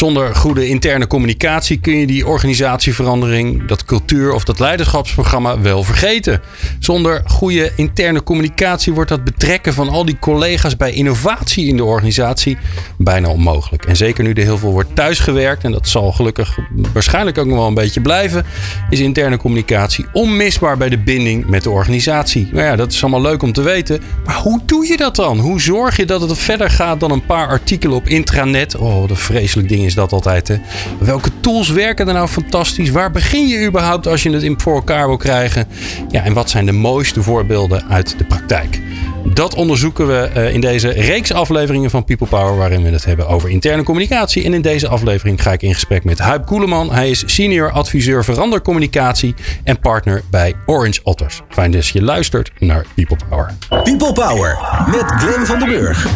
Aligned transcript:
Zonder 0.00 0.34
goede 0.34 0.68
interne 0.68 1.06
communicatie 1.06 1.80
kun 1.80 1.96
je 1.96 2.06
die 2.06 2.26
organisatieverandering, 2.26 3.68
dat 3.68 3.84
cultuur 3.84 4.32
of 4.32 4.44
dat 4.44 4.58
leiderschapsprogramma 4.58 5.60
wel 5.60 5.82
vergeten. 5.82 6.40
Zonder 6.78 7.22
goede 7.26 7.72
interne 7.76 8.22
communicatie 8.22 8.92
wordt 8.92 9.10
dat 9.10 9.24
betrekken 9.24 9.74
van 9.74 9.88
al 9.88 10.04
die 10.04 10.18
collega's 10.18 10.76
bij 10.76 10.92
innovatie 10.92 11.66
in 11.66 11.76
de 11.76 11.84
organisatie 11.84 12.58
bijna 12.98 13.28
onmogelijk. 13.28 13.84
En 13.84 13.96
zeker 13.96 14.24
nu 14.24 14.32
er 14.32 14.42
heel 14.42 14.58
veel 14.58 14.70
wordt 14.70 14.94
thuisgewerkt, 14.94 15.64
en 15.64 15.72
dat 15.72 15.88
zal 15.88 16.12
gelukkig 16.12 16.58
waarschijnlijk 16.92 17.38
ook 17.38 17.46
nog 17.46 17.56
wel 17.56 17.66
een 17.66 17.74
beetje 17.74 18.00
blijven, 18.00 18.44
is 18.90 19.00
interne 19.00 19.36
communicatie 19.36 20.06
onmisbaar 20.12 20.76
bij 20.76 20.88
de 20.88 20.98
binding 20.98 21.46
met 21.46 21.62
de 21.62 21.70
organisatie. 21.70 22.48
Nou 22.52 22.64
ja, 22.64 22.76
dat 22.76 22.92
is 22.92 23.02
allemaal 23.02 23.22
leuk 23.22 23.42
om 23.42 23.52
te 23.52 23.62
weten, 23.62 24.02
maar 24.24 24.36
hoe 24.36 24.60
doe 24.66 24.86
je 24.86 24.96
dat 24.96 25.16
dan? 25.16 25.38
Hoe 25.38 25.60
zorg 25.60 25.96
je 25.96 26.04
dat 26.04 26.20
het 26.20 26.38
verder 26.38 26.70
gaat 26.70 27.00
dan 27.00 27.10
een 27.10 27.26
paar 27.26 27.48
artikelen 27.48 27.96
op 27.96 28.08
intranet? 28.08 28.76
Oh, 28.76 29.08
een 29.08 29.16
vreselijk 29.16 29.68
ding 29.68 29.88
is 29.90 29.96
dat 29.96 30.12
altijd. 30.12 30.48
Hè? 30.48 30.56
Welke 30.98 31.30
tools 31.40 31.68
werken 31.68 32.08
er 32.08 32.14
nou 32.14 32.28
fantastisch? 32.28 32.90
Waar 32.90 33.10
begin 33.10 33.48
je 33.48 33.66
überhaupt 33.66 34.06
als 34.06 34.22
je 34.22 34.30
het 34.30 34.62
voor 34.62 34.74
elkaar 34.74 35.06
wil 35.06 35.16
krijgen? 35.16 35.68
Ja, 36.08 36.24
en 36.24 36.32
wat 36.32 36.50
zijn 36.50 36.66
de 36.66 36.72
mooiste 36.72 37.22
voorbeelden 37.22 37.84
uit 37.88 38.18
de 38.18 38.24
praktijk? 38.24 38.80
Dat 39.24 39.54
onderzoeken 39.54 40.06
we 40.06 40.14
eh, 40.14 40.54
in 40.54 40.60
deze 40.60 40.88
reeks 40.88 41.32
afleveringen 41.32 41.90
van 41.90 42.04
People 42.04 42.26
Power, 42.26 42.56
waarin 42.56 42.82
we 42.82 42.88
het 42.88 43.04
hebben 43.04 43.28
over 43.28 43.50
interne 43.50 43.82
communicatie. 43.82 44.44
En 44.44 44.54
in 44.54 44.62
deze 44.62 44.88
aflevering 44.88 45.42
ga 45.42 45.52
ik 45.52 45.62
in 45.62 45.74
gesprek 45.74 46.04
met 46.04 46.18
Huip 46.18 46.46
Koeleman. 46.46 46.92
Hij 46.92 47.10
is 47.10 47.22
senior 47.26 47.70
adviseur 47.70 48.24
verandercommunicatie 48.24 49.34
en 49.64 49.80
partner 49.80 50.22
bij 50.30 50.54
Orange 50.66 51.00
Otters. 51.02 51.40
Fijn 51.48 51.70
dat 51.70 51.86
je 51.86 52.02
luistert 52.02 52.50
naar 52.58 52.86
People 52.94 53.16
Power. 53.28 53.54
People 53.68 54.12
Power 54.12 54.58
met 54.86 55.04
Glenn 55.04 55.46
van 55.46 55.58
den 55.58 55.68
Burg. 55.68 56.06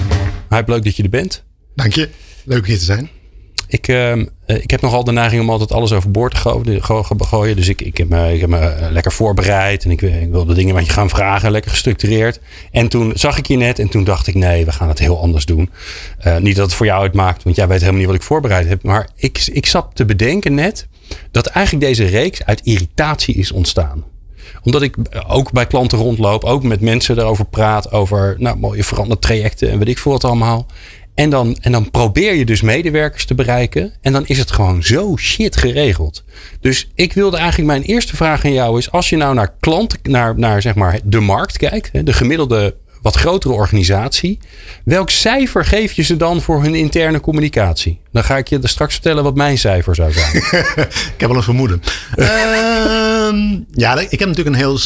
Huip, 0.48 0.68
leuk 0.68 0.84
dat 0.84 0.96
je 0.96 1.02
er 1.02 1.08
bent. 1.08 1.44
Dank 1.74 1.92
je. 1.92 2.08
Leuk 2.44 2.66
hier 2.66 2.78
te 2.78 2.84
zijn. 2.84 3.10
Ik, 3.68 3.88
uh, 3.88 4.16
ik 4.46 4.70
heb 4.70 4.80
nogal 4.80 5.04
de 5.04 5.12
neiging 5.12 5.42
om 5.42 5.50
altijd 5.50 5.72
alles 5.72 5.92
overboord 5.92 6.34
te 6.34 7.24
gooien. 7.24 7.56
Dus 7.56 7.68
ik, 7.68 7.82
ik, 7.82 7.96
heb 7.96 8.08
me, 8.08 8.34
ik 8.34 8.40
heb 8.40 8.48
me 8.48 8.58
eh, 8.58 8.90
lekker 8.90 9.12
voorbereid. 9.12 9.84
En 9.84 9.90
ik, 9.90 10.02
ik 10.02 10.30
wil 10.30 10.44
de 10.44 10.54
dingen 10.54 10.74
wat 10.74 10.86
je 10.86 10.92
gaan 10.92 11.08
vragen, 11.08 11.50
lekker 11.50 11.70
gestructureerd. 11.70 12.40
En 12.70 12.88
toen 12.88 13.12
zag 13.14 13.38
ik 13.38 13.46
je 13.46 13.56
net 13.56 13.78
en 13.78 13.88
toen 13.88 14.04
dacht 14.04 14.26
ik, 14.26 14.34
nee, 14.34 14.64
we 14.64 14.72
gaan 14.72 14.88
het 14.88 14.98
heel 14.98 15.20
anders 15.20 15.46
doen. 15.46 15.70
Niet 16.38 16.56
dat 16.56 16.66
het 16.66 16.74
voor 16.74 16.86
jou 16.86 17.00
uitmaakt, 17.00 17.42
want 17.42 17.56
jij 17.56 17.68
weet 17.68 17.78
helemaal 17.78 18.00
niet 18.00 18.08
wat 18.08 18.18
ik 18.18 18.22
voorbereid 18.22 18.68
heb. 18.68 18.82
Maar 18.82 19.08
ik, 19.16 19.46
ik 19.52 19.66
zat 19.66 19.90
te 19.94 20.04
bedenken 20.04 20.54
net 20.54 20.86
dat 21.30 21.46
eigenlijk 21.46 21.86
deze 21.86 22.04
reeks 22.04 22.44
uit 22.44 22.60
irritatie 22.64 23.34
is 23.34 23.52
ontstaan 23.52 24.04
omdat 24.64 24.82
ik 24.82 24.96
ook 25.28 25.52
bij 25.52 25.66
klanten 25.66 25.98
rondloop, 25.98 26.44
ook 26.44 26.62
met 26.62 26.80
mensen 26.80 27.18
erover 27.18 27.44
praat, 27.44 27.92
over 27.92 28.36
nou, 28.38 28.56
mooie 28.56 28.84
veranderde 28.84 29.26
trajecten 29.26 29.70
en 29.70 29.78
weet 29.78 29.88
ik 29.88 29.98
veel 29.98 30.12
wat 30.12 30.24
allemaal. 30.24 30.66
En 31.14 31.30
dan, 31.30 31.56
en 31.60 31.72
dan 31.72 31.90
probeer 31.90 32.34
je 32.34 32.44
dus 32.44 32.60
medewerkers 32.60 33.24
te 33.24 33.34
bereiken. 33.34 33.92
En 34.00 34.12
dan 34.12 34.26
is 34.26 34.38
het 34.38 34.50
gewoon 34.50 34.82
zo 34.82 35.16
shit 35.16 35.56
geregeld. 35.56 36.24
Dus 36.60 36.90
ik 36.94 37.12
wilde 37.12 37.36
eigenlijk 37.36 37.68
mijn 37.68 37.82
eerste 37.82 38.16
vraag 38.16 38.44
aan 38.44 38.52
jou 38.52 38.78
is: 38.78 38.90
als 38.90 39.08
je 39.08 39.16
nou 39.16 39.34
naar 39.34 39.54
klanten, 39.60 39.98
naar, 40.02 40.38
naar 40.38 40.62
zeg 40.62 40.74
maar 40.74 41.00
de 41.04 41.20
markt 41.20 41.56
kijkt, 41.56 42.06
de 42.06 42.12
gemiddelde 42.12 42.74
wat 43.04 43.16
grotere 43.16 43.54
organisatie. 43.54 44.38
Welk 44.84 45.10
cijfer 45.10 45.64
geef 45.64 45.92
je 45.92 46.02
ze 46.02 46.16
dan 46.16 46.40
voor 46.40 46.62
hun 46.62 46.74
interne 46.74 47.20
communicatie? 47.20 48.00
Dan 48.12 48.24
ga 48.24 48.36
ik 48.36 48.48
je 48.48 48.58
straks 48.62 48.92
vertellen 48.92 49.24
wat 49.24 49.34
mijn 49.34 49.58
cijfer 49.58 49.94
zou 49.94 50.12
zijn. 50.12 50.34
ik 51.14 51.14
heb 51.16 51.28
wel 51.28 51.36
een 51.36 51.42
vermoeden. 51.42 51.82
uh, 52.16 52.26
ja, 53.70 53.98
ik 53.98 54.18
heb 54.18 54.28
natuurlijk 54.28 54.56
een 54.56 54.62
heel 54.62 54.78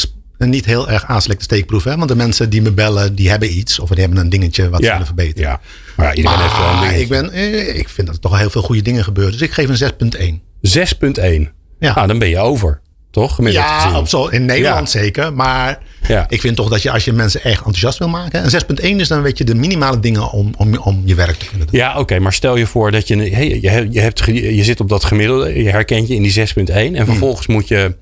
niet 0.47 0.65
heel 0.65 0.91
erg 0.91 1.05
aanstekte 1.05 1.45
steekproef. 1.45 1.85
Hè? 1.85 1.97
Want 1.97 2.09
de 2.09 2.17
mensen 2.17 2.51
die 2.51 2.63
me 2.63 2.73
bellen, 2.73 3.15
die 3.15 3.31
hebben 3.31 3.57
iets. 3.59 3.79
Of 3.79 3.89
die 3.89 4.01
hebben 4.01 4.19
een 4.19 4.29
dingetje 4.29 4.69
wat 4.69 4.83
ze 4.83 4.91
willen 4.91 5.07
verbeteren. 5.07 5.51
Ja. 5.51 5.61
Maar 5.97 6.07
ja, 6.07 6.15
iedereen 6.15 6.39
heeft 6.41 6.59
wel 6.59 6.89
een 6.89 7.01
ik, 7.01 7.09
ben, 7.09 7.31
eh, 7.31 7.79
ik 7.79 7.89
vind 7.89 8.07
dat 8.07 8.17
er 8.17 8.23
toch 8.23 8.39
heel 8.39 8.51
veel 8.51 8.63
goede 8.63 8.83
dingen 8.83 9.05
gebeuren. 9.05 9.33
Dus 9.33 9.43
ik 9.43 9.53
geef 9.53 9.69
een 9.69 10.41
6.1. 10.41 10.43
6.1? 10.61 11.53
Ja. 11.79 11.95
Nou, 11.95 12.07
dan 12.07 12.19
ben 12.19 12.29
je 12.29 12.39
over. 12.39 12.81
Toch? 13.11 13.51
ja, 13.51 13.99
op 13.99 14.09
zo, 14.09 14.27
in 14.27 14.45
Nederland 14.45 14.91
zeker. 14.91 15.33
Maar 15.33 15.79
ja. 16.09 16.27
ik 16.29 16.41
vind 16.41 16.57
toch 16.57 16.69
dat 16.69 16.83
je 16.83 16.91
als 16.91 17.05
je 17.05 17.13
mensen 17.13 17.43
echt 17.43 17.57
enthousiast 17.57 17.99
wil 17.99 18.09
maken. 18.09 18.43
En 18.43 18.51
6.1 18.77 18.97
is 18.97 19.09
dan 19.09 19.23
weet 19.23 19.39
je 19.39 19.45
de 19.45 19.55
minimale 19.55 20.01
dingen 20.01 20.31
om, 20.31 20.53
om, 20.57 20.77
om 20.77 21.03
je 21.05 21.15
werk 21.15 21.37
te 21.37 21.49
kunnen 21.49 21.67
doen. 21.67 21.81
Ja, 21.81 21.99
oké. 21.99 22.19
maar 22.19 22.33
stel 22.33 22.57
je 22.57 22.67
voor 22.67 22.91
dat 22.91 23.09
je, 23.09 23.17
hey, 23.17 23.49
je, 23.61 23.89
je, 23.91 24.01
hebt, 24.01 24.25
je 24.25 24.65
zit 24.65 24.81
op 24.81 24.89
dat 24.89 25.05
gemiddelde. 25.05 25.63
Je 25.63 25.71
herkent 25.71 26.09
je 26.09 26.15
in 26.15 26.23
die 26.23 26.49
6.1. 26.49 26.65
En 26.67 26.97
hmm. 26.97 27.05
vervolgens 27.05 27.47
moet 27.47 27.69
je 27.69 27.95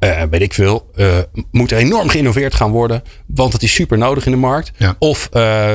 uh, 0.00 0.22
weet 0.30 0.40
ik 0.40 0.54
veel, 0.54 0.90
uh, 0.96 1.18
moet 1.50 1.70
enorm 1.70 2.08
geïnnoveerd 2.08 2.54
gaan 2.54 2.70
worden. 2.70 3.02
Want 3.26 3.52
het 3.52 3.62
is 3.62 3.72
super 3.74 3.98
nodig 3.98 4.26
in 4.26 4.32
de 4.32 4.38
markt. 4.38 4.72
Of 4.98 5.28
uh, 5.32 5.74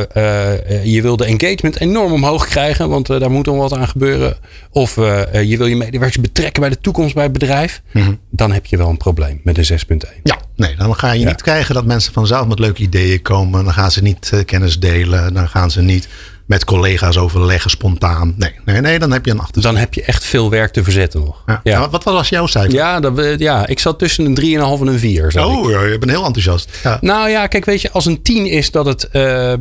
je 0.84 1.00
wil 1.02 1.18
de 1.18 1.26
engagement 1.26 1.80
enorm 1.80 2.12
omhoog 2.12 2.48
krijgen, 2.48 2.90
want 2.90 3.08
daar 3.08 3.32
moet 3.32 3.46
dan 3.46 3.58
wat 3.58 3.74
aan 3.74 3.88
gebeuren. 3.88 4.38
Of 4.72 4.96
je 4.96 5.56
wil 5.58 5.66
je 5.66 5.76
medewerkers 5.76 6.22
betrekken 6.22 6.62
bij 6.62 6.70
de 6.70 6.78
toekomst 6.78 7.14
bij 7.14 7.24
het 7.24 7.34
bedrijf. 7.34 7.82
Mhm. 7.94 8.14
Dan 8.30 8.52
heb 8.52 8.66
je 8.66 8.78
wel 8.78 8.90
een 8.90 8.98
probleem 8.98 9.42
met 9.44 9.58
een 9.58 9.66
6.1. 9.66 10.22
Ja, 10.24 10.38
nee, 10.56 10.76
dan 10.76 10.96
ga 10.96 11.12
je 11.12 11.26
niet 11.26 11.42
krijgen 11.42 11.74
dat 11.74 11.86
mensen 11.86 12.14
vanzelf 12.14 12.48
met 12.48 12.60
leuke 12.60 12.82
ideeën 12.82 13.22
komen. 13.22 13.64
Dan 13.64 13.74
gaan 13.74 13.92
ze 13.92 14.02
niet 14.02 14.44
kennis 14.46 14.80
delen. 14.80 15.34
Dan 15.34 15.50
gaan 15.50 15.72
ze 15.72 15.82
niet 15.82 16.08
met 16.52 16.66
collega's 16.66 17.18
overleggen 17.18 17.70
spontaan. 17.70 18.34
Nee, 18.38 18.52
nee, 18.66 18.82
nee, 18.82 19.00
dan 19.00 19.12
heb 19.12 19.26
je 19.26 19.32
een 19.32 19.40
achterstand. 19.40 19.76
Dan 19.76 19.84
heb 19.84 19.94
je 19.94 20.04
echt 20.04 20.24
veel 20.24 20.50
werk 20.50 20.74
te 20.74 20.84
verzetten 20.84 21.20
nog. 21.20 21.44
Ja. 21.46 21.60
ja. 21.64 21.90
Wat, 21.90 22.04
wat 22.04 22.14
was 22.14 22.30
jouw 22.30 22.48
cijfer? 22.48 22.74
Ja, 22.74 23.00
dat, 23.00 23.40
ja, 23.40 23.68
ik 23.68 23.80
zat 23.80 24.00
tussen 24.00 24.26
een 24.26 24.36
3,5 24.36 24.42
en 24.82 24.88
een 24.88 25.00
4. 25.00 25.34
Oh, 25.40 25.70
ik. 25.70 25.92
je 25.92 25.98
bent 26.00 26.12
heel 26.12 26.26
enthousiast. 26.26 26.80
Ja. 26.84 26.98
Nou 27.02 27.30
ja, 27.30 27.48
kijk, 27.48 27.66
weet 27.66 27.82
je, 27.82 27.92
als 27.92 28.06
een 28.06 28.22
10 28.22 28.46
is 28.46 28.72
dat, 28.72 28.86
het, 28.86 29.10
uh, 29.12 29.52
uh, 29.52 29.58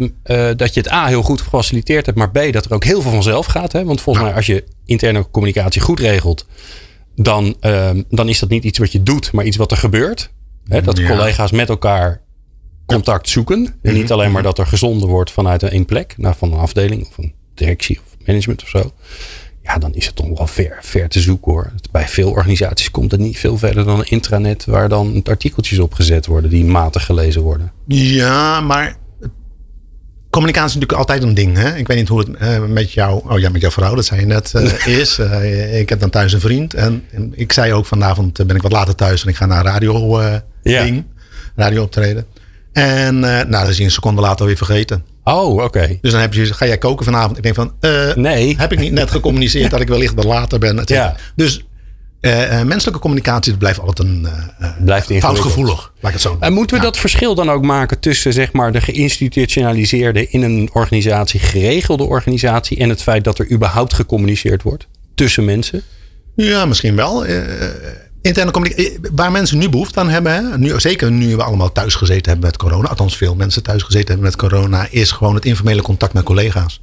dat 0.57 0.75
je 0.75 0.81
het 0.81 0.93
A 0.93 1.07
heel 1.07 1.23
goed 1.23 1.41
gefaciliteerd 1.41 2.07
hebt, 2.07 2.19
maar 2.19 2.31
B 2.31 2.53
dat 2.53 2.65
er 2.65 2.73
ook 2.73 2.85
heel 2.85 3.03
veel 3.03 3.11
vanzelf 3.11 3.47
gaat. 3.47 3.73
Hè? 3.73 3.85
Want 3.85 4.01
volgens 4.01 4.25
mij, 4.25 4.35
als 4.35 4.47
je 4.47 4.65
interne 4.85 5.31
communicatie 5.31 5.81
goed 5.81 6.01
regelt, 6.01 6.47
dan, 7.17 7.57
uh, 7.61 7.91
dan 8.09 8.29
is 8.29 8.39
dat 8.39 8.49
niet 8.49 8.65
iets 8.65 8.79
wat 8.79 8.93
je 8.93 9.03
doet, 9.03 9.33
maar 9.33 9.45
iets 9.45 9.57
wat 9.57 9.71
er 9.71 9.77
gebeurt. 9.77 10.31
Hè? 10.69 10.83
Dat 10.83 11.05
collega's 11.05 11.51
met 11.51 11.69
elkaar 11.69 12.21
contact 12.95 13.29
zoeken. 13.29 13.75
En 13.83 13.95
niet 13.95 14.13
alleen 14.13 14.33
maar 14.33 14.43
dat 14.43 14.59
er 14.59 14.67
gezonden 14.67 15.09
wordt 15.09 15.31
vanuit 15.31 15.63
een 15.63 15.85
plek, 15.85 16.15
nou, 16.17 16.35
van 16.39 16.53
een 16.53 16.59
afdeling 16.59 17.07
of 17.07 17.19
een 17.19 17.33
directie 17.55 17.99
of 17.99 18.27
management 18.27 18.63
of 18.63 18.69
zo. 18.69 18.93
Ja, 19.63 19.79
dan 19.79 19.95
is 19.95 20.07
het 20.07 20.17
toch 20.17 20.39
wel 20.39 20.47
ver, 20.47 20.79
ver 20.81 21.09
te 21.09 21.21
zoeken 21.21 21.53
hoor. 21.53 21.73
Bij 21.91 22.09
veel 22.09 22.31
organisaties 22.31 22.91
komt 22.91 23.11
het 23.11 23.21
niet 23.21 23.39
veel 23.39 23.59
verder 23.59 23.85
dan 23.85 23.99
een 23.99 24.09
intranet 24.09 24.65
waar 24.65 24.89
dan 24.89 25.21
artikeltjes 25.25 25.79
op 25.79 25.95
gezet 25.95 26.27
worden 26.27 26.51
die 26.51 26.65
matig 26.65 27.05
gelezen 27.05 27.43
worden. 27.43 27.73
Ja, 27.87 28.61
maar 28.61 28.97
communicatie 30.31 30.69
is 30.69 30.75
natuurlijk 30.75 30.99
altijd 30.99 31.23
een 31.23 31.35
ding. 31.35 31.57
Hè? 31.57 31.77
Ik 31.77 31.87
weet 31.87 31.97
niet 31.97 32.09
hoe 32.09 32.19
het 32.19 32.29
uh, 32.29 32.65
met 32.65 32.93
jou, 32.93 33.23
oh 33.29 33.39
ja, 33.39 33.51
met 33.51 33.61
jouw 33.61 33.71
vrouw, 33.71 33.95
dat 33.95 34.05
zei 34.05 34.21
je 34.21 34.27
net, 34.27 34.53
uh, 34.57 34.87
is. 35.01 35.19
Uh, 35.19 35.79
ik 35.81 35.89
heb 35.89 36.01
dan 36.01 36.11
thuis 36.11 36.33
een 36.33 36.41
vriend. 36.41 36.75
En, 36.75 37.05
en, 37.13 37.33
ik 37.35 37.53
zei 37.53 37.73
ook 37.73 37.87
vanavond 37.87 38.47
ben 38.47 38.57
ik 38.57 38.63
wat 38.63 38.73
later 38.73 38.95
thuis 38.95 39.23
en 39.23 39.29
ik 39.29 39.37
ga 39.37 39.47
naar 39.47 39.65
radio 39.65 40.21
ding, 40.63 41.05
radio 41.57 41.83
optreden. 41.83 42.27
En 42.73 43.15
uh, 43.15 43.21
nou, 43.21 43.51
dat 43.51 43.69
is 43.69 43.77
je 43.77 43.85
een 43.85 43.91
seconde 43.91 44.21
later 44.21 44.47
weer 44.47 44.57
vergeten. 44.57 45.05
Oh, 45.25 45.63
oké. 45.63 45.99
Dus 46.01 46.13
dan 46.13 46.21
heb 46.21 46.35
je, 46.35 46.55
ga 46.55 46.67
jij 46.67 46.79
koken 46.79 47.05
vanavond? 47.05 47.37
Ik 47.37 47.43
denk 47.43 47.55
van, 47.55 47.73
uh, 47.81 48.15
nee. 48.15 48.55
Heb 48.59 48.73
ik 48.73 48.79
niet 48.79 48.93
net 48.93 49.11
gecommuniceerd 49.11 49.71
dat 49.71 49.81
ik 49.81 49.89
wellicht 49.89 50.19
er 50.19 50.27
later 50.27 50.59
ben? 50.59 50.83
Ja. 50.85 51.17
Dus 51.37 51.65
uh, 52.21 52.63
menselijke 52.63 53.01
communicatie 53.01 53.57
blijft 53.57 53.81
altijd 53.81 54.09
een 54.09 54.27
blijft 54.85 55.13
foutgevoelig. 55.13 55.93
Laat 56.01 56.13
het 56.13 56.23
zo 56.23 56.37
En 56.41 56.53
moeten 56.53 56.77
we 56.77 56.83
dat 56.83 56.99
verschil 56.99 57.35
dan 57.35 57.51
ook 57.51 57.63
maken 57.63 58.01
tussen 58.01 58.33
zeg 58.33 58.53
maar, 58.53 58.73
de 58.73 58.81
geïnstitutionaliseerde 58.81 60.29
in 60.29 60.43
een 60.43 60.71
organisatie, 60.73 61.41
geregelde 61.41 62.05
organisatie 62.05 62.79
en 62.79 62.89
het 62.89 63.03
feit 63.03 63.25
dat 63.25 63.39
er 63.39 63.51
überhaupt 63.51 63.95
gecommuniceerd 63.95 64.63
wordt 64.63 64.89
tussen 65.15 65.45
mensen? 65.45 65.83
Ja, 66.37 66.67
misschien 66.67 66.97
wel 66.97 67.25
interne 68.23 68.51
communicatie, 68.51 68.93
eh, 68.93 69.11
waar 69.13 69.33
mensen 69.33 69.59
nu 69.59 69.69
behoefte 69.69 70.01
aan 70.01 70.09
hebben, 70.09 70.33
hè, 70.33 70.59
nu, 70.59 70.81
zeker 70.81 71.11
nu 71.11 71.37
we 71.37 71.43
allemaal 71.43 71.73
thuis 71.73 71.95
gezeten 71.95 72.33
hebben 72.33 72.47
met 72.47 72.57
corona, 72.57 72.89
althans 72.89 73.17
veel 73.17 73.35
mensen 73.35 73.63
thuis 73.63 73.83
gezeten 73.83 74.09
hebben 74.09 74.25
met 74.25 74.37
corona, 74.37 74.87
is 74.91 75.11
gewoon 75.11 75.35
het 75.35 75.45
informele 75.45 75.83
contact 75.83 76.13
met 76.13 76.25
collega's. 76.25 76.81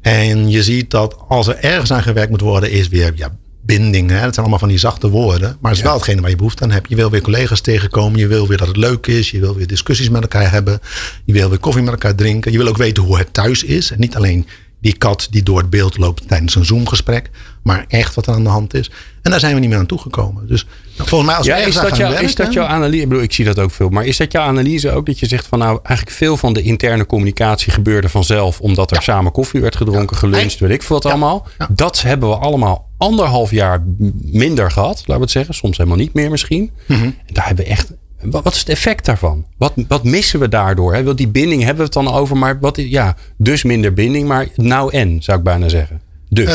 En 0.00 0.50
je 0.50 0.62
ziet 0.62 0.90
dat 0.90 1.16
als 1.28 1.46
er 1.46 1.56
ergens 1.56 1.92
aan 1.92 2.02
gewerkt 2.02 2.30
moet 2.30 2.40
worden, 2.40 2.70
is 2.70 2.88
weer 2.88 3.12
ja, 3.14 3.36
binding. 3.66 4.10
Hè? 4.10 4.20
Dat 4.20 4.34
zijn 4.34 4.36
allemaal 4.36 4.58
van 4.58 4.68
die 4.68 4.78
zachte 4.78 5.08
woorden. 5.08 5.56
Maar 5.60 5.70
het 5.70 5.80
is 5.80 5.86
wel 5.86 5.94
hetgene 5.94 6.20
waar 6.20 6.30
je 6.30 6.36
behoefte 6.36 6.62
aan 6.62 6.70
hebt. 6.70 6.88
Je 6.88 6.96
wil 6.96 7.10
weer 7.10 7.20
collega's 7.20 7.60
tegenkomen. 7.60 8.18
Je 8.18 8.26
wil 8.26 8.48
weer 8.48 8.58
dat 8.58 8.66
het 8.66 8.76
leuk 8.76 9.06
is. 9.06 9.30
Je 9.30 9.40
wil 9.40 9.54
weer 9.54 9.66
discussies 9.66 10.08
met 10.08 10.22
elkaar 10.22 10.50
hebben. 10.50 10.80
Je 11.24 11.32
wil 11.32 11.48
weer 11.48 11.58
koffie 11.58 11.82
met 11.82 11.92
elkaar 11.92 12.14
drinken. 12.14 12.52
Je 12.52 12.58
wil 12.58 12.66
ook 12.66 12.76
weten 12.76 13.02
hoe 13.02 13.18
het 13.18 13.32
thuis 13.32 13.62
is. 13.62 13.90
En 13.90 14.00
niet 14.00 14.16
alleen 14.16 14.46
die 14.84 14.96
kat 14.96 15.26
die 15.30 15.42
door 15.42 15.58
het 15.58 15.70
beeld 15.70 15.98
loopt 15.98 16.28
tijdens 16.28 16.54
een 16.54 16.64
Zoom-gesprek. 16.64 17.30
Maar 17.62 17.84
echt 17.88 18.14
wat 18.14 18.26
er 18.26 18.34
aan 18.34 18.42
de 18.42 18.48
hand 18.48 18.74
is. 18.74 18.90
En 19.22 19.30
daar 19.30 19.40
zijn 19.40 19.54
we 19.54 19.60
niet 19.60 19.68
meer 19.68 19.78
aan 19.78 19.86
toegekomen. 19.86 20.46
Dus 20.46 20.66
nou, 20.96 21.08
volgens 21.08 21.30
mij 21.30 21.38
als 21.38 21.46
Ja, 21.46 21.56
is 21.56 21.74
dat, 21.74 22.20
is 22.20 22.34
dat 22.34 22.52
jouw 22.52 22.66
analyse? 22.66 23.02
Ik 23.02 23.08
bedoel, 23.08 23.22
ik 23.22 23.32
zie 23.32 23.44
dat 23.44 23.58
ook 23.58 23.70
veel. 23.70 23.88
Maar 23.88 24.04
is 24.04 24.16
dat 24.16 24.32
jouw 24.32 24.44
analyse 24.44 24.90
ook 24.90 25.06
dat 25.06 25.18
je 25.18 25.26
zegt 25.26 25.46
van 25.46 25.58
nou, 25.58 25.78
eigenlijk 25.82 26.16
veel 26.16 26.36
van 26.36 26.52
de 26.52 26.62
interne 26.62 27.06
communicatie 27.06 27.72
gebeurde 27.72 28.08
vanzelf. 28.08 28.60
Omdat 28.60 28.90
er 28.90 29.02
samen 29.02 29.32
koffie 29.32 29.60
werd 29.60 29.76
gedronken, 29.76 30.16
geluncht, 30.16 30.58
weet 30.58 30.70
ik 30.70 30.82
veel 30.82 30.96
wat 30.96 31.06
allemaal. 31.06 31.46
Dat 31.68 32.02
hebben 32.02 32.28
we 32.28 32.36
allemaal 32.36 32.90
anderhalf 32.98 33.50
jaar 33.50 33.82
minder 34.22 34.70
gehad, 34.70 34.96
laten 34.96 35.14
we 35.14 35.20
het 35.20 35.30
zeggen. 35.30 35.54
Soms 35.54 35.76
helemaal 35.76 35.98
niet 35.98 36.14
meer 36.14 36.30
misschien. 36.30 36.70
Mhm. 36.86 37.02
En 37.02 37.14
daar 37.26 37.46
hebben 37.46 37.64
we 37.64 37.70
echt... 37.70 37.92
Wat, 38.30 38.52
is 38.52 38.58
het 38.58 38.68
effect 38.68 39.04
daarvan? 39.04 39.46
Wat, 39.56 39.72
wat 39.88 40.04
missen 40.04 40.40
we 40.40 40.48
daardoor? 40.48 40.94
Hè? 40.94 41.02
Want 41.04 41.18
die 41.18 41.28
binding 41.28 41.60
hebben 41.60 41.78
we 41.78 41.84
het 41.84 41.92
dan 41.92 42.08
over. 42.14 42.36
Maar 42.36 42.58
wat, 42.60 42.78
is- 42.78 42.90
ja, 42.90 43.16
dus 43.36 43.62
minder 43.62 43.92
binding. 43.94 44.28
Maar 44.28 44.48
nou 44.56 44.92
en, 44.92 45.22
zou 45.22 45.38
ik 45.38 45.44
bijna 45.44 45.68
zeggen. 45.68 46.00
Dus. 46.28 46.48
Eh, 46.48 46.54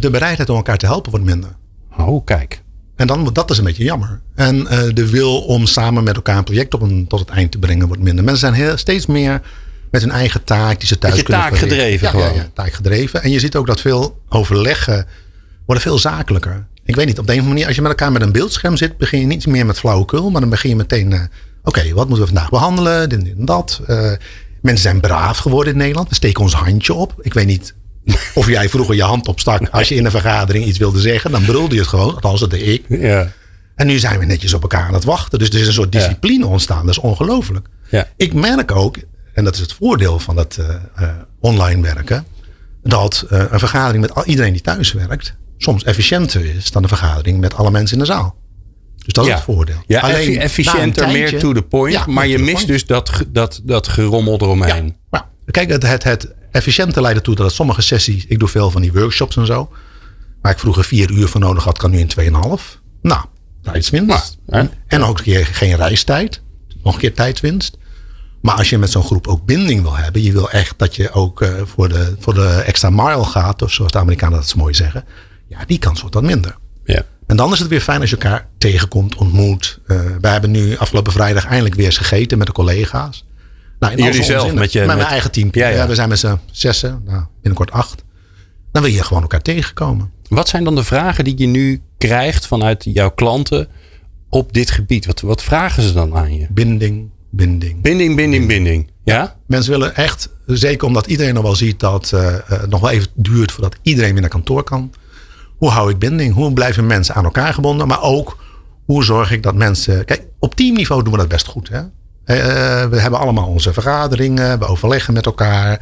de 0.00 0.08
bereidheid 0.10 0.48
om 0.50 0.56
elkaar 0.56 0.78
te 0.78 0.86
helpen 0.86 1.10
wordt 1.10 1.26
minder. 1.26 1.50
oh, 1.98 2.24
kijk. 2.24 2.62
En 2.96 3.06
dan, 3.06 3.30
dat 3.32 3.50
is 3.50 3.58
een 3.58 3.64
beetje 3.64 3.84
jammer. 3.84 4.20
En 4.34 4.66
eh, 4.66 4.78
de 4.94 5.10
wil 5.10 5.40
om 5.40 5.66
samen 5.66 6.04
met 6.04 6.16
elkaar 6.16 6.36
een 6.36 6.44
project 6.44 6.74
op 6.74 6.82
een, 6.82 7.06
tot 7.06 7.20
het 7.20 7.28
eind 7.28 7.50
te 7.52 7.58
brengen 7.58 7.86
wordt 7.86 8.02
minder. 8.02 8.24
Mensen 8.24 8.52
zijn 8.52 8.62
heel, 8.62 8.76
steeds 8.76 9.06
meer 9.06 9.40
met 9.90 10.00
hun 10.00 10.10
eigen 10.10 10.44
taak 10.44 10.78
die 10.78 10.88
ze 10.88 10.98
thuis 10.98 11.14
Beetje 11.14 11.28
kunnen 11.28 11.50
taakgedreven 11.50 12.06
ja, 12.12 12.18
ja, 12.18 12.24
gewoon. 12.24 12.42
ja, 12.42 12.48
taakgedreven. 12.54 13.22
En 13.22 13.30
je 13.30 13.38
ziet 13.40 13.56
ook 13.56 13.66
dat 13.66 13.80
veel 13.80 14.18
overleggen 14.28 15.06
worden 15.66 15.84
veel 15.84 15.98
zakelijker. 15.98 16.66
Ik 16.84 16.94
weet 16.96 17.06
niet, 17.06 17.18
op 17.18 17.26
de 17.26 17.32
een 17.32 17.38
of 17.38 17.44
andere 17.44 17.48
manier, 17.48 17.66
als 17.66 17.74
je 17.76 17.82
met 17.82 17.90
elkaar 17.90 18.12
met 18.12 18.22
een 18.22 18.32
beeldscherm 18.32 18.76
zit, 18.76 18.96
begin 18.96 19.20
je 19.20 19.26
niet 19.26 19.46
meer 19.46 19.66
met 19.66 19.78
flauwekul, 19.78 20.30
maar 20.30 20.40
dan 20.40 20.50
begin 20.50 20.70
je 20.70 20.76
meteen, 20.76 21.12
eh, 21.12 21.20
oké, 21.62 21.92
wat 21.92 22.08
moeten 22.08 22.26
we 22.26 22.32
vandaag 22.32 22.50
behandelen, 22.50 23.08
dit, 23.08 23.22
en 23.36 23.44
dat. 23.44 23.80
Eh, 23.86 24.12
mensen 24.62 24.82
zijn 24.82 25.00
braaf 25.00 25.38
geworden 25.38 25.72
in 25.72 25.78
Nederland. 25.78 26.08
We 26.08 26.14
steken 26.14 26.42
ons 26.42 26.52
handje 26.54 26.94
op. 26.94 27.14
Ik 27.20 27.34
weet 27.34 27.46
niet 27.46 27.74
of 28.34 28.46
jij 28.48 28.68
vroeger 28.68 28.94
je 28.94 29.02
hand 29.02 29.28
opstak 29.28 29.68
als 29.70 29.88
je 29.88 29.94
in 29.94 30.04
een 30.04 30.10
vergadering 30.10 30.64
iets 30.64 30.78
wilde 30.78 31.00
zeggen. 31.00 31.30
Dan 31.30 31.44
brulde 31.44 31.74
je 31.74 31.80
het 31.80 31.88
gewoon, 31.90 32.14
althans 32.14 32.40
dat 32.40 32.50
deed 32.50 32.66
ik. 32.68 32.84
Ja. 33.00 33.32
En 33.74 33.86
nu 33.86 33.98
zijn 33.98 34.18
we 34.18 34.24
netjes 34.24 34.54
op 34.54 34.62
elkaar 34.62 34.86
aan 34.86 34.94
het 34.94 35.04
wachten. 35.04 35.38
Dus 35.38 35.48
er 35.48 35.60
is 35.60 35.66
een 35.66 35.72
soort 35.72 35.92
Ja. 35.94 35.98
discipline 35.98 36.46
ontstaan. 36.46 36.86
Dat 36.86 36.94
is 36.94 37.00
ongelooflijk. 37.00 37.68
Ja. 37.90 38.08
Ik 38.16 38.34
merk 38.34 38.72
ook, 38.72 38.96
en 39.34 39.44
dat 39.44 39.54
is 39.54 39.60
het 39.60 39.72
voordeel 39.72 40.18
van 40.18 40.36
het 40.36 40.58
eh, 40.94 41.08
online 41.40 41.82
werken, 41.82 42.24
dat 42.82 43.24
een 43.28 43.58
vergadering 43.58 44.00
met 44.14 44.26
iedereen 44.26 44.52
die 44.52 44.62
thuis 44.62 44.92
werkt 44.92 45.34
soms 45.62 45.84
efficiënter 45.84 46.54
is 46.54 46.70
dan 46.70 46.82
een 46.82 46.88
vergadering 46.88 47.40
met 47.40 47.54
alle 47.54 47.70
mensen 47.70 47.96
in 47.96 48.02
de 48.02 48.08
zaal. 48.12 48.36
Dus 48.96 49.12
dat 49.12 49.26
is 49.26 49.32
het 49.32 49.42
voordeel. 49.42 49.82
Ja, 49.86 50.00
Alleen, 50.00 50.38
efficiënter, 50.38 50.92
tijdje- 50.92 51.18
meer 51.18 51.38
to 51.38 51.52
the 51.52 51.62
point. 51.62 51.94
Ja, 51.94 52.04
maar 52.06 52.26
je 52.26 52.38
mist 52.38 52.66
dus 52.66 52.86
dat, 52.86 53.24
dat, 53.28 53.60
dat 53.64 53.88
gerommel 53.88 54.34
eromheen. 54.40 54.96
Ja. 55.10 55.30
Kijk, 55.50 55.70
het, 55.70 55.82
het, 55.82 56.04
het 56.04 56.34
efficiënte 56.50 57.00
leidt 57.00 57.18
ertoe 57.18 57.34
dat 57.34 57.52
sommige 57.52 57.82
sessies, 57.82 58.26
ik 58.26 58.38
doe 58.38 58.48
veel 58.48 58.70
van 58.70 58.80
die 58.82 58.92
workshops 58.92 59.36
en 59.36 59.46
zo, 59.46 59.70
waar 60.42 60.52
ik 60.52 60.58
vroeger 60.58 60.84
vier 60.84 61.10
uur 61.10 61.28
voor 61.28 61.40
nodig 61.40 61.64
had, 61.64 61.78
kan 61.78 61.90
nu 61.90 61.98
in 61.98 62.10
2,5. 62.20 62.80
Nou, 63.02 63.24
tijdswinst. 63.62 64.38
En 64.86 65.02
ook 65.02 65.16
keer 65.22 65.46
geen 65.46 65.76
reistijd. 65.76 66.42
Nog 66.82 66.94
een 66.94 67.00
keer 67.00 67.14
tijdswinst. 67.14 67.76
Maar 68.42 68.54
als 68.54 68.70
je 68.70 68.78
met 68.78 68.90
zo'n 68.90 69.04
groep 69.04 69.26
ook 69.26 69.44
binding 69.44 69.82
wil 69.82 69.96
hebben, 69.96 70.22
je 70.22 70.32
wil 70.32 70.50
echt 70.50 70.74
dat 70.78 70.96
je 70.96 71.10
ook 71.10 71.42
eh, 71.42 71.50
voor, 71.64 71.88
de, 71.88 72.16
voor 72.18 72.34
de 72.34 72.62
extra 72.66 72.90
mile 72.90 73.24
gaat, 73.24 73.62
of 73.62 73.72
zoals 73.72 73.92
de 73.92 73.98
Amerikanen 73.98 74.38
dat 74.38 74.48
zo 74.48 74.58
mooi 74.58 74.74
zeggen, 74.74 75.04
ja, 75.58 75.64
die 75.66 75.78
kans 75.78 76.00
wordt 76.00 76.14
dan 76.14 76.24
minder. 76.24 76.56
Ja. 76.84 77.02
En 77.26 77.36
dan 77.36 77.52
is 77.52 77.58
het 77.58 77.68
weer 77.68 77.80
fijn 77.80 78.00
als 78.00 78.10
je 78.10 78.16
elkaar 78.16 78.48
tegenkomt, 78.58 79.14
ontmoet. 79.14 79.78
Eh 79.86 80.00
wij 80.20 80.32
hebben 80.32 80.50
nu 80.50 80.76
afgelopen 80.76 81.12
vrijdag 81.12 81.46
eindelijk 81.46 81.74
weer 81.74 81.84
eens 81.86 81.96
gegeten 81.96 82.38
met 82.38 82.46
de 82.46 82.52
collega's. 82.52 83.24
Nou, 83.78 83.94
in 83.96 84.04
Jullie 84.04 84.22
zelf, 84.22 84.52
met 84.54 84.72
je- 84.72 84.78
Met 84.78 84.86
met- 84.88 84.96
mijn 84.96 85.08
eigen 85.08 85.30
team. 85.30 85.48
Ja, 85.52 85.68
ja. 85.68 85.86
we 85.86 85.94
zijn 85.94 86.08
met 86.08 86.18
z'n 86.18 86.38
zessen, 86.50 87.02
nou, 87.04 87.22
binnenkort 87.34 87.70
acht. 87.70 88.04
Dan 88.72 88.82
wil 88.82 88.90
je 88.90 89.02
gewoon 89.04 89.22
elkaar 89.22 89.42
tegenkomen. 89.42 90.10
Wat 90.28 90.48
zijn 90.48 90.64
dan 90.64 90.74
de 90.74 90.84
vragen 90.84 91.24
die 91.24 91.38
je 91.38 91.46
nu 91.46 91.80
krijgt 91.98 92.46
vanuit 92.46 92.84
jouw 92.84 93.10
klanten 93.10 93.68
op 94.28 94.52
dit 94.52 94.70
gebied? 94.70 95.06
Wat, 95.06 95.20
wat 95.20 95.42
vragen 95.42 95.82
ze 95.82 95.92
dan 95.92 96.14
aan 96.16 96.34
je? 96.38 96.46
Binding, 96.50 97.10
binding. 97.30 97.80
Binding, 97.82 98.16
binding, 98.16 98.46
binding. 98.46 98.90
Ja? 99.04 99.36
Mensen 99.46 99.70
willen 99.70 99.94
echt, 99.96 100.28
zeker 100.46 100.86
omdat 100.86 101.06
iedereen 101.06 101.34
nog 101.34 101.42
wel 101.42 101.56
ziet 101.56 101.80
dat 101.80 102.12
eh, 102.12 102.34
eh, 102.34 102.40
het 102.46 102.70
nog 102.70 102.80
wel 102.80 102.90
even 102.90 103.08
duurt 103.14 103.52
voordat 103.52 103.76
iedereen 103.82 104.12
weer 104.12 104.20
naar 104.20 104.30
kantoor 104.30 104.62
kan. 104.62 104.92
Hoe 105.62 105.70
hou 105.70 105.90
ik 105.90 105.98
binding? 105.98 106.34
Hoe 106.34 106.52
blijven 106.52 106.86
mensen 106.86 107.14
aan 107.14 107.24
elkaar 107.24 107.54
gebonden? 107.54 107.88
Maar 107.88 108.02
ook, 108.02 108.44
hoe 108.84 109.04
zorg 109.04 109.30
ik 109.30 109.42
dat 109.42 109.54
mensen. 109.54 110.04
Kijk, 110.04 110.26
op 110.38 110.54
teamniveau 110.54 111.02
doen 111.02 111.12
we 111.12 111.18
dat 111.18 111.28
best 111.28 111.46
goed. 111.46 111.68
Hè? 111.68 111.78
Eh, 111.78 112.88
we 112.88 113.00
hebben 113.00 113.20
allemaal 113.20 113.48
onze 113.48 113.72
vergaderingen, 113.72 114.58
we 114.58 114.66
overleggen 114.66 115.14
met 115.14 115.26
elkaar. 115.26 115.72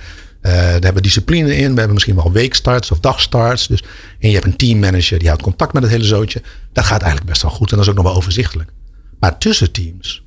Eh 0.40 0.52
daar 0.52 0.70
hebben 0.70 0.94
we 0.94 1.00
discipline 1.00 1.56
in. 1.56 1.70
We 1.72 1.78
hebben 1.78 1.92
misschien 1.92 2.14
wel 2.14 2.32
weekstarts 2.32 2.90
of 2.90 3.00
dagstarts. 3.00 3.66
Dus, 3.66 3.84
en 4.18 4.28
je 4.28 4.34
hebt 4.34 4.46
een 4.46 4.56
teammanager 4.56 5.18
die 5.18 5.28
houdt 5.28 5.42
contact 5.42 5.72
met 5.72 5.82
het 5.82 5.92
hele 5.92 6.04
zootje. 6.04 6.42
Dat 6.72 6.84
gaat 6.84 7.00
eigenlijk 7.00 7.30
best 7.30 7.42
wel 7.42 7.50
goed 7.50 7.70
en 7.70 7.76
dat 7.76 7.84
is 7.84 7.90
ook 7.90 7.98
nog 7.98 8.06
wel 8.06 8.16
overzichtelijk. 8.16 8.72
Maar 9.20 9.38
tussen 9.38 9.72
teams, 9.72 10.24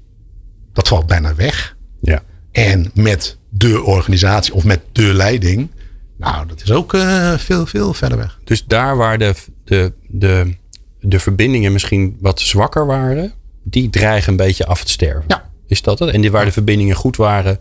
dat 0.73 0.87
valt 0.87 1.07
bijna 1.07 1.35
weg. 1.35 1.75
Ja. 2.01 2.21
En 2.51 2.91
met 2.93 3.37
de 3.49 3.81
organisatie 3.81 4.53
of 4.53 4.63
met 4.63 4.79
de 4.91 5.13
leiding. 5.13 5.69
Nou, 6.17 6.47
dat 6.47 6.61
is 6.63 6.71
ook 6.71 6.93
eh, 6.93 7.33
veel, 7.37 7.65
veel 7.65 7.93
verder 7.93 8.17
weg. 8.17 8.39
Dus 8.43 8.65
daar 8.65 8.97
waar 8.97 9.17
de, 9.17 9.33
de, 9.63 9.93
de, 10.07 10.55
de 10.99 11.19
verbindingen 11.19 11.71
misschien 11.71 12.17
wat 12.19 12.39
zwakker 12.39 12.85
waren, 12.85 13.33
die 13.63 13.89
dreigen 13.89 14.31
een 14.31 14.37
beetje 14.37 14.65
af 14.65 14.83
te 14.83 14.91
sterven. 14.91 15.23
Ja. 15.27 15.49
Is 15.67 15.81
dat 15.81 15.99
het? 15.99 16.09
En 16.09 16.21
die 16.21 16.31
waar 16.31 16.45
de 16.45 16.51
verbindingen 16.51 16.95
goed 16.95 17.15
waren, 17.15 17.59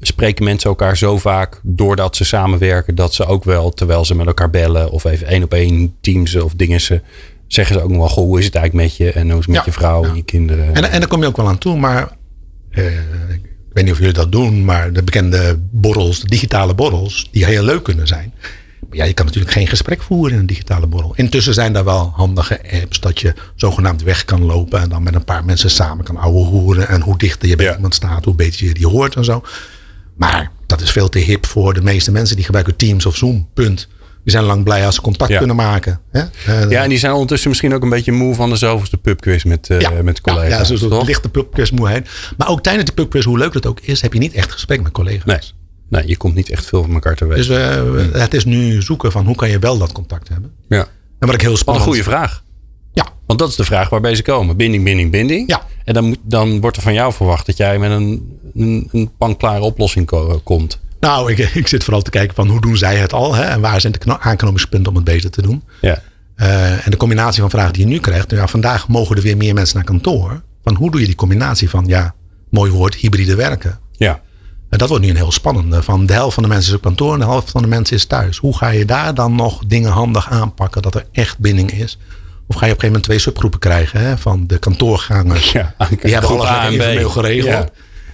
spreken 0.00 0.44
mensen 0.44 0.70
elkaar 0.70 0.96
zo 0.96 1.18
vaak 1.18 1.60
doordat 1.62 2.16
ze 2.16 2.24
samenwerken, 2.24 2.94
dat 2.94 3.14
ze 3.14 3.26
ook 3.26 3.44
wel, 3.44 3.70
terwijl 3.70 4.04
ze 4.04 4.14
met 4.14 4.26
elkaar 4.26 4.50
bellen 4.50 4.90
of 4.90 5.04
even 5.04 5.26
één 5.26 5.42
op 5.42 5.52
één 5.52 5.94
teams 6.00 6.36
of 6.36 6.54
dingen 6.54 6.80
ze, 6.80 7.00
zeggen 7.46 7.76
ze 7.76 7.82
ook 7.82 7.88
nog 7.88 7.98
wel, 7.98 8.08
goh, 8.08 8.24
hoe 8.24 8.38
is 8.38 8.44
het 8.44 8.54
eigenlijk 8.54 8.86
met 8.86 8.96
je 8.96 9.12
en 9.12 9.30
hoe 9.30 9.38
is 9.40 9.46
het 9.46 9.54
met 9.54 9.56
Ja. 9.56 9.62
je 9.64 9.72
vrouw 9.72 10.04
en 10.04 10.14
je 10.16 10.22
kinderen? 10.24 10.74
En, 10.74 10.90
en 10.90 11.00
daar 11.00 11.08
kom 11.08 11.20
je 11.20 11.26
ook 11.26 11.36
wel 11.36 11.48
aan 11.48 11.58
toe. 11.58 11.76
Maar 11.78 12.16
eh, 12.70 12.84
ik 13.32 13.49
weet 13.72 13.84
niet 13.84 13.92
of 13.92 13.98
jullie 13.98 14.12
dat 14.14 14.32
doen. 14.32 14.64
Maar 14.64 14.92
de 14.92 15.02
bekende 15.02 15.58
borrels, 15.70 16.20
de 16.20 16.26
digitale 16.28 16.74
borrels, 16.74 17.28
die 17.30 17.44
heel 17.44 17.62
leuk 17.64 17.82
kunnen 17.82 18.06
zijn. 18.06 18.32
Maar 18.88 18.98
ja, 18.98 19.04
je 19.04 19.12
kan 19.14 19.24
natuurlijk 19.26 19.52
geen 19.52 19.66
gesprek 19.66 20.02
voeren 20.02 20.32
in 20.32 20.38
een 20.38 20.46
digitale 20.46 20.86
borrel. 20.86 21.12
Intussen 21.16 21.54
zijn 21.54 21.72
daar 21.72 21.84
wel 21.84 22.12
handige 22.14 22.60
apps 22.82 23.00
dat 23.00 23.20
je 23.20 23.34
zogenaamd 23.54 24.02
weg 24.02 24.24
kan 24.24 24.42
lopen. 24.44 24.80
En 24.80 24.88
dan 24.88 25.02
met 25.02 25.14
een 25.14 25.24
paar 25.24 25.44
mensen 25.44 25.70
samen 25.70 26.04
kan 26.04 26.16
ouwe 26.16 26.44
hoeren. 26.44 26.88
En 26.88 27.00
hoe 27.00 27.18
dichter 27.18 27.48
je 27.48 27.56
bij 27.56 27.66
Ja. 27.66 27.74
iemand 27.74 27.94
staat, 27.94 28.24
hoe 28.24 28.34
beter 28.34 28.66
je 28.66 28.74
die 28.74 28.86
hoort 28.86 29.16
en 29.16 29.24
zo. 29.24 29.42
Maar 30.16 30.50
dat 30.66 30.80
is 30.80 30.90
veel 30.90 31.08
te 31.08 31.18
hip 31.18 31.46
voor 31.46 31.74
de 31.74 31.82
meeste 31.82 32.10
mensen 32.12 32.36
die 32.36 32.44
gebruiken 32.44 32.76
Teams 32.76 33.06
of 33.06 33.16
Zoom. 33.16 33.48
Punt. 33.54 33.88
Die 34.24 34.32
zijn 34.32 34.44
lang 34.44 34.64
blij 34.64 34.86
als 34.86 34.94
ze 34.94 35.00
contact 35.00 35.30
Ja. 35.30 35.38
kunnen 35.38 35.56
maken. 35.56 36.00
Hè? 36.10 36.20
Eh, 36.46 36.70
ja, 36.70 36.82
en 36.82 36.88
die 36.88 36.98
zijn 36.98 37.12
ondertussen 37.12 37.48
misschien 37.48 37.74
ook 37.74 37.82
een 37.82 37.88
beetje 37.88 38.12
moe 38.12 38.34
van 38.34 38.50
de 38.50 38.56
zoveelste 38.56 38.96
pubquiz 38.96 39.44
met, 39.44 39.70
eh, 39.70 40.00
met 40.02 40.20
collega's. 40.20 40.48
Ja, 40.50 40.58
ja 40.58 40.64
zo'n 40.64 40.78
soort 40.78 40.90
toch? 40.90 41.06
lichte 41.06 41.28
pubquizmoeheid. 41.28 42.08
Maar 42.36 42.48
ook 42.48 42.62
tijdens 42.62 42.84
die 42.84 42.94
pubquiz, 42.94 43.24
hoe 43.24 43.38
leuk 43.38 43.52
dat 43.52 43.66
ook 43.66 43.80
is, 43.80 44.00
heb 44.00 44.12
je 44.12 44.18
niet 44.18 44.32
echt 44.32 44.52
gesprek 44.52 44.82
met 44.82 44.92
collega's. 44.92 45.24
Nee. 45.24 45.38
nee, 46.00 46.08
je 46.08 46.16
komt 46.16 46.34
niet 46.34 46.50
echt 46.50 46.66
veel 46.66 46.82
van 46.82 46.92
elkaar 46.92 47.16
te 47.16 47.26
weten. 47.26 47.46
Dus 47.46 47.56
we- 48.12 48.18
het 48.18 48.34
is 48.34 48.44
nu 48.44 48.82
zoeken 48.82 49.12
van 49.12 49.26
hoe 49.26 49.34
kan 49.36 49.48
je 49.50 49.58
wel 49.58 49.78
dat 49.78 49.92
contact 49.92 50.28
hebben. 50.28 50.52
ja. 50.68 50.86
En 51.18 51.26
wat 51.26 51.34
ik 51.34 51.40
heel 51.40 51.50
Wat 51.50 51.58
een 51.58 51.64
spannend 51.64 51.86
goede 51.86 52.02
vraag. 52.02 52.42
Ja, 52.92 53.06
Want 53.26 53.38
dat 53.38 53.48
is 53.48 53.56
de 53.56 53.64
vraag 53.64 53.88
waarbij 53.88 54.14
ze 54.14 54.22
komen. 54.22 54.56
Binding, 54.56 54.84
binding, 54.84 55.10
binding. 55.10 55.48
Ja. 55.48 55.62
En 55.84 55.94
dan, 55.94 56.04
moet, 56.04 56.18
dan 56.22 56.60
wordt 56.60 56.76
er 56.76 56.82
van 56.82 56.92
jou 56.94 57.12
verwacht 57.12 57.46
dat 57.46 57.56
jij 57.56 57.78
met 57.78 57.90
een, 57.90 58.38
een, 58.54 58.88
een 58.92 59.10
panklare 59.18 59.60
oplossing 59.62 60.06
ko- 60.06 60.40
komt. 60.44 60.80
Nou, 61.00 61.32
ik, 61.32 61.38
ik 61.54 61.66
zit 61.68 61.84
vooral 61.84 62.02
te 62.02 62.10
kijken 62.10 62.34
van 62.34 62.48
hoe 62.48 62.60
doen 62.60 62.76
zij 62.76 62.96
het 62.96 63.12
al 63.12 63.34
hè, 63.34 63.42
en 63.42 63.60
waar 63.60 63.80
zijn 63.80 63.92
de 63.92 63.98
kno- 63.98 64.18
aanknopingspunten 64.20 64.88
om 64.90 64.94
het 64.96 65.04
beter 65.04 65.30
te 65.30 65.42
doen. 65.42 65.62
Ja. 65.80 65.98
Eh, 66.36 66.84
en 66.84 66.90
de 66.90 66.96
combinatie 66.96 67.40
van 67.40 67.50
vragen 67.50 67.72
die 67.72 67.82
je 67.86 67.88
nu 67.92 67.98
krijgt. 67.98 68.30
Ja, 68.30 68.46
vandaag 68.46 68.88
mogen 68.88 69.16
er 69.16 69.22
weer 69.22 69.36
meer 69.36 69.54
mensen 69.54 69.76
naar 69.76 69.84
kantoor. 69.84 70.42
Van 70.64 70.74
hoe 70.74 70.90
doe 70.90 71.00
je 71.00 71.06
die 71.06 71.14
combinatie 71.14 71.70
van, 71.70 71.84
ja, 71.86 72.14
mooi 72.50 72.70
woord, 72.70 72.94
hybride 72.94 73.34
werken. 73.34 73.78
Ja. 73.92 74.20
En 74.70 74.78
dat 74.78 74.88
wordt 74.88 75.04
nu 75.04 75.10
een 75.10 75.16
heel 75.16 75.32
spannende. 75.32 75.82
Van 75.82 76.06
de 76.06 76.12
helft 76.12 76.34
van 76.34 76.42
de 76.42 76.48
mensen 76.48 76.70
is 76.70 76.76
op 76.76 76.82
kantoor 76.82 77.12
en 77.12 77.18
de 77.18 77.24
helft 77.24 77.50
van 77.50 77.62
de 77.62 77.68
mensen 77.68 77.96
is 77.96 78.04
thuis. 78.04 78.36
Hoe 78.36 78.56
ga 78.56 78.68
je 78.68 78.84
daar 78.84 79.14
dan 79.14 79.34
nog 79.34 79.64
dingen 79.66 79.90
handig 79.90 80.30
aanpakken 80.30 80.82
dat 80.82 80.94
er 80.94 81.04
echt 81.12 81.38
binding 81.38 81.70
is? 81.72 81.98
Of 82.46 82.56
ga 82.56 82.66
je 82.66 82.72
op 82.72 82.82
een 82.82 82.82
gegeven 82.82 82.86
moment 82.86 83.02
twee 83.04 83.18
subgroepen 83.18 83.58
krijgen 83.58 84.00
hè, 84.00 84.18
van 84.18 84.46
de 84.46 84.58
kantoorgangers. 84.58 85.52
Ja, 85.52 85.74
die 86.02 86.12
hebben 86.12 86.30
alles 86.30 86.68
B. 86.68 86.72
informeel 86.72 87.10
geregeld. 87.10 87.52
Ja. 87.52 87.68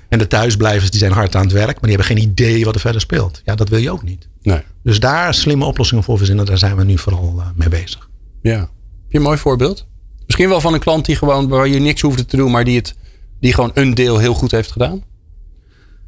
En 0.08 0.18
de 0.18 0.26
thuisblijvers 0.26 0.90
die 0.90 1.00
zijn 1.00 1.12
hard 1.12 1.36
aan 1.36 1.42
het 1.42 1.52
werk, 1.52 1.80
maar 1.80 1.90
die 1.90 1.96
hebben 1.96 2.06
geen 2.06 2.22
idee 2.22 2.64
wat 2.64 2.75
er 2.75 2.80
verder 2.80 3.00
speelt. 3.00 3.42
Ja, 3.44 3.54
dat 3.54 3.68
wil 3.68 3.78
je 3.78 3.90
ook 3.90 4.02
niet. 4.02 4.28
Nee. 4.42 4.60
Dus 4.82 5.00
daar 5.00 5.34
slimme 5.34 5.64
oplossingen 5.64 6.04
voor 6.04 6.18
verzinnen, 6.18 6.46
daar 6.46 6.58
zijn 6.58 6.76
we 6.76 6.84
nu 6.84 6.98
vooral 6.98 7.34
eh, 7.38 7.46
mee 7.54 7.68
bezig. 7.68 8.08
Ja. 8.42 8.58
Heb 8.58 8.68
je 9.08 9.16
een 9.16 9.22
mooi 9.25 9.38
voorbeeld? 9.38 9.86
Misschien 10.26 10.48
wel 10.48 10.60
van 10.60 10.75
een 10.75 10.80
klant 10.80 11.04
die 11.04 11.16
gewoon, 11.16 11.48
waar 11.48 11.68
je 11.68 11.78
niks 11.78 12.00
hoefde 12.00 12.26
te 12.26 12.36
doen, 12.36 12.50
maar 12.50 12.64
die, 12.64 12.76
het, 12.76 12.94
die 13.40 13.54
gewoon 13.54 13.70
een 13.75 13.94
deel 13.94 14.18
heel 14.18 14.34
goed 14.34 14.50
heeft 14.50 14.72
gedaan? 14.72 15.04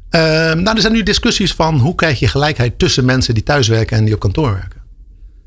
Ehm, 0.09 0.61
nou, 0.61 0.75
er 0.75 0.81
zijn 0.81 0.93
nu 0.93 1.03
discussies 1.03 1.53
van 1.53 1.77
hoe 1.79 1.95
krijg 1.95 2.19
je 2.19 2.27
gelijkheid 2.27 2.79
tussen 2.79 3.05
mensen 3.05 3.33
die 3.33 3.43
thuiswerken 3.43 3.97
en 3.97 4.05
die 4.05 4.13
op 4.13 4.19
kantoor 4.19 4.51
werken. 4.51 4.81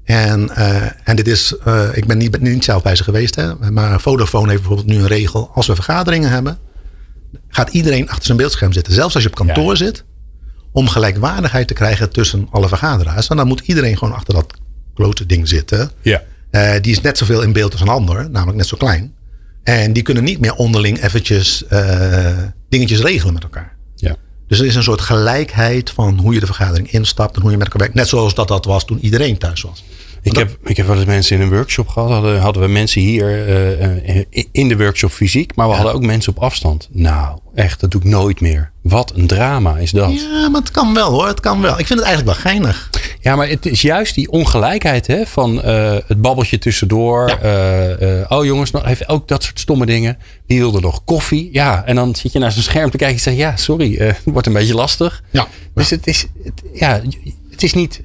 En, 0.04 0.56
eh, 0.56 1.08
en 1.08 1.16
dit 1.16 1.28
is, 1.28 1.56
eh, 1.64 1.88
ik 1.94 2.06
ben 2.06 2.18
niet, 2.18 2.30
ben 2.30 2.42
niet 2.42 2.64
zelf 2.64 2.82
bij 2.82 2.96
ze 2.96 3.04
geweest, 3.04 3.34
hè, 3.34 3.70
maar 3.70 4.00
Vodafone 4.00 4.48
heeft 4.48 4.62
bijvoorbeeld 4.62 4.96
nu 4.96 5.02
een 5.02 5.06
regel. 5.06 5.50
Als 5.54 5.66
we 5.66 5.74
vergaderingen 5.74 6.30
hebben, 6.30 6.58
gaat 7.48 7.70
iedereen 7.70 8.08
achter 8.08 8.24
zijn 8.24 8.36
beeldscherm 8.38 8.72
zitten. 8.72 8.92
Zelfs 8.92 9.14
als 9.14 9.22
je 9.22 9.28
op 9.28 9.34
kantoor 9.34 9.70
Ja. 9.70 9.74
zit, 9.76 10.04
om 10.72 10.88
gelijkwaardigheid 10.88 11.68
te 11.68 11.74
krijgen 11.74 12.10
tussen 12.10 12.48
alle 12.50 12.68
vergaderaars. 12.68 13.28
En 13.28 13.36
dan 13.36 13.46
moet 13.46 13.60
iedereen 13.60 13.98
gewoon 13.98 14.14
achter 14.14 14.34
dat 14.34 14.54
klote 14.94 15.26
ding 15.26 15.48
zitten. 15.48 15.90
Ja. 16.02 16.22
Uh, 16.50 16.72
die 16.80 16.92
is 16.92 17.00
net 17.00 17.18
zoveel 17.18 17.42
in 17.42 17.52
beeld 17.52 17.72
als 17.72 17.80
een 17.80 17.88
ander, 17.88 18.30
namelijk 18.30 18.56
net 18.56 18.66
zo 18.66 18.76
klein. 18.76 19.14
En 19.62 19.92
die 19.92 20.02
kunnen 20.02 20.24
niet 20.24 20.40
meer 20.40 20.54
onderling 20.54 21.02
eventjes 21.02 21.64
uh, 21.72 22.38
dingetjes 22.68 23.00
regelen 23.00 23.34
met 23.34 23.42
elkaar. 23.42 23.76
Ja. 23.94 24.16
Dus 24.48 24.58
er 24.60 24.66
is 24.66 24.74
een 24.74 24.82
soort 24.82 25.00
gelijkheid 25.00 25.90
van 25.90 26.18
hoe 26.18 26.34
je 26.34 26.40
de 26.40 26.46
vergadering 26.46 26.90
instapt 26.92 27.36
en 27.36 27.42
hoe 27.42 27.50
je 27.50 27.56
met 27.56 27.66
elkaar 27.66 27.80
werkt. 27.80 27.94
Net 27.94 28.08
zoals 28.08 28.34
dat 28.34 28.48
dat 28.48 28.64
was 28.64 28.84
toen 28.84 28.98
iedereen 28.98 29.38
thuis 29.38 29.62
was. 29.62 29.84
Ik 30.22 30.36
heb, 30.36 30.58
ik 30.64 30.76
heb 30.76 30.86
wel 30.86 30.96
eens 30.96 31.04
mensen 31.04 31.36
in 31.36 31.42
een 31.42 31.50
workshop 31.50 31.88
gehad. 31.88 32.10
Hadden, 32.10 32.40
hadden 32.40 32.62
we 32.62 32.68
mensen 32.68 33.00
hier 33.00 33.48
uh, 33.48 34.24
in 34.52 34.68
de 34.68 34.76
workshop 34.76 35.10
fysiek. 35.10 35.54
Maar 35.54 35.66
we 35.66 35.72
ja. 35.72 35.78
hadden 35.78 35.96
ook 35.96 36.06
mensen 36.06 36.36
op 36.36 36.42
afstand. 36.42 36.88
Nou, 36.92 37.38
echt, 37.54 37.80
dat 37.80 37.90
doe 37.90 38.00
ik 38.00 38.06
nooit 38.06 38.40
meer. 38.40 38.70
Wat 38.82 39.12
een 39.14 39.26
drama 39.26 39.76
is 39.76 39.90
dat. 39.90 40.20
Ja, 40.20 40.48
maar 40.48 40.60
het 40.60 40.70
kan 40.70 40.94
wel 40.94 41.10
hoor. 41.10 41.26
Het 41.26 41.40
kan 41.40 41.60
wel. 41.60 41.78
Ik 41.78 41.86
vind 41.86 41.98
het 41.98 42.08
eigenlijk 42.08 42.38
wel 42.38 42.52
geinig. 42.52 42.90
Ja, 43.20 43.36
maar 43.36 43.48
het 43.48 43.66
is 43.66 43.82
juist 43.82 44.14
die 44.14 44.30
ongelijkheid 44.30 45.06
hè, 45.06 45.26
van 45.26 45.56
uh, 45.56 45.96
het 46.06 46.20
babbeltje 46.20 46.58
tussendoor. 46.58 47.38
Ja. 47.42 48.26
oh 48.28 48.44
jongens, 48.44 48.70
nog 48.70 48.86
even 48.86 49.08
ook 49.08 49.28
dat 49.28 49.42
soort 49.42 49.60
stomme 49.60 49.86
dingen. 49.86 50.18
Wie 50.46 50.58
wilde 50.58 50.80
nog 50.80 51.04
koffie? 51.04 51.48
Ja, 51.52 51.84
en 51.84 51.94
dan 51.94 52.14
zit 52.14 52.32
je 52.32 52.38
naar 52.38 52.52
zijn 52.52 52.64
scherm 52.64 52.90
te 52.90 52.96
kijken 52.96 53.16
en 53.16 53.22
zeg 53.22 53.34
ja, 53.34 53.56
sorry, 53.56 53.96
het 53.98 54.20
wordt 54.24 54.46
een 54.46 54.52
beetje 54.52 54.74
lastig. 54.74 55.22
Ja. 55.30 55.46
Dus 55.74 55.90
het 55.90 56.06
is, 56.06 56.26
het, 56.44 56.62
ja, 56.72 57.00
het 57.50 57.62
is 57.62 57.74
niet 57.74 58.02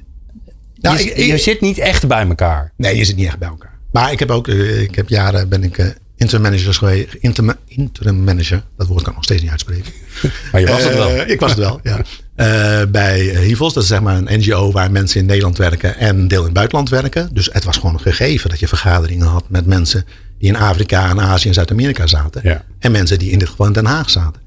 nou, 0.80 0.98
je, 0.98 1.12
ik, 1.12 1.26
je, 1.26 1.38
zit 1.38 1.60
niet 1.60 1.78
echt 1.78 2.06
bij 2.06 2.26
elkaar. 2.26 2.72
Nee, 2.76 2.96
je 2.96 3.04
zit 3.04 3.16
niet 3.16 3.26
echt 3.26 3.38
bij 3.38 3.48
elkaar. 3.48 3.78
Maar 3.92 4.12
ik 4.12 4.18
heb 4.18 4.30
ook, 4.30 4.48
uh, 4.48 4.80
ik 4.82 4.94
heb 4.94 5.08
jaren 5.08 5.48
ben 5.48 5.64
ik 5.64 5.78
uh, 5.78 5.86
interim 6.16 6.42
manager 6.42 6.74
geweest. 6.74 7.14
Interim, 7.20 7.54
interim 7.66 8.24
manager, 8.24 8.62
dat 8.76 8.86
woord 8.86 9.00
kan 9.02 9.08
ik 9.08 9.14
nog 9.14 9.24
steeds 9.24 9.42
niet 9.42 9.50
uitspreken. 9.50 9.92
maar 10.52 10.60
je 10.60 10.66
was 10.66 10.84
het 10.84 10.94
wel. 10.94 11.14
Uh, 11.14 11.28
ik 11.28 11.40
was 11.40 11.50
het 11.50 11.58
wel, 11.58 11.80
ja. 11.82 12.86
bij 12.86 13.20
Hivels, 13.20 13.74
dat 13.74 13.82
is 13.82 13.88
zeg 13.88 14.00
maar 14.00 14.16
een 14.16 14.38
NGO 14.38 14.72
waar 14.72 14.90
mensen 14.90 15.20
in 15.20 15.26
Nederland 15.26 15.56
werken 15.56 15.96
en 15.96 16.28
deel 16.28 16.38
in 16.38 16.44
het 16.44 16.54
buitenland 16.54 16.88
werken. 16.88 17.28
Dus 17.32 17.48
het 17.52 17.64
was 17.64 17.76
gewoon 17.76 17.94
een 17.94 18.00
gegeven 18.00 18.50
dat 18.50 18.58
je 18.58 18.68
vergaderingen 18.68 19.26
had 19.26 19.44
met 19.48 19.66
mensen 19.66 20.04
die 20.38 20.48
in 20.48 20.56
Afrika 20.56 21.10
en 21.10 21.20
Azië 21.20 21.48
en 21.48 21.54
Zuid-Amerika 21.54 22.06
zaten. 22.06 22.40
Ja. 22.44 22.64
En 22.78 22.92
mensen 22.92 23.18
die 23.18 23.30
in 23.30 23.38
dit 23.38 23.48
geval 23.48 23.66
in 23.66 23.72
Den 23.72 23.86
Haag 23.86 24.10
zaten. 24.10 24.40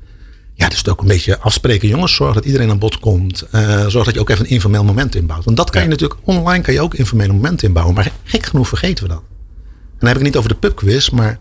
Ja, 0.62 0.68
dus 0.70 0.77
het 0.77 0.89
ook 0.89 1.01
een 1.01 1.08
beetje 1.08 1.39
afspreken. 1.39 1.88
Jongens, 1.88 2.15
zorg 2.15 2.34
dat 2.34 2.46
iedereen 2.46 2.70
aan 2.70 2.80
bod 2.80 3.00
komt. 3.00 3.46
Uh, 3.56 3.88
zorg 3.88 4.06
dat 4.06 4.13
je 4.13 4.20
ook 4.20 4.30
even 4.30 4.46
een 4.46 4.51
informeel 4.51 4.84
moment 4.84 5.15
inbouwt. 5.15 5.44
Want 5.46 5.58
dat 5.58 5.70
kan 5.70 5.82
Ja. 5.82 5.88
je 5.88 5.91
natuurlijk, 5.94 6.20
online 6.24 6.63
kan 6.63 6.74
je 6.74 6.82
ook 6.82 6.94
informele 6.94 7.34
momenten 7.34 7.68
inbouwen. 7.68 7.96
Maar 7.96 8.12
gek 8.24 8.46
genoeg 8.46 8.68
vergeten 8.68 9.03
we 9.03 9.10
dat. 9.10 9.22
En 9.22 9.98
dan 10.00 10.08
heb 10.10 10.10
ik 10.10 10.15
het 10.15 10.24
niet 10.24 10.36
over 10.36 10.50
de 10.50 10.56
pubquiz, 10.56 11.10
maar 11.10 11.39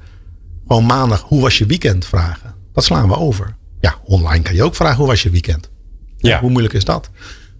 gewoon 0.66 0.86
maandag, 0.86 1.20
hoe 1.22 1.40
was 1.40 1.58
je 1.58 1.66
weekend 1.66 2.06
vragen. 2.06 2.54
Dat 2.72 2.84
slaan 2.84 3.08
we 3.08 3.16
over. 3.16 3.56
Ja, 3.80 3.94
online 4.04 4.42
kan 4.42 4.54
je 4.54 4.62
ook 4.62 4.74
vragen, 4.74 4.96
hoe 4.96 5.06
was 5.06 5.22
je 5.22 5.30
weekend? 5.30 5.70
Ja. 6.16 6.40
Hoe 6.40 6.50
moeilijk 6.50 6.74
is 6.74 6.84
dat? 6.84 7.10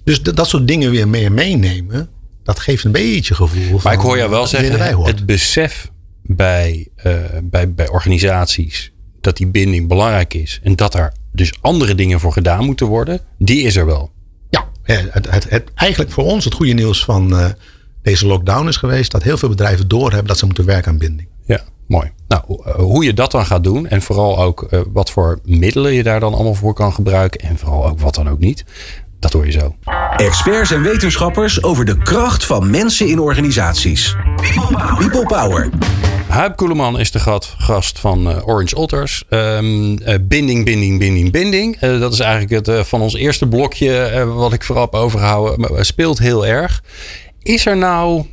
Dus 0.04 0.22
dat 0.22 0.48
soort 0.48 0.68
dingen 0.68 0.90
weer 0.90 1.08
meer 1.08 1.32
meenemen, 1.32 2.08
dat 2.42 2.58
geeft 2.58 2.84
een 2.84 2.92
beetje 2.92 3.34
gevoel 3.34 3.68
van... 3.68 3.80
Maar 3.82 3.92
ik 3.92 3.98
hoor 4.00 4.16
jou 4.16 4.30
wel 4.30 4.46
zeggen, 4.46 5.02
het 5.04 5.26
besef 5.26 5.90
bij, 6.22 6.88
eh, 6.96 7.14
bij, 7.42 7.72
bij 7.74 7.88
organisaties 7.88 8.92
dat 9.20 9.36
die 9.36 9.46
binding 9.46 9.88
belangrijk 9.88 10.34
is. 10.34 10.60
En 10.62 10.76
dat 10.76 10.94
er 10.94 11.12
dus 11.32 11.52
andere 11.60 11.94
dingen 11.94 12.20
voor 12.20 12.32
gedaan 12.32 12.64
moeten 12.64 12.86
worden, 12.86 13.20
die 13.38 13.62
is 13.62 13.76
er 13.76 13.86
wel. 13.86 14.10
Ja, 14.50 14.64
het, 14.82 15.30
het, 15.30 15.50
het, 15.50 15.70
eigenlijk 15.74 16.10
voor 16.10 16.24
ons 16.24 16.44
het 16.44 16.54
goede 16.54 16.72
nieuws 16.72 17.04
van 17.04 17.36
eh, 17.36 17.46
deze 18.02 18.26
lockdown 18.26 18.68
is 18.68 18.76
geweest 18.76 19.10
dat 19.10 19.22
heel 19.22 19.36
veel 19.38 19.48
bedrijven 19.48 19.88
doorhebben 19.88 20.28
dat 20.28 20.38
ze 20.38 20.46
moeten 20.46 20.64
werken 20.64 20.90
aan 20.90 20.98
binding. 20.98 21.28
Ja, 21.44 21.60
mooi. 21.86 22.10
Nou, 22.28 22.42
eh, 22.64 22.74
hoe 22.74 23.04
je 23.04 23.14
dat 23.14 23.30
dan 23.30 23.46
gaat 23.46 23.64
doen 23.64 23.86
en 23.86 24.02
vooral 24.02 24.38
ook 24.38 24.62
eh, 24.62 24.80
wat 24.92 25.10
voor 25.10 25.38
middelen 25.44 25.92
je 25.92 26.02
daar 26.02 26.20
dan 26.20 26.34
allemaal 26.34 26.54
voor 26.54 26.74
kan 26.74 26.92
gebruiken 26.92 27.40
en 27.40 27.58
vooral 27.58 27.86
ook 27.86 28.00
wat 28.00 28.14
dan 28.14 28.28
ook 28.28 28.38
niet, 28.38 28.64
dat 29.18 29.32
hoor 29.32 29.46
je 29.46 29.52
zo. 29.52 29.74
Experts 30.20 30.70
en 30.70 30.82
wetenschappers 30.82 31.62
over 31.62 31.84
de 31.84 31.98
kracht 31.98 32.46
van 32.46 32.70
mensen 32.70 33.08
in 33.08 33.18
organisaties. 33.18 34.16
People 34.98 35.26
Power. 35.26 35.68
Huib 36.28 36.56
Koeleman 36.56 36.98
is 36.98 37.10
de 37.10 37.42
gast 37.58 37.98
van 37.98 38.30
eh, 38.30 38.48
Orange 38.48 38.76
Otters. 38.76 39.24
Ehm, 39.28 39.96
eh, 39.96 40.14
binding, 40.22 40.64
binding, 40.64 40.98
binding, 40.98 41.32
binding. 41.32 41.76
Eh, 41.76 42.00
dat 42.00 42.12
is 42.12 42.20
eigenlijk 42.20 42.66
het 42.66 42.86
van 42.88 43.00
ons 43.00 43.14
eerste 43.14 43.46
blokje 43.46 44.24
wat 44.34 44.52
ik 44.52 44.64
vooral 44.64 44.84
heb 44.84 44.94
overgehouden. 44.94 45.68
Eh, 45.68 45.82
speelt 45.82 46.18
heel 46.18 46.46
erg. 46.46 46.82
Is 47.42 47.66
er 47.66 47.76
nou... 47.76 48.24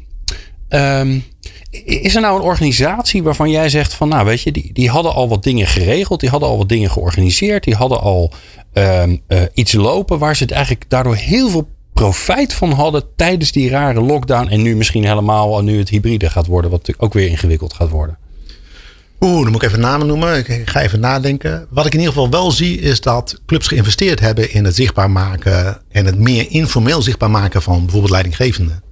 ehm, 0.69 1.19
is 1.85 2.15
er 2.15 2.21
nou 2.21 2.35
een 2.35 2.45
organisatie 2.45 3.23
waarvan 3.23 3.49
jij 3.49 3.69
zegt 3.69 3.93
van, 3.93 4.07
nou 4.07 4.25
weet 4.25 4.41
je, 4.41 4.51
die, 4.51 4.73
die 4.73 4.89
hadden 4.89 5.13
al 5.13 5.29
wat 5.29 5.43
dingen 5.43 5.67
geregeld, 5.67 6.19
die 6.19 6.29
hadden 6.29 6.49
al 6.49 6.57
wat 6.57 6.69
dingen 6.69 6.91
georganiseerd, 6.91 7.63
die 7.63 7.75
hadden 7.75 8.01
al 8.01 8.31
ehm, 8.73 9.15
eh, 9.27 9.41
iets 9.53 9.73
lopen 9.73 10.19
waar 10.19 10.35
ze 10.35 10.43
het 10.43 10.51
eigenlijk 10.51 10.89
daardoor 10.89 11.15
heel 11.15 11.49
veel 11.49 11.67
profijt 11.97 12.53
van 12.53 12.71
hadden 12.71 13.03
tijdens 13.15 13.51
die 13.51 13.69
rare 13.69 14.01
lockdown 14.01 14.47
en 14.47 14.61
nu 14.61 14.75
misschien 14.75 15.05
helemaal 15.05 15.63
nu 15.63 15.77
het 15.77 15.89
hybride 15.89 16.29
gaat 16.29 16.45
worden, 16.45 16.71
wat 16.71 16.79
natuurlijk 16.79 17.05
ook 17.05 17.13
weer 17.13 17.29
ingewikkeld 17.29 17.73
gaat 17.73 17.89
worden. 17.89 18.17
Oeh, 19.19 19.41
dan 19.43 19.51
moet 19.51 19.61
ik 19.61 19.67
even 19.67 19.79
namen 19.79 20.07
noemen. 20.07 20.37
Ik 20.37 20.69
ga 20.69 20.81
even 20.81 20.99
nadenken. 20.99 21.67
Wat 21.69 21.85
ik 21.85 21.93
in 21.93 21.99
ieder 21.99 22.13
geval 22.13 22.29
wel 22.29 22.51
zie 22.51 22.79
is 22.79 23.01
dat 23.01 23.41
clubs 23.45 23.67
geïnvesteerd 23.67 24.19
hebben 24.19 24.51
in 24.51 24.65
het 24.65 24.75
zichtbaar 24.75 25.11
maken 25.11 25.81
en 25.89 26.05
het 26.05 26.19
meer 26.19 26.45
informeel 26.49 27.01
zichtbaar 27.01 27.31
maken 27.31 27.61
van 27.61 27.81
bijvoorbeeld 27.81 28.11
leidinggevenden. 28.11 28.83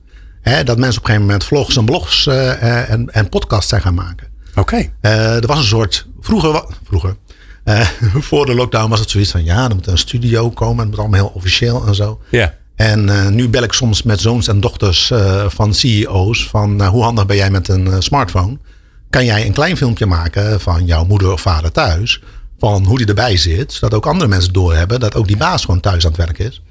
Dat 0.43 0.77
mensen 0.77 0.77
op 0.77 0.85
een 0.85 0.93
gegeven 0.93 1.21
moment 1.21 1.43
vlogs 1.43 1.77
en 1.77 1.85
blogs 1.85 2.27
eh, 2.27 2.51
eh, 2.51 2.89
en, 2.89 3.13
en 3.13 3.29
podcasts 3.29 3.69
zijn 3.69 3.81
gaan 3.81 3.93
maken. 3.93 4.27
Oké. 4.55 4.89
Eh, 5.01 5.35
er 5.35 5.47
was 5.47 5.57
een 5.57 5.63
soort. 5.63 6.07
Vroeger. 6.19 6.65
vroeger 6.83 7.15
eh, 7.63 7.88
voor 8.29 8.45
de 8.45 8.55
lockdown 8.55 8.89
was 8.89 9.00
het 9.00 9.09
zoiets 9.09 9.31
van. 9.31 9.43
Ja, 9.43 9.69
er 9.69 9.75
moet 9.75 9.88
een 9.88 9.97
studio 9.97 10.50
komen. 10.50 10.79
Het 10.79 10.88
moet 10.88 11.00
allemaal 11.00 11.19
heel 11.19 11.31
officieel 11.33 11.88
en 11.88 11.95
zo. 11.95 12.21
Ja. 12.29 12.53
En 12.75 13.10
eh, 13.10 13.27
nu 13.27 13.50
bel 13.50 13.63
ik 13.63 13.74
soms 13.74 14.03
met 14.03 14.20
zoons 14.22 14.48
en 14.48 14.60
dochters 14.60 15.12
eh, 15.12 15.46
van 15.50 15.74
CEO's. 15.74 16.48
Van 16.48 16.82
eh, 16.82 16.88
hoe 16.88 17.03
handig 17.03 17.25
ben 17.25 17.36
jij 17.36 17.50
met 17.50 17.67
een 17.67 17.88
eh, 17.88 17.96
smartphone? 18.00 18.58
Kan 19.10 19.25
jij 19.25 19.46
een 19.46 19.53
klein 19.53 19.77
filmpje 19.77 20.05
maken 20.05 20.62
van 20.62 20.86
jouw 20.86 21.05
moeder 21.05 21.32
of 21.32 21.41
vader 21.41 21.72
thuis? 21.72 22.22
Van 22.60 22.86
hoe 22.86 22.98
die 22.98 23.08
erbij 23.08 23.38
zit. 23.38 23.74
Zodat 23.74 23.94
ook 23.94 24.05
andere 24.08 24.29
mensen 24.29 24.53
doorhebben 24.53 25.00
dat 25.00 25.15
ook 25.15 25.27
die 25.27 25.38
baas 25.38 25.65
gewoon 25.65 25.79
thuis 25.79 26.03
aan 26.05 26.12
het 26.12 26.20
werk 26.25 26.39
is. 26.39 26.62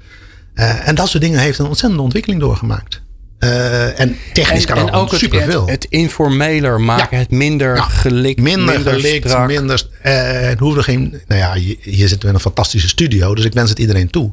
En 0.85 0.95
dat 0.95 1.09
soort 1.09 1.23
dingen 1.23 1.39
heeft 1.39 1.59
een 1.59 1.65
ontzettende 1.65 2.03
ontwikkeling 2.03 2.41
doorgemaakt. 2.41 3.01
En 3.39 4.15
technisch 4.33 4.65
En, 4.65 4.75
kan 4.75 4.87
en 4.87 4.93
ook 4.93 5.13
superveel. 5.13 5.61
het, 5.61 5.69
het 5.69 5.85
informeler 5.91 6.81
maken, 6.81 7.07
Ja. 7.17 7.17
het 7.23 7.31
minder 7.31 7.75
Ja. 7.75 7.81
gelikt, 7.81 8.39
minder, 8.39 8.79
gelikt, 8.79 9.27
strak. 9.29 9.47
minder. 9.47 9.87
eh, 10.01 10.13
het 10.31 10.59
hoefde 10.59 10.83
geen. 10.83 11.21
Nou 11.27 11.41
ja, 11.41 11.53
hier, 11.53 11.75
hier 11.81 12.07
zitten 12.07 12.19
we 12.19 12.27
in 12.27 12.33
een 12.33 12.39
fantastische 12.39 12.87
studio, 12.87 13.35
dus 13.35 13.45
ik 13.45 13.53
wens 13.53 13.69
het 13.69 13.79
iedereen 13.79 14.09
toe. 14.09 14.31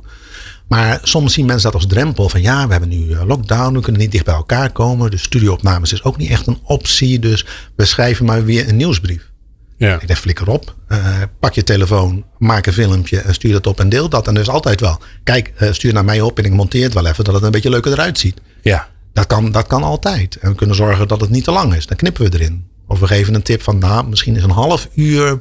Maar 0.73 1.01
soms 1.03 1.33
zien 1.33 1.47
mensen 1.47 1.73
dat 1.73 1.81
als 1.81 1.91
drempel 1.91 2.29
van 2.29 2.43
ja, 2.43 2.65
we 2.67 2.71
hebben 2.71 2.89
nu 2.89 3.13
eh, 3.13 3.27
lockdown, 3.27 3.75
we 3.75 3.81
kunnen 3.81 4.01
niet 4.01 4.13
dicht 4.13 4.25
bij 4.25 4.35
elkaar 4.35 4.71
komen. 4.71 5.11
Dus 5.11 5.23
studioopnames 5.23 5.93
is 5.93 6.05
ook 6.05 6.17
niet 6.17 6.31
echt 6.31 6.47
een 6.47 6.59
optie. 6.63 7.19
Dus 7.19 7.47
we 7.77 7.85
schrijven 7.85 8.25
maar 8.25 8.45
weer 8.45 8.69
een 8.69 8.77
nieuwsbrief. 8.77 9.31
Ja. 9.77 10.01
Ik 10.01 10.07
denk 10.07 10.19
flikker 10.19 10.49
op, 10.49 10.75
eh, 10.89 10.99
pak 11.41 11.53
je 11.53 11.65
telefoon, 11.65 12.25
maak 12.39 12.67
een 12.67 12.73
filmpje 12.73 13.19
en 13.19 13.35
stuur 13.35 13.53
dat 13.53 13.67
op 13.67 13.81
en 13.81 13.89
deel 13.89 14.09
dat. 14.09 14.29
En 14.29 14.37
is 14.37 14.49
altijd 14.49 14.81
wel, 14.81 14.99
kijk, 15.25 15.53
eh, 15.57 15.73
stuur 15.73 15.93
naar 15.93 16.05
mij 16.05 16.21
op 16.21 16.39
en 16.39 16.45
ik 16.45 16.53
monteer 16.53 16.85
het 16.85 16.95
wel 16.95 17.07
even 17.07 17.25
dat 17.25 17.35
het 17.35 17.43
een 17.43 17.51
beetje 17.51 17.71
leuker 17.71 17.93
eruit 17.93 18.19
ziet. 18.19 18.41
ja. 18.63 18.91
Dat 19.13 19.27
kan, 19.27 19.53
dat 19.53 19.67
kan 19.67 19.83
altijd. 19.83 20.37
En 20.37 20.51
we 20.51 20.57
kunnen 20.57 20.77
zorgen 20.77 21.09
dat 21.09 21.21
het 21.21 21.31
niet 21.31 21.45
te 21.45 21.51
lang 21.51 21.75
is. 21.75 21.87
Dan 21.87 21.97
knippen 21.97 22.31
we 22.31 22.39
erin. 22.39 22.67
Of 22.87 23.01
we 23.01 23.07
geven 23.07 23.35
een 23.35 23.43
tip 23.43 23.63
van, 23.63 23.79
nou, 23.79 24.09
misschien 24.09 24.37
is 24.37 24.43
een 24.43 24.51
half 24.51 24.89
uur 24.95 25.39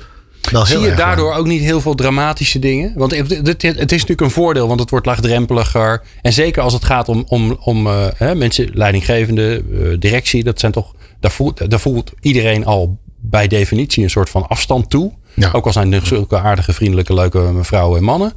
wel 0.52 0.66
heel 0.66 0.80
Zie 0.80 0.90
je 0.90 0.96
daardoor 0.96 1.34
ook 1.34 1.46
niet 1.46 1.62
heel 1.62 1.82
veel 1.82 1.96
dramatische 1.96 2.60
dingen? 2.60 2.94
Want 2.96 3.12
het, 3.18 3.64
is 3.64 3.76
natuurlijk 3.76 4.22
een 4.22 4.32
voordeel, 4.32 4.68
want 4.68 4.80
het 4.80 4.90
wordt 4.90 5.06
laagdrempeliger. 5.06 6.02
En 6.22 6.34
zeker 6.34 6.62
als 6.62 6.74
het 6.74 6.86
gaat 6.86 7.10
om, 7.10 7.24
om, 7.28 7.58
om 7.60 7.88
eh, 7.88 8.32
mensen, 8.34 8.70
leidinggevende, 8.74 9.64
eh, 9.74 10.00
directie, 10.00 10.44
dat 10.44 10.60
zijn 10.60 10.72
toch, 10.72 10.94
daar 11.20 11.32
voelt, 11.32 11.70
daar 11.70 11.80
voelt 11.80 12.12
iedereen 12.20 12.66
al 12.66 12.98
bij 13.22 13.48
definitie 13.48 14.04
een 14.04 14.10
soort 14.10 14.30
van 14.30 14.48
afstand 14.48 14.90
toe. 14.90 15.12
Ja. 15.34 15.50
Ook 15.52 15.66
al 15.66 15.72
zijn 15.72 15.94
er 15.94 16.06
zulke 16.06 16.40
aardige, 16.40 16.74
vriendelijke, 16.74 17.14
leuke 17.14 17.54
vrouwen 17.62 17.98
en 17.98 18.04
mannen. 18.04 18.34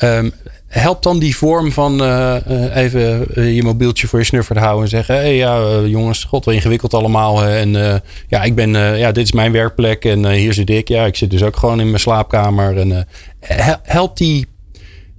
Ehm, 0.00 0.30
helpt 0.66 1.02
dan 1.02 1.18
die 1.18 1.36
vorm 1.36 1.72
van 1.72 2.02
eh, 2.02 2.36
eh, 2.36 2.76
even 2.76 3.34
eh, 3.34 3.54
je 3.54 3.62
mobieltje 3.62 4.06
voor 4.06 4.18
je 4.18 4.24
snuffer 4.24 4.54
te 4.54 4.60
houden 4.60 4.82
en 4.84 4.90
zeggen: 4.90 5.14
hé 5.14 5.20
hey, 5.20 5.36
ja, 5.36 5.80
jongens, 5.80 6.24
god, 6.24 6.44
wat 6.44 6.54
ingewikkeld 6.54 6.94
allemaal. 6.94 7.38
hè. 7.40 7.58
En 7.58 8.02
ja, 8.28 8.42
ik 8.42 8.54
ben, 8.54 8.70
ja, 8.98 9.12
dit 9.12 9.24
is 9.24 9.32
mijn 9.32 9.52
werkplek 9.52 10.04
en 10.04 10.30
hier 10.30 10.52
zit 10.52 10.70
ik. 10.70 10.88
Ja, 10.88 11.04
ik 11.04 11.16
zit 11.16 11.30
dus 11.30 11.42
ook 11.42 11.56
gewoon 11.56 11.80
in 11.80 11.86
mijn 11.86 12.00
slaapkamer. 12.00 12.76
En 12.78 13.06
hel- 13.40 13.80
helpt 13.82 14.18
die, 14.18 14.46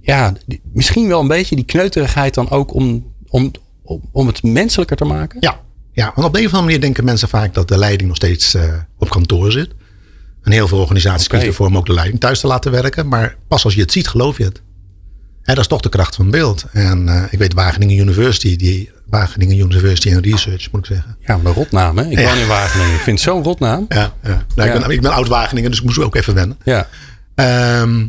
ja, 0.00 0.32
die- 0.46 0.60
misschien 0.72 1.08
wel 1.08 1.20
een 1.20 1.28
beetje 1.28 1.56
die 1.56 1.64
kneuterigheid 1.64 2.34
dan 2.34 2.50
ook 2.50 2.74
om, 2.74 3.12
om, 3.28 3.50
om, 4.12 4.26
het 4.26 4.42
menselijker 4.42 4.96
te 4.96 5.04
maken? 5.04 5.36
Ja, 5.40 5.60
ja, 5.92 6.12
want 6.14 6.26
op 6.26 6.32
de 6.32 6.38
een 6.40 6.46
of 6.46 6.50
andere 6.52 6.66
manier 6.66 6.80
denken 6.80 7.04
mensen 7.04 7.28
vaak 7.28 7.54
dat 7.54 7.68
de 7.68 7.78
leiding 7.78 8.08
nog 8.08 8.16
steeds 8.16 8.56
op 8.98 9.08
kantoor 9.08 9.52
zit. 9.52 9.70
En 10.42 10.52
heel 10.52 10.68
veel 10.68 10.78
organisaties 10.78 11.26
Oké. 11.26 11.30
kiezen 11.34 11.48
ervoor 11.50 11.66
om 11.66 11.76
ook 11.76 11.86
de 11.86 11.94
leiding 11.94 12.20
thuis 12.20 12.40
te 12.40 12.46
laten 12.46 12.70
werken. 12.70 13.08
Maar 13.08 13.36
pas 13.48 13.64
als 13.64 13.74
je 13.74 13.80
het 13.80 13.92
ziet, 13.92 14.08
geloof 14.08 14.38
je 14.38 14.44
het. 14.44 14.62
Hè, 15.42 15.54
dat 15.54 15.58
is 15.62 15.66
toch 15.66 15.80
de 15.80 15.88
kracht 15.88 16.14
van 16.14 16.30
beeld. 16.30 16.64
En 16.72 17.08
eh, 17.08 17.22
ik 17.30 17.38
weet 17.38 17.54
Wageningen 17.54 17.96
University, 17.98 18.56
die 18.56 18.90
Wageningen 19.06 19.58
University 19.58 20.14
and 20.14 20.24
Research, 20.24 20.70
moet 20.72 20.80
ik 20.88 20.94
zeggen. 20.94 21.16
Ja, 21.26 21.34
een 21.44 21.52
rotnaam, 21.52 21.98
hè? 21.98 22.04
Ik 22.10 22.18
Ja. 22.18 22.28
woon 22.28 22.38
in 22.38 22.46
Wageningen. 22.46 22.94
Ik 22.94 23.00
vind 23.00 23.18
het 23.20 23.28
zo'n 23.28 23.42
rotnaam. 23.42 23.86
Ja, 23.88 24.12
ja. 24.22 24.44
Nou. 24.54 24.70
Ik, 24.70 24.80
ben, 24.80 24.90
ik 24.90 25.00
ben 25.00 25.12
oud 25.12 25.28
Wageningen, 25.28 25.70
dus 25.70 25.78
ik 25.78 25.84
moest 25.84 25.98
ook 25.98 26.16
even 26.16 26.34
wennen. 26.34 26.58
Ja. 26.64 26.88
Ehm, 27.34 28.06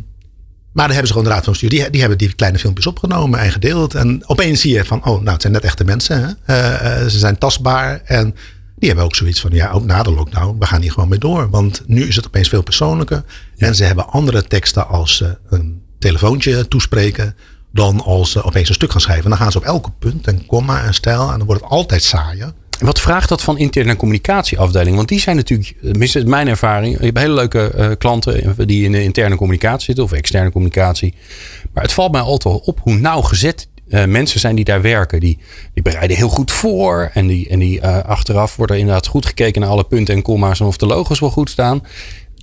Maar 0.73 0.85
daar 0.87 0.93
hebben 0.97 1.07
ze 1.07 1.13
gewoon 1.13 1.27
de 1.27 1.33
raad 1.35 1.43
van 1.43 1.53
bestuur. 1.53 1.69
Die, 1.69 1.89
die 1.89 1.99
hebben 1.99 2.17
die 2.17 2.33
kleine 2.33 2.59
filmpjes 2.59 2.87
opgenomen 2.87 3.39
en 3.39 3.51
gedeeld. 3.51 3.95
En 3.95 4.23
opeens 4.29 4.61
zie 4.61 4.73
je 4.73 4.85
van, 4.85 4.97
oh, 5.05 5.19
nou, 5.21 5.29
het 5.29 5.41
zijn 5.41 5.53
net 5.53 5.63
echte 5.63 5.83
mensen. 5.83 6.37
Hè? 6.45 6.53
Uh, 7.03 7.07
ze 7.09 7.17
zijn 7.17 7.37
tastbaar. 7.37 8.01
En 8.05 8.35
die 8.75 8.87
hebben 8.87 9.05
ook 9.05 9.15
zoiets 9.15 9.41
van, 9.41 9.51
ja, 9.51 9.69
ook 9.71 9.85
na 9.85 10.03
de 10.03 10.11
lockdown, 10.11 10.55
we 10.59 10.65
gaan 10.65 10.81
hier 10.81 10.91
gewoon 10.91 11.09
mee 11.09 11.19
door. 11.19 11.49
Want 11.49 11.81
nu 11.85 12.07
is 12.07 12.15
het 12.15 12.25
opeens 12.25 12.49
veel 12.49 12.63
persoonlijker. 12.63 13.23
En 13.57 13.75
ze 13.75 13.83
hebben 13.83 14.07
andere 14.09 14.43
teksten 14.43 14.87
als 14.87 15.19
uh, 15.21 15.29
een 15.49 15.81
telefoontje 16.03 16.67
toespreken 16.67 17.35
dan 17.71 18.01
als 18.01 18.31
ze 18.31 18.43
opeens 18.43 18.69
een 18.69 18.75
stuk 18.75 18.91
gaan 18.91 19.01
schrijven. 19.01 19.23
En 19.23 19.29
dan 19.29 19.39
gaan 19.39 19.51
ze 19.51 19.57
op 19.57 19.63
elke 19.63 19.91
punt 19.99 20.27
en 20.27 20.45
komma 20.45 20.83
en 20.83 20.93
stijl 20.93 21.31
en 21.31 21.37
dan 21.37 21.47
wordt 21.47 21.61
het 21.61 21.71
altijd 21.71 22.03
saaier. 22.03 22.53
Wat 22.79 22.99
vraagt 22.99 23.29
dat 23.29 23.41
van 23.41 23.57
interne 23.57 23.95
communicatieafdeling? 23.95 24.95
Want 24.95 25.07
die 25.07 25.19
zijn 25.19 25.35
natuurlijk, 25.35 25.75
tenminste 25.81 26.25
mijn 26.25 26.47
ervaring, 26.47 26.97
je 26.99 27.05
hebt 27.05 27.17
hele 27.17 27.33
leuke 27.33 27.71
uh, 27.75 27.89
klanten 27.97 28.67
die 28.67 28.83
in 28.83 28.91
de 28.91 29.03
interne 29.03 29.35
communicatie 29.35 29.85
zitten 29.85 30.03
of 30.03 30.11
externe 30.11 30.51
communicatie. 30.51 31.13
Maar 31.73 31.83
het 31.83 31.93
valt 31.93 32.11
mij 32.11 32.21
altijd 32.21 32.61
op 32.63 32.79
hoe 32.79 32.93
nauwgezet 32.93 33.67
uh, 33.87 34.05
mensen 34.05 34.39
zijn 34.39 34.55
die 34.55 34.65
daar 34.65 34.81
werken. 34.81 35.19
Die, 35.19 35.37
die 35.73 35.83
bereiden 35.83 36.17
heel 36.17 36.29
goed 36.29 36.51
voor 36.51 37.09
en 37.13 37.27
die, 37.27 37.49
en 37.49 37.59
die 37.59 37.85
achteraf 37.87 38.55
wordt 38.55 38.71
er 38.71 38.77
inderdaad 38.77 39.07
goed 39.07 39.25
gekeken 39.25 39.61
naar 39.61 39.69
alle 39.69 39.83
punten 39.83 40.15
en 40.15 40.21
komma's 40.21 40.59
en 40.59 40.65
of 40.65 40.77
de 40.77 40.85
logos 40.85 41.19
wel 41.19 41.29
goed 41.29 41.49
staan 41.49 41.81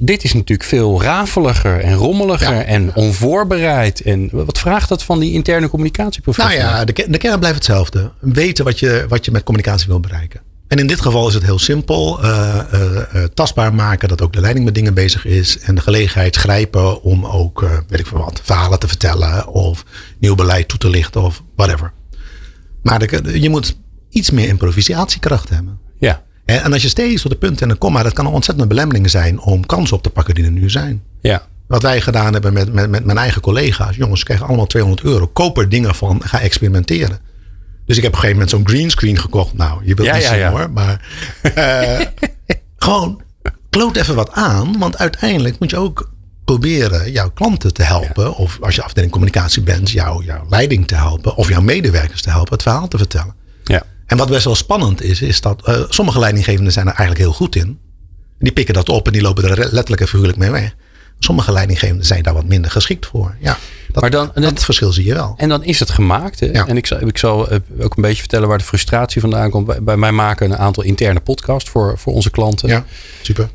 dit 0.02 0.25
is 0.25 0.33
natuurlijk 0.33 0.69
veel 0.69 1.02
rafeliger 1.02 1.80
en 1.80 1.95
rommeliger 1.95 2.57
en 2.57 2.95
onvoorbereid. 2.95 4.00
En 4.00 4.28
wat 4.33 4.59
vraagt 4.59 4.88
dat 4.88 5.02
van 5.02 5.19
die 5.21 5.33
interne 5.33 5.69
communicatieprofessional? 5.69 6.62
Nou 6.62 6.76
ja, 6.76 6.85
de, 6.85 7.07
de 7.09 7.19
kern 7.19 7.38
blijft 7.38 7.57
hetzelfde. 7.57 8.11
Weten 8.21 8.64
wat 8.64 8.78
je, 8.78 9.04
wat 9.09 9.25
je 9.25 9.30
met 9.30 9.42
communicatie 9.42 9.88
wil 9.88 10.00
bereiken. 10.00 10.40
En 10.69 10.78
in 10.78 10.87
dit 10.87 11.00
geval 11.00 11.28
is 11.28 11.35
het 11.35 11.42
heel 11.42 11.59
simpel. 11.59 12.25
Uh, 12.25 12.61
uh, 12.75 12.80
uh, 13.14 13.25
tastbaar 13.35 13.75
maken 13.75 14.09
dat 14.09 14.23
ook 14.23 14.33
de 14.33 14.40
leiding 14.40 14.64
met 14.64 14.75
dingen 14.75 14.95
bezig 14.95 15.25
is. 15.25 15.59
En 15.59 15.75
de 15.75 15.80
gelegenheid 15.80 16.37
grijpen 16.37 17.02
om 17.02 17.26
ook, 17.26 17.61
weet 17.88 18.00
ik 18.00 18.07
veel 18.07 18.19
wat, 18.19 18.40
verhalen 18.45 18.78
te 18.78 18.88
vertellen. 18.88 19.49
Of 19.49 19.85
nieuw 20.19 20.35
beleid 20.35 20.69
toe 20.69 20.78
te 20.78 20.90
lichten 20.90 21.23
of 21.23 21.42
whatever. 21.57 21.92
Maar 22.83 22.99
de, 22.99 23.40
je 23.40 23.50
moet 23.50 23.76
iets 24.11 24.30
meer 24.30 24.49
improvisatiekracht 24.49 25.49
hebben. 25.49 25.78
Ja. 25.99 26.23
En 26.59 26.73
als 26.73 26.83
je 26.83 26.88
steeds 26.88 27.23
tot 27.23 27.30
de 27.30 27.37
punt 27.37 27.62
en 27.62 27.71
een 27.71 27.78
komma, 27.78 28.02
dat 28.02 28.12
kan 28.12 28.26
een 28.26 28.33
ontzettende 28.33 28.69
belemmering 28.69 29.11
zijn 29.11 29.40
om 29.40 29.66
kansen 29.66 29.97
op 29.97 30.02
te 30.02 30.11
pakken 30.11 30.35
die 30.35 30.45
er 30.45 30.50
nu 30.50 30.71
zijn. 30.71 31.02
Ja. 31.21 31.42
Wat 31.66 31.83
wij 31.83 32.00
gedaan 32.00 32.33
hebben 32.33 32.52
met, 32.52 32.73
met, 32.73 32.90
met 32.90 33.04
mijn 33.04 33.19
eigen 33.19 33.42
collega's. 33.42 33.97
Jongens, 33.97 34.23
krijgen 34.23 34.47
allemaal 34.47 34.66
200 34.66 35.07
euro. 35.07 35.26
Koop 35.26 35.59
er 35.59 35.69
dingen 35.69 35.95
van. 35.95 36.23
Ga 36.25 36.40
experimenteren. 36.40 37.19
Dus 37.87 37.97
ik 37.97 38.02
heb 38.02 38.12
op 38.12 38.19
een 38.19 38.28
gegeven 38.28 38.33
moment 38.33 38.50
zo'n 38.50 38.75
greenscreen 38.75 39.19
gekocht. 39.19 39.54
Nou, 39.54 39.80
je 39.85 39.95
wilt 39.95 40.09
ja, 40.09 40.14
niet 40.14 40.23
ja, 40.23 40.28
zien 40.28 40.38
ja. 40.38 40.50
hoor. 40.50 40.71
Maar 40.71 41.09
uh, 41.57 42.07
gewoon 42.76 43.23
kloot 43.71 43.97
even 43.97 44.14
wat 44.14 44.33
aan. 44.33 44.78
Want 44.78 44.99
uiteindelijk 44.99 45.59
moet 45.59 45.71
je 45.71 45.76
ook 45.76 46.11
proberen 46.45 47.12
jouw 47.12 47.30
klanten 47.30 47.75
te 47.75 47.83
helpen. 47.83 48.35
Of 48.35 48.59
als 48.61 48.75
je 48.75 48.83
afdeling 48.83 49.12
communicatie 49.12 49.62
bent, 49.62 49.90
jou, 49.90 50.25
jouw 50.25 50.47
leiding 50.49 50.87
te 50.87 50.95
helpen. 50.95 51.37
Of 51.37 51.49
jouw 51.49 51.61
medewerkers 51.61 52.23
te 52.23 52.30
helpen 52.30 52.52
het 52.52 52.62
verhaal 52.62 52.88
te 52.88 52.99
vertellen. 52.99 53.35
En 54.11 54.17
wat 54.17 54.29
best 54.29 54.45
wel 54.45 54.55
spannend 54.55 55.02
is, 55.02 55.23
is 55.23 55.40
dat 55.40 55.69
uh, 55.69 55.81
sommige 55.88 56.19
leidinggevenden 56.19 56.73
zijn 56.73 56.87
er 56.87 56.95
eigenlijk 56.95 57.21
heel 57.21 57.33
goed 57.33 57.57
in. 57.57 57.79
Die 58.38 58.52
pikken 58.52 58.75
dat 58.75 58.88
op 58.88 59.07
en 59.07 59.12
die 59.12 59.23
lopen 59.23 59.45
er 59.45 59.57
letterlijk 59.57 60.00
en 60.00 60.09
figuurlijk 60.09 60.38
mee 60.38 60.50
weg. 60.50 60.75
Sommige 61.19 61.52
leidinggevenden 61.52 62.07
zijn 62.07 62.23
daar 62.23 62.35
wat 62.35 62.45
minder 62.45 62.71
geschikt 62.71 63.07
voor. 63.07 63.37
Ja, 63.40 63.59
dat, 63.93 64.02
maar 64.02 64.11
dan, 64.11 64.31
dat 64.35 64.64
verschil 64.64 64.93
zie 64.93 65.05
je 65.05 65.14
wel. 65.14 65.35
En 65.37 65.49
dan 65.49 65.64
is 65.64 65.81
het 65.81 65.90
gemaakt. 65.90 66.40
Hè? 66.40 66.47
Ja. 66.47 66.67
En 66.67 66.76
ik 66.76 66.87
zal, 66.87 67.00
ik 67.00 67.19
zal 67.19 67.49
eh, 67.49 67.59
ook 67.81 67.97
een 67.97 68.02
beetje 68.02 68.21
vertellen 68.21 68.49
waar 68.49 68.59
de 68.59 68.64
frustratie 68.64 69.21
vandaan 69.21 69.50
komt. 69.50 69.85
Bij 69.85 69.97
mij 69.97 70.12
maken 70.12 70.50
een 70.50 70.59
aantal 70.59 70.83
interne 70.83 71.21
podcasts 71.21 71.71
voor, 71.71 71.99
voor 71.99 72.12
onze 72.12 72.31
klanten. 72.31 72.69
Ja, 72.69 72.85
super 73.23 73.50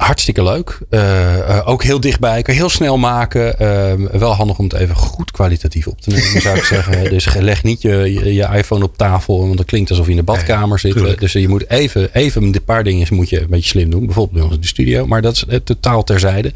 hartstikke 0.00 0.42
leuk. 0.42 0.78
Uh, 0.90 1.36
uh, 1.36 1.68
ook 1.68 1.82
heel 1.82 2.00
dichtbij. 2.00 2.42
Kan 2.42 2.54
heel 2.54 2.68
snel 2.68 2.98
maken. 2.98 3.54
Uh, 3.60 4.08
wel 4.18 4.32
handig 4.32 4.58
om 4.58 4.64
het 4.64 4.74
even 4.74 4.96
goed 4.96 5.30
kwalitatief 5.30 5.86
op 5.86 6.00
te 6.00 6.10
nemen, 6.10 6.40
zou 6.40 6.56
ik 6.56 6.64
zeggen. 6.74 7.10
Dus 7.10 7.34
leg 7.34 7.62
niet 7.62 7.82
je, 7.82 8.12
je, 8.12 8.34
je, 8.34 8.48
iPhone 8.52 8.84
op 8.84 8.96
tafel, 8.96 9.38
want 9.38 9.56
dat 9.56 9.66
klinkt 9.66 9.90
alsof 9.90 10.04
je 10.04 10.10
in 10.10 10.16
de 10.16 10.22
badkamer 10.22 10.78
zit. 10.78 11.18
Dus 11.20 11.32
je 11.32 11.48
moet 11.48 11.70
even, 11.70 12.14
even 12.14 12.42
een 12.42 12.64
paar 12.64 12.84
dingen 12.84 13.06
moet 13.10 13.28
je 13.28 13.40
een 13.40 13.46
beetje 13.50 13.68
slim 13.68 13.90
doen. 13.90 14.06
Bijvoorbeeld 14.06 14.36
bij 14.36 14.42
ons 14.42 14.54
in 14.54 14.60
de 14.60 14.66
studio. 14.66 15.06
Maar 15.06 15.22
dat 15.22 15.34
is 15.34 15.58
totaal 15.64 16.04
terzijde. 16.04 16.52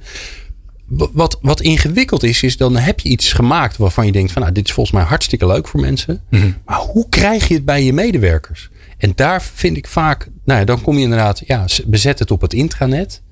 Wat, 0.86 1.38
wat 1.40 1.60
ingewikkeld 1.60 2.22
is, 2.22 2.42
is 2.42 2.56
dan 2.56 2.76
heb 2.76 3.00
je 3.00 3.08
iets 3.08 3.32
gemaakt 3.32 3.76
waarvan 3.76 4.06
je 4.06 4.12
denkt 4.12 4.32
van 4.32 4.42
nou, 4.42 4.54
dit 4.54 4.66
is 4.66 4.72
volgens 4.72 4.96
mij 4.96 5.04
hartstikke 5.04 5.46
leuk 5.46 5.68
voor 5.68 5.80
mensen. 5.80 6.20
Mm 6.30 6.40
-hmm. 6.40 6.56
Maar 6.64 6.78
hoe 6.78 7.08
krijg 7.08 7.48
je 7.48 7.54
het 7.54 7.64
bij 7.64 7.84
je 7.84 7.92
medewerkers? 7.92 8.70
En 8.98 9.12
daar 9.14 9.42
vind 9.42 9.76
ik 9.76 9.86
vaak, 9.86 10.28
nou 10.44 10.58
ja, 10.58 10.64
dan 10.64 10.82
kom 10.82 10.96
je 10.96 11.02
inderdaad, 11.02 11.42
ja, 11.46 11.64
bezet 11.86 12.18
het 12.18 12.30
op 12.30 12.40
het 12.40 12.52
intranet. 12.52 13.22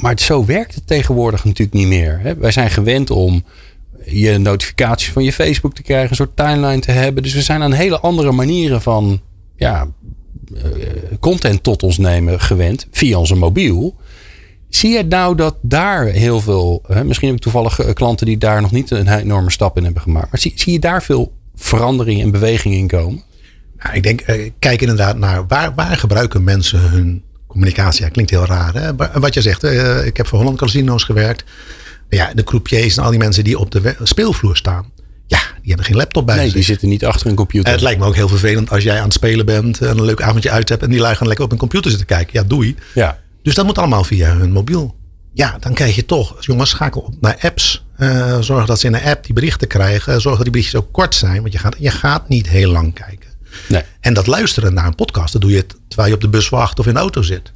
Maar 0.00 0.18
zo 0.18 0.44
werkt 0.44 0.74
het 0.74 0.86
tegenwoordig 0.86 1.44
natuurlijk 1.44 1.76
niet 1.76 1.86
meer. 1.86 2.20
Hè? 2.22 2.34
Wij 2.34 2.50
zijn 2.50 2.70
gewend 2.70 3.10
om 3.10 3.44
je 4.04 4.38
notificaties 4.38 5.12
van 5.12 5.24
je 5.24 5.32
Facebook 5.32 5.74
te 5.74 5.82
krijgen, 5.82 6.10
een 6.10 6.16
soort 6.16 6.36
timeline 6.36 6.80
te 6.80 6.90
hebben. 6.90 7.22
Dus 7.22 7.34
we 7.34 7.42
zijn 7.42 7.62
aan 7.62 7.72
hele 7.72 8.00
andere 8.00 8.32
manieren 8.32 8.82
van 8.82 9.20
ja, 9.56 9.88
eh, 10.54 10.62
content 11.20 11.62
tot 11.62 11.82
ons 11.82 11.98
nemen 11.98 12.40
gewend 12.40 12.86
via 12.90 13.18
onze 13.18 13.34
mobiel. 13.34 13.96
Zie 14.68 14.90
je 14.90 15.02
nou 15.02 15.36
dat 15.36 15.56
daar 15.62 16.06
heel 16.06 16.40
veel, 16.40 16.82
hè, 16.86 17.04
misschien 17.04 17.28
heb 17.28 17.36
ik 17.36 17.42
toevallig 17.42 17.78
eh, 17.78 17.92
klanten 17.92 18.26
die 18.26 18.38
daar 18.38 18.62
nog 18.62 18.70
niet 18.70 18.90
een 18.90 19.08
enorme 19.08 19.50
stap 19.50 19.76
in 19.76 19.84
hebben 19.84 20.02
gemaakt, 20.02 20.30
maar 20.30 20.40
zie, 20.40 20.52
zie 20.54 20.72
je 20.72 20.78
daar 20.78 21.02
veel 21.02 21.32
verandering 21.54 22.22
en 22.22 22.30
beweging 22.30 22.74
in 22.74 22.86
komen? 22.86 23.22
Nou, 23.78 23.94
ik 23.94 24.02
denk, 24.02 24.20
eh, 24.20 24.50
kijk 24.58 24.80
inderdaad 24.80 25.18
naar 25.18 25.46
waar, 25.46 25.74
waar 25.74 25.96
gebruiken 25.96 26.44
mensen 26.44 26.80
hun 26.80 27.22
communicatie. 27.50 28.04
Ja, 28.04 28.10
klinkt 28.10 28.30
heel 28.30 28.46
raar. 28.46 28.74
Hè? 28.74 28.92
Maar 28.92 29.10
wat 29.14 29.34
je 29.34 29.40
zegt, 29.40 29.64
uh, 29.64 30.06
ik 30.06 30.16
heb 30.16 30.26
voor 30.26 30.38
Holland 30.38 30.58
Casino's 30.58 31.04
gewerkt. 31.04 31.44
Ja, 32.08 32.30
de 32.34 32.44
croupiers 32.44 32.96
en 32.96 33.02
al 33.02 33.10
die 33.10 33.18
mensen 33.18 33.44
die 33.44 33.58
op 33.58 33.70
de 33.70 33.96
speelvloer 34.02 34.56
staan. 34.56 34.92
Ja, 35.26 35.38
die 35.38 35.68
hebben 35.68 35.84
geen 35.84 35.96
laptop 35.96 36.26
bij 36.26 36.34
Nee, 36.36 36.44
zich. 36.44 36.54
die 36.54 36.62
zitten 36.64 36.88
niet 36.88 37.04
achter 37.04 37.26
een 37.26 37.34
computer. 37.34 37.72
het 37.72 37.80
lijkt 37.80 38.00
me 38.00 38.06
ook 38.06 38.14
heel 38.14 38.28
vervelend 38.28 38.70
als 38.70 38.82
jij 38.82 38.96
aan 38.98 39.04
het 39.04 39.12
spelen 39.12 39.46
bent. 39.46 39.80
En 39.80 39.88
een 39.98 40.04
leuk 40.04 40.22
avondje 40.22 40.50
uit 40.50 40.68
hebt. 40.68 40.82
En 40.82 40.90
die 40.90 41.00
lui 41.00 41.14
gaan 41.16 41.26
lekker 41.26 41.44
op 41.44 41.52
een 41.52 41.58
computer 41.58 41.90
zitten 41.90 42.08
kijken. 42.08 42.40
Ja, 42.40 42.48
doei. 42.48 42.76
Ja. 42.94 43.18
Dus 43.42 43.54
dat 43.54 43.64
moet 43.66 43.78
allemaal 43.78 44.04
via 44.04 44.36
hun 44.36 44.52
mobiel. 44.52 44.96
Ja, 45.32 45.56
dan 45.60 45.74
krijg 45.74 45.94
je 45.94 46.06
toch, 46.06 46.36
jongens, 46.40 46.70
schakel 46.70 47.00
op 47.00 47.14
naar 47.20 47.36
apps. 47.40 47.84
Uh, 47.98 48.38
zorg 48.40 48.66
dat 48.66 48.80
ze 48.80 48.86
in 48.86 48.94
een 48.94 49.02
app 49.04 49.24
die 49.24 49.34
berichten 49.34 49.68
krijgen. 49.68 50.20
Zorg 50.20 50.34
dat 50.34 50.42
die 50.44 50.52
berichtjes 50.52 50.80
ook 50.80 50.92
kort 50.92 51.14
zijn. 51.14 51.40
Want 51.40 51.52
je 51.52 51.58
gaat, 51.58 51.76
je 51.78 51.90
gaat 51.90 52.28
niet 52.28 52.48
heel 52.48 52.70
lang 52.70 52.94
kijken. 52.94 53.29
Nee. 53.68 53.82
En 54.00 54.14
dat 54.14 54.26
luisteren 54.26 54.74
naar 54.74 54.86
een 54.86 54.94
podcast, 54.94 55.32
dat 55.32 55.42
doe 55.42 55.50
je 55.50 55.66
terwijl 55.88 56.08
je 56.08 56.14
op 56.14 56.20
de 56.20 56.28
bus 56.28 56.48
wacht 56.48 56.78
of 56.78 56.86
in 56.86 56.94
de 56.94 57.00
auto 57.00 57.22
zit. 57.22 57.52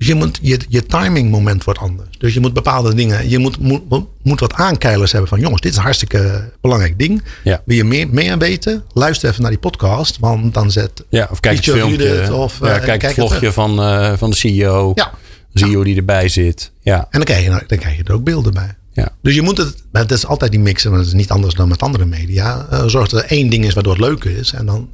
Dus 0.00 0.08
je, 0.08 0.14
moet, 0.14 0.38
je, 0.42 0.60
je 0.68 0.86
timing 0.86 1.30
moment 1.30 1.64
wordt 1.64 1.80
anders. 1.80 2.08
Dus 2.18 2.34
je 2.34 2.40
moet 2.40 2.52
bepaalde 2.52 2.94
dingen, 2.94 3.28
je 3.28 3.38
moet, 3.38 3.58
moet, 3.58 4.06
moet 4.22 4.40
wat 4.40 4.52
aankeilers 4.52 5.12
hebben 5.12 5.28
van 5.28 5.40
jongens, 5.40 5.60
dit 5.60 5.70
is 5.70 5.76
een 5.76 5.82
hartstikke 5.82 6.50
belangrijk 6.60 6.98
ding. 6.98 7.22
Ja. 7.44 7.62
Wil 7.64 7.76
je 7.76 7.84
meer, 7.84 8.08
meer 8.08 8.38
weten? 8.38 8.84
Luister 8.92 9.28
even 9.28 9.42
naar 9.42 9.50
die 9.50 9.60
podcast, 9.60 10.18
want 10.18 10.54
dan 10.54 10.70
zet 10.70 11.04
ja, 11.08 11.28
of 11.30 11.40
kijk 11.40 11.56
het 11.56 11.64
filmpje, 11.64 12.34
of 12.34 12.58
ja, 12.60 12.78
uh, 12.78 12.84
kijk 12.84 13.02
het 13.02 13.12
vlogje 13.12 13.52
van, 13.52 13.80
uh, 13.80 14.12
van 14.16 14.30
de 14.30 14.36
CEO. 14.36 14.92
Ja. 14.94 15.12
CEO 15.54 15.84
die 15.84 15.96
erbij 15.96 16.28
zit. 16.28 16.72
Ja. 16.80 16.98
En 16.98 17.06
dan 17.10 17.24
krijg, 17.24 17.44
je, 17.44 17.64
dan 17.66 17.78
krijg 17.78 17.96
je 17.96 18.04
er 18.04 18.12
ook 18.12 18.24
beelden 18.24 18.52
bij. 18.52 18.74
Ja. 18.92 19.08
Dus 19.22 19.34
je 19.34 19.42
moet 19.42 19.58
het, 19.58 19.74
het 19.92 20.10
is 20.10 20.26
altijd 20.26 20.50
die 20.50 20.60
mixen, 20.60 20.90
maar 20.90 20.98
het 20.98 21.08
is 21.08 21.14
niet 21.14 21.30
anders 21.30 21.54
dan 21.54 21.68
met 21.68 21.82
andere 21.82 22.04
media. 22.04 22.66
Uh, 22.72 22.84
zorg 22.86 23.08
dat 23.08 23.22
er 23.22 23.30
één 23.30 23.48
ding 23.48 23.64
is 23.64 23.74
waardoor 23.74 23.92
het 23.92 24.02
leuk 24.02 24.24
is. 24.24 24.52
En 24.52 24.66
dan 24.66 24.88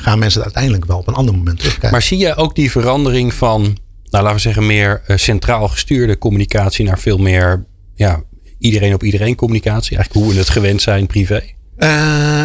gaan 0.00 0.18
mensen 0.18 0.40
het 0.40 0.54
uiteindelijk 0.54 0.90
wel 0.90 0.98
op 0.98 1.08
een 1.08 1.14
ander 1.14 1.34
moment 1.34 1.56
terugkijken. 1.58 1.90
Maar 1.90 2.02
zie 2.02 2.18
je 2.18 2.34
ook 2.34 2.54
die 2.54 2.70
verandering 2.70 3.34
van, 3.34 3.60
nou 3.60 3.76
laten 4.10 4.34
we 4.34 4.38
zeggen, 4.38 4.66
meer 4.66 5.02
uh, 5.08 5.16
centraal 5.16 5.68
gestuurde 5.68 6.18
communicatie 6.18 6.84
naar 6.84 6.98
veel 6.98 7.18
meer 7.18 7.64
ja, 7.94 8.22
iedereen 8.58 8.94
op 8.94 9.02
iedereen 9.02 9.34
communicatie? 9.34 9.96
Eigenlijk 9.96 10.26
hoe 10.26 10.34
we 10.34 10.40
het 10.40 10.50
gewend 10.50 10.82
zijn 10.82 11.06
privé? 11.06 11.42
Uh, 11.78 11.88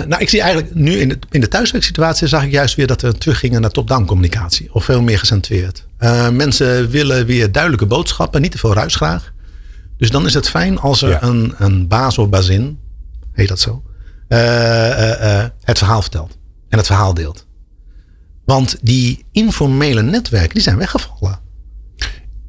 nou, 0.08 0.18
ik 0.18 0.30
zie 0.30 0.42
eigenlijk 0.42 0.76
nu 0.76 1.00
in 1.00 1.10
de, 1.10 1.20
in 1.32 1.42
de 1.42 1.48
thuiswerksituatie 1.48 2.28
zag 2.28 2.44
ik 2.44 2.52
juist 2.52 2.76
weer 2.76 2.88
dat 2.88 3.02
we 3.02 3.18
teruggingen 3.18 3.62
naar 3.62 3.70
top-down 3.70 4.06
communicatie. 4.06 4.74
Of 4.74 4.86
veel 4.86 5.02
meer 5.02 5.20
gecentreerd. 5.20 5.86
Uh, 6.00 6.30
mensen 6.30 6.90
willen 6.90 7.26
weer 7.26 7.52
duidelijke 7.52 7.86
boodschappen, 7.86 8.42
niet 8.42 8.52
te 8.52 8.58
veel 8.58 8.74
ruis 8.74 8.96
graag. 8.96 9.34
Dus 9.98 10.10
dan 10.10 10.26
is 10.26 10.34
het 10.34 10.50
fijn 10.50 10.80
als 10.80 11.02
er 11.02 11.10
ja. 11.10 11.24
een, 11.24 11.54
een 11.58 11.88
baas 11.88 12.18
of 12.18 12.30
bazin, 12.30 12.80
heet 13.32 13.48
dat 13.48 13.60
zo, 13.60 13.84
het 15.64 15.78
verhaal 15.78 16.02
vertelt. 16.02 16.38
En 16.70 16.78
het 16.78 16.88
verhaal 16.88 17.14
deelt. 17.14 17.45
Want 18.46 18.78
die 18.82 19.26
informele 19.32 20.02
netwerken 20.02 20.54
die 20.54 20.64
zijn 20.64 20.78
weggevallen. 20.78 21.40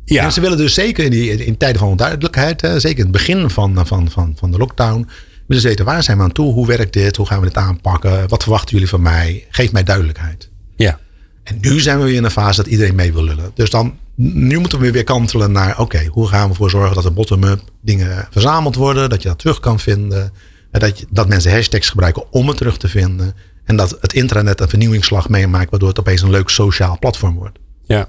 Ja. 0.04 0.24
En 0.24 0.32
ze 0.32 0.40
willen 0.40 0.56
dus 0.56 0.74
zeker 0.74 1.04
in, 1.04 1.11
die, 1.11 1.44
in 1.44 1.56
tijden 1.56 1.78
van 1.80 1.88
onduidelijkheid, 1.88 2.61
hè, 2.61 2.80
zeker 2.80 2.98
in 2.98 3.04
het 3.04 3.12
begin 3.12 3.50
van, 3.50 3.87
van, 3.87 4.11
van, 4.11 4.35
van 4.38 4.50
de 4.50 4.59
lockdown, 4.59 5.09
willen 5.46 5.62
ze 5.62 5.68
weten 5.68 5.85
waar 5.85 6.02
zijn 6.02 6.16
we 6.16 6.22
aan 6.22 6.32
toe, 6.32 6.52
hoe 6.52 6.66
werkt 6.66 6.92
dit, 6.92 7.16
hoe 7.16 7.26
gaan 7.26 7.40
we 7.40 7.46
dit 7.46 7.56
aanpakken, 7.56 8.28
wat 8.28 8.42
verwachten 8.42 8.72
jullie 8.72 8.88
van 8.88 9.02
mij, 9.02 9.46
geef 9.50 9.72
mij 9.72 9.82
duidelijkheid. 9.82 10.50
Ja. 10.76 10.98
En 11.42 11.59
nu 11.61 11.80
zijn 11.80 11.98
we 11.98 12.04
weer 12.04 12.14
in 12.14 12.24
een 12.24 12.30
fase 12.30 12.62
dat 12.62 12.72
iedereen 12.72 12.94
mee 12.94 13.12
wil 13.12 13.24
lullen. 13.24 13.50
Dus 13.54 13.70
dan, 13.70 13.94
nu 14.14 14.59
moeten 14.59 14.78
we 14.78 14.90
weer 14.90 15.04
kantelen 15.04 15.52
naar, 15.52 15.70
oké, 15.70 15.80
okay, 15.80 16.06
hoe 16.06 16.28
gaan 16.28 16.42
we 16.44 16.48
ervoor 16.48 16.70
zorgen 16.70 16.94
dat 16.94 17.04
er 17.04 17.12
bottom-up 17.12 17.61
dingen 17.82 18.28
verzameld 18.30 18.74
worden, 18.74 19.11
dat 19.11 19.22
je 19.22 19.28
dat 19.28 19.38
terug 19.38 19.61
kan 19.61 19.80
vinden, 19.80 20.32
dat, 20.70 20.98
je, 20.98 21.06
dat 21.11 21.28
mensen 21.28 21.52
hashtags 21.52 21.88
gebruiken 21.88 22.32
om 22.32 22.48
het 22.48 22.56
terug 22.56 22.76
te 22.76 22.88
vinden. 22.88 23.35
En 23.66 23.76
dat 23.76 23.96
het 24.00 24.12
intranet 24.12 24.61
een 24.61 24.68
vernieuwingsslag 24.68 25.29
meemaakt, 25.29 25.70
waardoor 25.70 25.88
het 25.88 26.00
opeens 26.00 26.22
een 26.22 26.31
leuk 26.31 26.48
sociaal 26.48 26.98
platform 26.98 27.35
wordt. 27.35 27.59
Ja. 27.85 28.09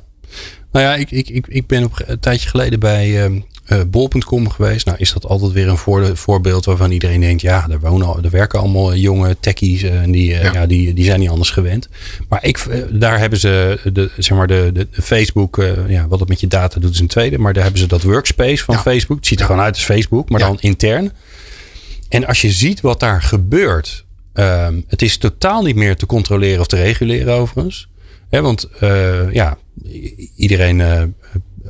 Nou 0.71 0.85
ja, 0.85 0.95
ik, 0.95 1.11
ik, 1.11 1.29
ik, 1.29 1.47
ik 1.47 1.67
ben 1.67 1.83
op 1.83 2.01
een 2.05 2.19
tijdje 2.19 2.49
geleden 2.49 2.79
bij 2.79 3.29
uh, 3.29 3.41
uh, 3.67 3.81
bol.com 3.87 4.49
geweest. 4.49 4.85
Nou 4.85 4.97
is 4.97 5.13
dat 5.13 5.25
altijd 5.25 5.51
weer 5.51 5.67
een 5.67 6.15
voorbeeld 6.17 6.65
waarvan 6.65 6.91
iedereen 6.91 7.19
denkt... 7.19 7.41
ja, 7.41 7.67
daar, 7.67 7.79
wonen, 7.79 8.23
er 8.23 8.29
werken 8.29 8.59
allemaal 8.59 8.95
jonge 8.95 9.37
techies 9.39 9.83
en 9.83 10.11
die, 10.11 10.33
ja. 10.33 10.65
die, 10.65 10.93
die 10.93 11.05
zijn 11.05 11.19
niet 11.19 11.29
anders 11.29 11.49
gewend. 11.49 11.89
Maar 12.29 12.43
ik, 12.45 12.87
daar 12.91 13.19
hebben 13.19 13.39
ze 13.39 13.79
de, 13.93 14.11
zeg 14.17 14.37
maar 14.37 14.47
de, 14.47 14.69
de, 14.73 14.87
Facebook... 14.91 15.63
ja, 15.87 16.07
wat 16.07 16.19
het 16.19 16.29
met 16.29 16.39
je 16.39 16.47
data 16.47 16.79
doet 16.79 16.93
is 16.93 16.99
een 16.99 17.07
tweede. 17.07 17.37
Maar 17.37 17.53
daar 17.53 17.63
hebben 17.63 17.81
ze 17.81 17.87
dat 17.87 18.03
workspace 18.03 18.63
van 18.63 18.79
Facebook. 18.79 19.17
Het 19.17 19.27
ziet 19.27 19.39
er 19.39 19.45
gewoon 19.45 19.61
uit 19.61 19.75
als 19.75 19.85
Facebook, 19.85 20.29
maar 20.29 20.39
dan 20.39 20.57
intern. 20.59 21.11
En 22.09 22.25
als 22.25 22.41
je 22.41 22.51
ziet 22.51 22.81
wat 22.81 22.99
daar 22.99 23.21
gebeurt... 23.21 24.05
Um, 24.39 24.83
het 24.87 25.01
is 25.01 25.17
totaal 25.17 25.63
niet 25.63 25.75
meer 25.75 25.95
te 25.95 26.05
controleren 26.05 26.59
of 26.59 26.67
te 26.67 26.75
reguleren 26.75 27.33
overigens. 27.33 27.89
He, 28.29 28.41
want 28.41 28.69
uh, 28.83 29.33
ja, 29.33 29.57
iedereen 30.35 30.79
uh, 30.79 31.03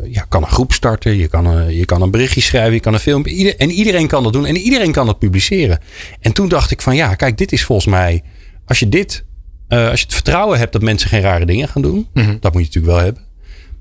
ja, 0.03 0.25
kan 0.29 0.41
een 0.41 0.49
groep 0.49 0.73
starten. 0.73 1.17
Je 1.17 1.27
kan 1.27 1.45
een, 1.45 1.75
je 1.75 1.85
kan 1.85 2.01
een 2.01 2.11
berichtje 2.11 2.41
schrijven. 2.41 2.73
Je 2.73 2.79
kan 2.79 2.93
een 2.93 2.99
filmpje. 2.99 3.33
Ieder, 3.33 3.55
en 3.55 3.71
iedereen 3.71 4.07
kan 4.07 4.23
dat 4.23 4.33
doen. 4.33 4.45
En 4.45 4.57
iedereen 4.57 4.91
kan 4.91 5.05
dat 5.05 5.19
publiceren. 5.19 5.79
En 6.19 6.33
toen 6.33 6.47
dacht 6.47 6.71
ik 6.71 6.81
van 6.81 6.95
ja, 6.95 7.15
kijk, 7.15 7.37
dit 7.37 7.51
is 7.51 7.65
volgens 7.65 7.87
mij... 7.87 8.23
Als 8.65 8.79
je 8.79 8.89
dit... 8.89 9.25
Uh, 9.69 9.89
als 9.89 9.99
je 9.99 10.05
het 10.05 10.15
vertrouwen 10.15 10.59
hebt 10.59 10.71
dat 10.71 10.81
mensen 10.81 11.09
geen 11.09 11.21
rare 11.21 11.45
dingen 11.45 11.67
gaan 11.67 11.81
doen. 11.81 12.07
Mm 12.13 12.23
-hmm. 12.23 12.37
Dat 12.39 12.53
moet 12.53 12.61
je 12.61 12.67
natuurlijk 12.67 12.93
wel 12.93 13.03
hebben. 13.03 13.23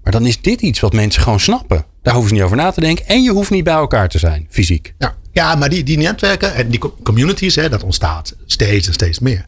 Maar 0.06 0.14
dan 0.14 0.26
is 0.26 0.40
dit 0.40 0.60
iets 0.60 0.80
wat 0.80 0.92
mensen 0.92 1.22
gewoon 1.22 1.40
snappen. 1.40 1.84
Daar 2.02 2.14
hoeven 2.14 2.28
ze 2.28 2.34
niet 2.34 2.44
over 2.44 2.56
na 2.56 2.70
te 2.70 2.80
denken. 2.80 3.06
En 3.06 3.22
je 3.22 3.30
hoeft 3.30 3.50
niet 3.50 3.64
bij 3.64 3.74
elkaar 3.74 4.08
te 4.08 4.18
zijn, 4.18 4.46
fysiek. 4.50 4.94
Ja, 4.98 5.14
ja 5.32 5.54
maar 5.54 5.68
die, 5.68 5.82
die 5.82 5.98
netwerken 5.98 6.54
en 6.54 6.68
die 6.68 6.80
communities, 7.02 7.54
hè, 7.54 7.68
dat 7.68 7.82
ontstaat 7.82 8.36
steeds 8.46 8.86
en 8.86 8.92
steeds 8.92 9.18
meer. 9.18 9.46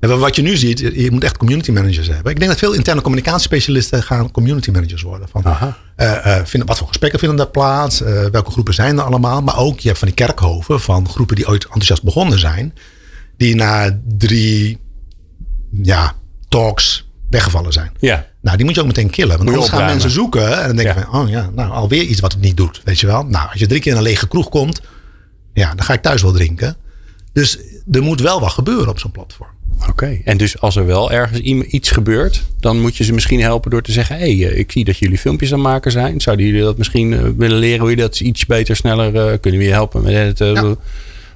En 0.00 0.18
wat 0.18 0.36
je 0.36 0.42
nu 0.42 0.56
ziet, 0.56 0.78
je 0.78 1.10
moet 1.10 1.24
echt 1.24 1.36
community 1.36 1.70
managers 1.70 2.06
hebben. 2.08 2.32
Ik 2.32 2.38
denk 2.38 2.50
dat 2.50 2.60
veel 2.60 2.72
interne 2.72 3.00
communicatiespecialisten 3.00 4.02
gaan 4.02 4.30
community 4.30 4.70
managers 4.70 5.02
worden. 5.02 5.28
Van, 5.28 5.42
uh, 5.46 5.62
uh, 5.96 6.40
vinden, 6.44 6.68
wat 6.68 6.78
voor 6.78 6.88
gesprekken 6.88 7.18
vinden 7.18 7.38
daar 7.38 7.48
plaats? 7.48 8.02
Uh, 8.02 8.24
welke 8.24 8.50
groepen 8.50 8.74
zijn 8.74 8.98
er 8.98 9.04
allemaal? 9.04 9.42
Maar 9.42 9.58
ook, 9.58 9.80
je 9.80 9.86
hebt 9.86 9.98
van 9.98 10.08
die 10.08 10.16
kerkhoven 10.16 10.80
van 10.80 11.08
groepen 11.08 11.36
die 11.36 11.48
ooit 11.48 11.64
enthousiast 11.64 12.02
begonnen 12.02 12.38
zijn. 12.38 12.74
Die 13.36 13.54
na 13.54 14.00
drie 14.18 14.78
ja, 15.82 16.14
talks 16.48 17.04
weggevallen 17.30 17.72
zijn. 17.72 17.92
Ja. 17.98 18.26
Nou, 18.40 18.56
die 18.56 18.66
moet 18.66 18.74
je 18.74 18.80
ook 18.80 18.86
meteen 18.86 19.10
killen. 19.10 19.36
Want 19.36 19.48
anders 19.48 19.68
gaan 19.68 19.84
mensen 19.84 20.10
zoeken. 20.10 20.60
En 20.60 20.66
dan 20.66 20.76
denken 20.76 20.94
ja. 20.96 21.08
van, 21.10 21.20
oh 21.20 21.28
ja, 21.28 21.50
nou 21.54 21.70
alweer 21.70 22.02
iets 22.02 22.20
wat 22.20 22.32
het 22.32 22.40
niet 22.40 22.56
doet. 22.56 22.80
Weet 22.84 23.00
je 23.00 23.06
wel. 23.06 23.24
Nou, 23.26 23.50
als 23.50 23.60
je 23.60 23.66
drie 23.66 23.80
keer 23.80 23.92
in 23.92 23.98
een 23.98 24.04
lege 24.04 24.28
kroeg 24.28 24.48
komt. 24.48 24.80
Ja, 25.52 25.74
dan 25.74 25.84
ga 25.84 25.92
ik 25.92 26.02
thuis 26.02 26.22
wel 26.22 26.32
drinken. 26.32 26.76
Dus 27.32 27.58
er 27.90 28.02
moet 28.02 28.20
wel 28.20 28.40
wat 28.40 28.50
gebeuren 28.50 28.88
op 28.88 28.98
zo'n 28.98 29.10
platform. 29.10 29.48
Oké, 29.88 30.20
en 30.24 30.36
dus 30.36 30.60
als 30.60 30.76
er 30.76 30.86
wel 30.86 31.12
ergens 31.12 31.40
iets 31.40 31.90
gebeurt, 31.90 32.42
dan 32.60 32.80
moet 32.80 32.96
je 32.96 33.04
ze 33.04 33.12
misschien 33.12 33.40
helpen 33.40 33.70
door 33.70 33.82
te 33.82 33.92
zeggen: 33.92 34.16
hé, 34.16 34.36
hey, 34.36 34.52
ik 34.52 34.72
zie 34.72 34.84
dat 34.84 34.98
jullie 34.98 35.18
filmpjes 35.18 35.52
aan 35.52 35.58
het 35.58 35.68
maken 35.68 35.92
zijn. 35.92 36.20
Zouden 36.20 36.46
jullie 36.46 36.62
dat 36.62 36.78
misschien 36.78 37.12
uh, 37.12 37.22
willen 37.36 37.58
leren 37.58 37.80
hoe 37.80 37.90
je 37.90 37.96
dat 37.96 38.20
iets 38.20 38.46
beter, 38.46 38.76
sneller 38.76 39.14
uh, 39.14 39.38
kunnen 39.40 39.60
we 39.60 39.66
je 39.66 39.72
helpen 39.72 40.02
met 40.02 40.14
het? 40.14 40.40
Uh, 40.40 40.52
ja. 40.52 40.74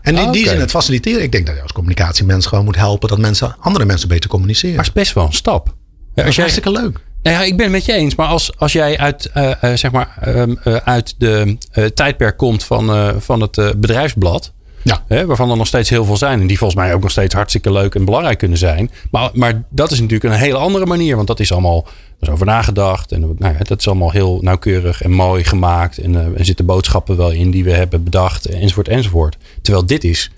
En 0.03 0.17
in 0.17 0.27
ah, 0.27 0.33
die 0.33 0.49
zin 0.49 0.61
het 0.61 0.71
faciliteren. 0.71 1.23
Ik 1.23 1.33
denk 1.33 1.47
dat 1.47 1.55
je 1.55 1.63
als 1.63 1.73
communicatiemens 1.73 2.47
gewoon 2.47 2.65
moet 2.65 2.77
helpen 2.77 3.09
dat 3.09 3.19
mensen, 3.19 3.57
andere 3.59 3.85
mensen 3.85 4.09
beter 4.09 4.31
communiceren. 4.31 4.77
Maar 4.77 4.85
het 4.85 4.97
is 4.97 5.03
best 5.03 5.15
wel 5.15 5.25
een 5.25 5.33
stap. 5.33 5.75
Ja, 6.19 6.25
als 6.25 6.35
jij, 6.35 6.45
hartstikke 6.45 6.81
leuk. 6.81 7.01
Nou 7.23 7.37
ja, 7.37 7.43
ik 7.43 7.57
ben 7.57 7.65
het 7.65 7.75
met 7.75 7.85
je 7.85 7.93
eens. 7.93 8.15
Maar 8.15 8.27
als, 8.27 8.57
als 8.57 8.73
jij 8.73 8.99
uit, 8.99 9.31
zeg 9.75 9.91
maar, 9.91 10.19
um, 10.27 10.59
uit 10.85 11.15
de 11.19 11.57
tijdperk 11.95 12.37
komt 12.37 12.65
van, 12.65 13.15
van 13.21 13.41
het 13.41 13.75
bedrijfsblad 13.77 14.53
ja. 14.83 15.05
Hè, 15.07 15.27
waarvan 15.27 15.51
er 15.51 15.57
nog 15.57 15.67
steeds 15.67 15.91
heel 15.91 16.05
veel 16.05 16.17
zijn. 16.17 16.41
En 16.41 16.47
die 16.47 16.59
volgens 16.59 16.81
mij 16.81 16.95
ook 16.95 17.03
nog 17.03 17.11
steeds 17.11 17.35
hartstikke 17.35 17.73
leuk 17.73 17.95
en 17.95 18.05
belangrijk 18.05 18.39
kunnen 18.39 18.59
zijn. 18.59 18.91
Maar, 19.11 19.31
maar 19.33 19.63
dat 19.71 19.91
is 19.91 20.01
natuurlijk 20.01 20.35
een 20.35 20.41
hele 20.41 20.57
andere 20.57 20.87
manier. 20.87 21.17
Want 21.17 21.29
dat 21.29 21.41
is 21.41 21.53
allemaal 21.53 21.87
er 22.21 22.27
is 22.27 22.29
over 22.29 22.47
nagedacht. 22.47 23.13
En 23.13 23.21
nou 23.21 23.55
ja, 23.59 23.63
dat 23.63 23.79
is 23.79 23.87
allemaal 23.87 24.11
heel 24.11 24.39
nauwkeurig 24.43 25.03
en 25.03 25.11
mooi 25.11 25.45
gemaakt. 25.45 25.99
En 25.99 26.13
uh, 26.13 26.39
er 26.39 26.45
zitten 26.45 26.67
boodschappen 26.67 27.17
wel 27.17 27.31
in 27.31 27.51
die 27.51 27.65
we 27.65 27.73
hebben 27.73 28.05
bedacht. 28.05 28.47
Enzovoort, 28.47 28.89
enzovoort. 28.89 29.37
Terwijl 29.63 29.87
dit 29.87 30.05
is 30.05 30.31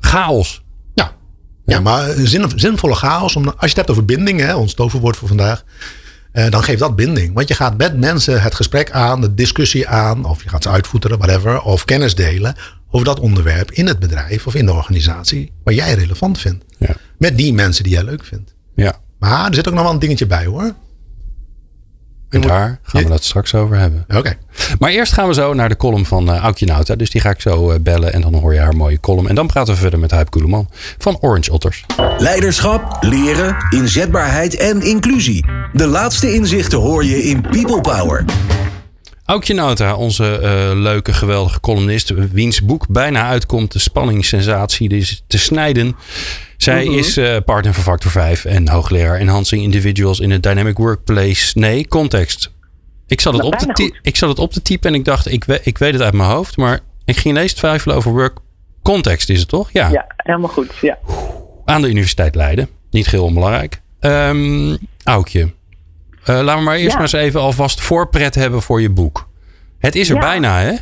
chaos. 0.00 0.62
Ja, 1.68 1.80
maar 1.80 2.14
zin, 2.16 2.52
zinvolle 2.54 2.94
chaos. 2.94 3.36
Om, 3.36 3.44
als 3.46 3.54
je 3.60 3.66
het 3.66 3.76
hebt 3.76 3.90
over 3.90 4.04
binding, 4.04 4.40
hè, 4.40 4.54
ons 4.54 4.74
toverwoord 4.74 5.16
voor 5.16 5.28
vandaag. 5.28 5.64
Uh, 6.32 6.50
dan 6.50 6.62
geeft 6.62 6.78
dat 6.78 6.96
binding. 6.96 7.34
Want 7.34 7.48
je 7.48 7.54
gaat 7.54 7.76
met 7.76 7.98
mensen 7.98 8.42
het 8.42 8.54
gesprek 8.54 8.90
aan, 8.90 9.20
de 9.20 9.34
discussie 9.34 9.88
aan. 9.88 10.24
Of 10.24 10.42
je 10.42 10.48
gaat 10.48 10.62
ze 10.62 10.68
uitvoeteren, 10.68 11.18
whatever. 11.18 11.60
Of 11.60 11.84
kennis 11.84 12.14
delen 12.14 12.54
over 12.90 13.06
dat 13.06 13.20
onderwerp 13.20 13.70
in 13.70 13.86
het 13.86 13.98
bedrijf 13.98 14.46
of 14.46 14.54
in 14.54 14.66
de 14.66 14.72
organisatie 14.72 15.52
waar 15.64 15.74
jij 15.74 15.94
relevant 15.94 16.38
vindt. 16.38 16.64
Ja. 16.78 16.94
Met 17.18 17.36
die 17.36 17.52
mensen 17.52 17.84
die 17.84 17.92
jij 17.92 18.04
leuk 18.04 18.24
vindt. 18.24 18.54
Ja. 18.74 18.96
Maar 19.18 19.48
er 19.48 19.54
zit 19.54 19.68
ook 19.68 19.74
nog 19.74 19.82
wel 19.82 19.92
een 19.92 19.98
dingetje 19.98 20.26
bij 20.26 20.46
hoor. 20.46 20.74
En 22.30 22.40
daar 22.40 22.78
gaan 22.82 23.04
we 23.04 23.12
het 23.12 23.24
straks 23.24 23.54
over 23.54 23.76
hebben. 23.76 24.04
Oké. 24.08 24.36
Maar 24.78 24.90
eerst 24.90 25.12
gaan 25.12 25.28
we 25.28 25.34
zo 25.34 25.54
naar 25.54 25.68
de 25.68 25.76
column 25.76 26.06
van 26.06 26.34
uh, 26.34 26.36
Aukje 26.36 26.66
Nauta. 26.66 26.96
Dus 26.96 27.10
die 27.10 27.20
ga 27.20 27.30
ik 27.30 27.40
zo 27.40 27.72
uh, 27.72 27.78
bellen 27.80 28.12
en 28.12 28.20
dan 28.20 28.34
hoor 28.34 28.54
je 28.54 28.60
haar 28.60 28.76
mooie 28.76 29.00
column. 29.00 29.28
En 29.28 29.34
dan 29.34 29.46
praten 29.46 29.74
we 29.74 29.80
verder 29.80 29.98
met 29.98 30.10
Huip 30.10 30.30
Koeleman 30.30 30.68
van 30.98 31.18
Orange 31.20 31.52
Otters. 31.52 31.84
Leiderschap, 32.18 32.96
leren, 33.00 33.56
inzetbaarheid 33.70 34.56
en 34.56 34.82
inclusie. 34.82 35.44
De 35.72 35.86
laatste 35.86 36.34
inzichten 36.34 36.78
hoor 36.78 37.04
je 37.04 37.22
in 37.22 37.40
People 37.40 37.80
Power. 37.80 38.24
Aukje 39.24 39.54
Nauta, 39.54 39.94
onze 39.94 40.38
uh, 40.42 40.80
leuke, 40.82 41.12
geweldige 41.12 41.60
columnist, 41.60 42.12
wiens 42.32 42.64
boek 42.64 42.86
bijna 42.88 43.28
uitkomt, 43.28 43.72
De 43.72 43.78
Spanningssensatie, 43.78 44.88
is 44.88 45.22
te 45.26 45.38
snijden. 45.38 45.96
Zij 46.68 46.86
is 46.86 47.18
uh, 47.18 47.36
partner 47.44 47.74
van 47.74 47.82
Factor 47.82 48.10
5 48.10 48.44
en 48.44 48.68
hoogleraar 48.68 49.18
Enhancing 49.18 49.62
Individuals 49.62 50.20
in 50.20 50.32
a 50.32 50.38
Dynamic 50.38 50.76
Workplace. 50.76 51.58
Nee, 51.58 51.88
context. 51.88 52.52
Ik 53.06 53.20
zat, 53.20 53.32
het 53.32 53.42
op 53.42 53.54
te 53.54 53.98
ik 54.02 54.16
zat 54.16 54.28
het 54.28 54.38
op 54.38 54.52
te 54.52 54.62
typen 54.62 54.90
en 54.90 54.94
ik 54.94 55.04
dacht, 55.04 55.32
ik, 55.32 55.44
we 55.44 55.60
ik 55.62 55.78
weet 55.78 55.92
het 55.92 56.02
uit 56.02 56.14
mijn 56.14 56.28
hoofd, 56.30 56.56
maar 56.56 56.80
ik 57.04 57.16
ging 57.16 57.34
ineens 57.34 57.52
twijfelen 57.52 57.96
over 57.96 58.12
work 58.12 58.38
context, 58.82 59.28
is 59.28 59.38
het 59.38 59.48
toch? 59.48 59.70
Ja, 59.72 59.88
ja 59.88 60.06
helemaal 60.16 60.48
goed. 60.48 60.76
Ja. 60.80 60.98
Aan 61.64 61.82
de 61.82 61.88
Universiteit 61.88 62.34
Leiden, 62.34 62.68
niet 62.90 63.10
heel 63.10 63.24
onbelangrijk. 63.24 63.80
Um, 64.00 64.78
Aukje, 65.04 65.40
uh, 65.40 65.46
laten 66.26 66.56
we 66.56 66.60
maar 66.60 66.76
eerst 66.76 66.94
maar 66.94 67.02
eens 67.02 67.12
even 67.12 67.40
alvast 67.40 67.80
voorpret 67.80 68.34
hebben 68.34 68.62
voor 68.62 68.80
je 68.80 68.90
boek. 68.90 69.28
Het 69.78 69.94
is 69.94 70.10
er 70.10 70.18
bijna, 70.18 70.60
hè? 70.60 70.74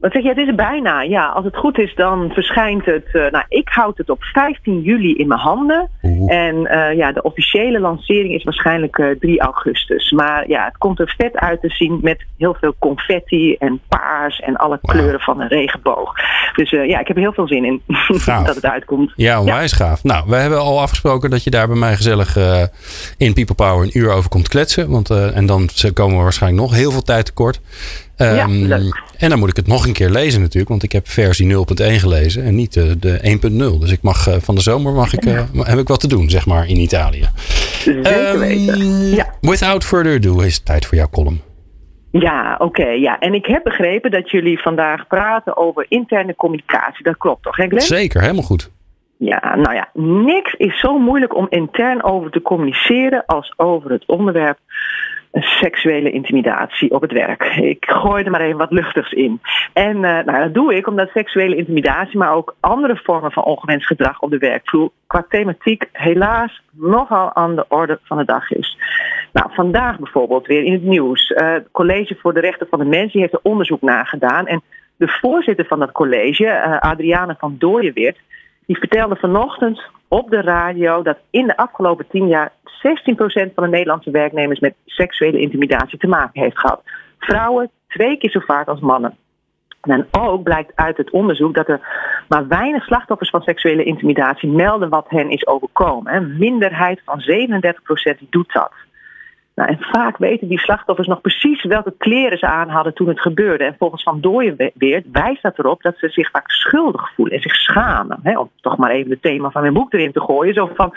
Wat 0.00 0.12
zeg 0.12 0.22
je, 0.22 0.28
het 0.28 0.38
is 0.38 0.54
bijna. 0.54 1.02
Ja, 1.02 1.26
als 1.26 1.44
het 1.44 1.56
goed 1.56 1.78
is, 1.78 1.94
dan 1.94 2.30
verschijnt 2.32 2.84
het. 2.84 3.04
Uh, 3.12 3.30
nou, 3.30 3.44
ik 3.48 3.68
houd 3.68 3.98
het 3.98 4.10
op 4.10 4.22
15 4.22 4.80
juli 4.80 5.14
in 5.14 5.28
mijn 5.28 5.40
handen. 5.40 5.88
En 6.26 6.54
uh, 6.56 6.96
ja, 6.96 7.12
de 7.12 7.22
officiële 7.22 7.80
lancering 7.80 8.34
is 8.34 8.44
waarschijnlijk 8.44 8.98
uh, 8.98 9.18
3 9.18 9.40
augustus. 9.40 10.10
Maar 10.10 10.48
ja, 10.48 10.64
het 10.64 10.78
komt 10.78 11.00
er 11.00 11.14
vet 11.16 11.36
uit 11.36 11.60
te 11.60 11.68
zien 11.68 11.98
met 12.02 12.24
heel 12.38 12.56
veel 12.60 12.74
confetti 12.78 13.54
en 13.54 13.80
paars 13.88 14.40
en 14.40 14.56
alle 14.56 14.78
wow. 14.80 14.90
kleuren 14.90 15.20
van 15.20 15.40
een 15.40 15.48
regenboog. 15.48 16.12
Dus 16.54 16.70
ja, 16.70 17.00
ik 17.00 17.06
heb 17.06 17.16
er 17.16 17.22
heel 17.22 17.32
veel 17.32 17.48
zin 17.48 17.64
in 17.64 17.82
dat 18.46 18.54
het 18.54 18.66
uitkomt. 18.66 19.12
Ja, 19.16 19.40
onwijs 19.40 19.76
ja. 19.76 19.84
gaaf. 19.84 20.04
Nou, 20.04 20.24
we 20.28 20.36
hebben 20.36 20.60
al 20.60 20.80
afgesproken 20.80 21.30
dat 21.30 21.44
je 21.44 21.50
daar 21.50 21.66
bij 21.66 21.76
mij 21.76 21.96
gezellig 21.96 22.36
in 23.16 23.32
People 23.32 23.54
Power 23.54 23.82
een 23.82 23.98
uur 23.98 24.10
over 24.10 24.30
komt 24.30 24.48
kletsen. 24.48 24.90
Want, 24.90 25.10
en 25.10 25.46
dan 25.46 25.68
komen 25.94 26.16
we 26.16 26.22
waarschijnlijk 26.22 26.62
nog 26.62 26.74
heel 26.74 26.90
veel 26.90 27.02
tijd 27.02 27.24
tekort. 27.24 27.60
Um, 28.20 28.34
ja, 28.34 28.46
leuk. 28.48 29.02
En 29.18 29.28
dan 29.28 29.38
moet 29.38 29.48
ik 29.48 29.56
het 29.56 29.66
nog 29.66 29.86
een 29.86 29.92
keer 29.92 30.10
lezen 30.10 30.40
natuurlijk. 30.40 30.68
Want 30.68 30.82
ik 30.82 30.92
heb 30.92 31.08
versie 31.08 31.54
0.1 31.54 31.56
gelezen 31.76 32.44
en 32.44 32.54
niet 32.54 32.72
de, 32.72 32.98
de 32.98 33.38
1.0. 33.74 33.80
Dus 33.80 33.92
ik 33.92 34.02
mag, 34.02 34.28
uh, 34.28 34.34
van 34.34 34.54
de 34.54 34.60
zomer 34.60 34.92
mag 34.92 35.12
ik, 35.12 35.24
uh, 35.24 35.42
heb 35.58 35.78
ik 35.78 35.88
wat 35.88 36.00
te 36.00 36.08
doen, 36.08 36.30
zeg 36.30 36.46
maar, 36.46 36.68
in 36.68 36.76
Italië. 36.76 37.28
Zeker 37.78 38.32
um, 38.34 38.38
weten. 38.38 38.86
Ja. 39.14 39.34
Without 39.40 39.84
further 39.84 40.14
ado 40.14 40.40
is 40.40 40.54
het 40.54 40.64
tijd 40.64 40.86
voor 40.86 40.96
jouw 40.96 41.08
column. 41.10 41.40
Ja, 42.10 42.52
oké. 42.52 42.64
Okay, 42.64 43.00
ja. 43.00 43.18
En 43.18 43.34
ik 43.34 43.46
heb 43.46 43.62
begrepen 43.64 44.10
dat 44.10 44.30
jullie 44.30 44.60
vandaag 44.60 45.06
praten 45.06 45.56
over 45.56 45.86
interne 45.88 46.34
communicatie. 46.34 47.04
Dat 47.04 47.16
klopt 47.16 47.42
toch, 47.42 47.56
hè 47.56 47.66
Glenn? 47.66 47.82
Zeker, 47.82 48.20
helemaal 48.20 48.42
goed. 48.42 48.70
Ja, 49.16 49.56
nou 49.56 49.74
ja, 49.74 49.88
niks 50.02 50.54
is 50.54 50.80
zo 50.80 50.98
moeilijk 50.98 51.36
om 51.36 51.46
intern 51.50 52.02
over 52.02 52.30
te 52.30 52.42
communiceren 52.42 53.26
als 53.26 53.54
over 53.56 53.90
het 53.90 54.06
onderwerp 54.06 54.58
seksuele 55.32 56.10
intimidatie 56.10 56.90
op 56.90 57.02
het 57.02 57.12
werk. 57.12 57.42
Ik 57.56 57.84
gooi 57.88 58.24
er 58.24 58.30
maar 58.30 58.40
even 58.40 58.58
wat 58.58 58.70
luchtigs 58.70 59.12
in. 59.12 59.40
En 59.72 59.96
uh, 59.96 60.02
nou, 60.02 60.38
dat 60.38 60.54
doe 60.54 60.74
ik 60.74 60.86
omdat 60.86 61.10
seksuele 61.10 61.56
intimidatie, 61.56 62.18
maar 62.18 62.34
ook 62.34 62.56
andere 62.60 62.96
vormen 62.96 63.32
van 63.32 63.44
ongewenst 63.44 63.86
gedrag 63.86 64.20
op 64.20 64.30
de 64.30 64.38
werkvloer 64.38 64.90
qua 65.06 65.24
thematiek 65.28 65.88
helaas 65.92 66.62
nogal 66.70 67.34
aan 67.34 67.56
de 67.56 67.64
orde 67.68 67.98
van 68.02 68.18
de 68.18 68.24
dag 68.24 68.50
is. 68.50 68.78
Nou, 69.32 69.50
vandaag 69.54 69.98
bijvoorbeeld 69.98 70.46
weer 70.46 70.62
in 70.62 70.72
het 70.72 70.82
nieuws. 70.82 71.30
Uh, 71.30 71.52
het 71.52 71.68
College 71.72 72.16
voor 72.20 72.34
de 72.34 72.40
Rechten 72.40 72.66
van 72.70 72.78
de 72.78 72.84
Mens 72.84 73.12
heeft 73.12 73.32
er 73.32 73.40
onderzoek 73.42 73.82
naar 73.82 74.06
gedaan. 74.06 74.46
En 74.46 74.62
de 74.96 75.08
voorzitter 75.08 75.66
van 75.66 75.78
dat 75.78 75.92
college, 75.92 76.44
uh, 76.44 76.78
Adriane 76.78 77.34
van 77.38 77.56
Dooyenweert, 77.58 78.18
die 78.70 78.78
vertelde 78.78 79.16
vanochtend 79.16 79.82
op 80.08 80.30
de 80.30 80.40
radio 80.40 81.02
dat 81.02 81.18
in 81.30 81.46
de 81.46 81.56
afgelopen 81.56 82.06
tien 82.08 82.28
jaar 82.28 82.52
16% 82.52 83.54
van 83.54 83.64
de 83.64 83.68
Nederlandse 83.68 84.10
werknemers 84.10 84.60
met 84.60 84.74
seksuele 84.86 85.40
intimidatie 85.40 85.98
te 85.98 86.06
maken 86.06 86.40
heeft 86.42 86.58
gehad. 86.58 86.82
Vrouwen 87.18 87.70
twee 87.88 88.16
keer 88.16 88.30
zo 88.30 88.40
vaak 88.40 88.68
als 88.68 88.80
mannen. 88.80 89.16
En 89.80 90.06
ook 90.10 90.42
blijkt 90.42 90.72
uit 90.74 90.96
het 90.96 91.10
onderzoek 91.10 91.54
dat 91.54 91.68
er 91.68 91.80
maar 92.28 92.48
weinig 92.48 92.84
slachtoffers 92.84 93.30
van 93.30 93.42
seksuele 93.42 93.84
intimidatie 93.84 94.48
melden 94.48 94.88
wat 94.88 95.06
hen 95.08 95.30
is 95.30 95.46
overkomen. 95.46 96.14
Een 96.14 96.38
minderheid 96.38 97.00
van 97.04 97.20
37% 97.20 98.28
doet 98.30 98.52
dat. 98.52 98.72
Nou, 99.60 99.72
en 99.72 99.78
vaak 99.80 100.16
weten 100.16 100.48
die 100.48 100.58
slachtoffers 100.58 101.08
nog 101.08 101.20
precies 101.20 101.64
welke 101.64 101.94
kleren 101.98 102.38
ze 102.38 102.46
aan 102.46 102.68
hadden 102.68 102.94
toen 102.94 103.08
het 103.08 103.20
gebeurde. 103.20 103.64
En 103.64 103.76
volgens 103.78 104.02
Van 104.02 104.20
Dooyen 104.20 104.72
weer 104.74 105.02
wijst 105.12 105.42
dat 105.42 105.58
erop 105.58 105.82
dat 105.82 105.98
ze 105.98 106.08
zich 106.08 106.30
vaak 106.30 106.50
schuldig 106.50 107.14
voelen 107.14 107.34
en 107.34 107.42
zich 107.42 107.54
schamen. 107.54 108.18
Hè, 108.22 108.38
om 108.38 108.50
toch 108.60 108.76
maar 108.76 108.90
even 108.90 109.10
het 109.10 109.22
thema 109.22 109.50
van 109.50 109.62
mijn 109.62 109.74
boek 109.74 109.92
erin 109.92 110.12
te 110.12 110.20
gooien. 110.20 110.54
Zo 110.54 110.70
van, 110.74 110.94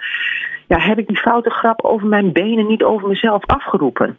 ja, 0.68 0.80
heb 0.80 0.98
ik 0.98 1.08
die 1.08 1.18
foute 1.18 1.50
grap 1.50 1.82
over 1.82 2.08
mijn 2.08 2.32
benen 2.32 2.68
niet 2.68 2.84
over 2.84 3.08
mezelf 3.08 3.46
afgeroepen? 3.46 4.18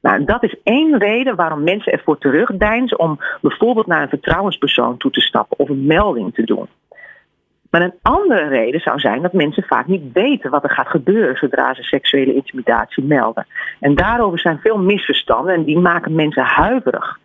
Nou, 0.00 0.24
dat 0.24 0.42
is 0.42 0.56
één 0.62 0.98
reden 0.98 1.36
waarom 1.36 1.62
mensen 1.62 1.92
ervoor 1.92 2.18
terugdeinzen 2.18 2.98
om 2.98 3.18
bijvoorbeeld 3.40 3.86
naar 3.86 4.02
een 4.02 4.08
vertrouwenspersoon 4.08 4.96
toe 4.96 5.10
te 5.10 5.20
stappen 5.20 5.58
of 5.58 5.68
een 5.68 5.86
melding 5.86 6.34
te 6.34 6.44
doen. 6.44 6.68
Maar 7.72 7.82
een 7.82 7.98
andere 8.02 8.48
reden 8.48 8.80
zou 8.80 8.98
zijn 8.98 9.22
dat 9.22 9.32
mensen 9.32 9.62
vaak 9.62 9.86
niet 9.86 10.12
weten 10.12 10.50
wat 10.50 10.62
er 10.62 10.70
gaat 10.70 10.88
gebeuren 10.88 11.36
zodra 11.36 11.74
ze 11.74 11.82
seksuele 11.82 12.34
intimidatie 12.34 13.04
melden. 13.04 13.46
En 13.80 13.94
daarover 13.94 14.38
zijn 14.38 14.60
veel 14.62 14.78
misverstanden 14.78 15.54
en 15.54 15.64
die 15.64 15.78
maken 15.78 16.14
mensen 16.14 16.44
huiverig. 16.44 17.18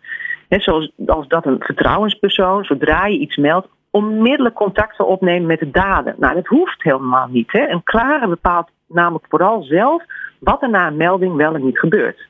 Net 0.48 0.62
zoals 0.62 0.92
als 1.06 1.28
dat 1.28 1.46
een 1.46 1.60
vertrouwenspersoon, 1.60 2.64
zodra 2.64 3.06
je 3.06 3.18
iets 3.18 3.36
meldt, 3.36 3.68
onmiddellijk 3.90 4.54
contact 4.54 4.96
zal 4.96 5.06
opnemen 5.06 5.46
met 5.46 5.58
de 5.58 5.70
dader. 5.70 6.14
Nou, 6.18 6.34
dat 6.34 6.46
hoeft 6.46 6.82
helemaal 6.82 7.28
niet. 7.30 7.52
Hè? 7.52 7.68
Een 7.68 7.82
klager 7.82 8.28
bepaalt 8.28 8.70
namelijk 8.86 9.24
vooral 9.28 9.62
zelf 9.62 10.02
wat 10.38 10.62
er 10.62 10.70
na 10.70 10.86
een 10.86 10.96
melding 10.96 11.36
wel 11.36 11.54
en 11.54 11.64
niet 11.64 11.78
gebeurt. 11.78 12.27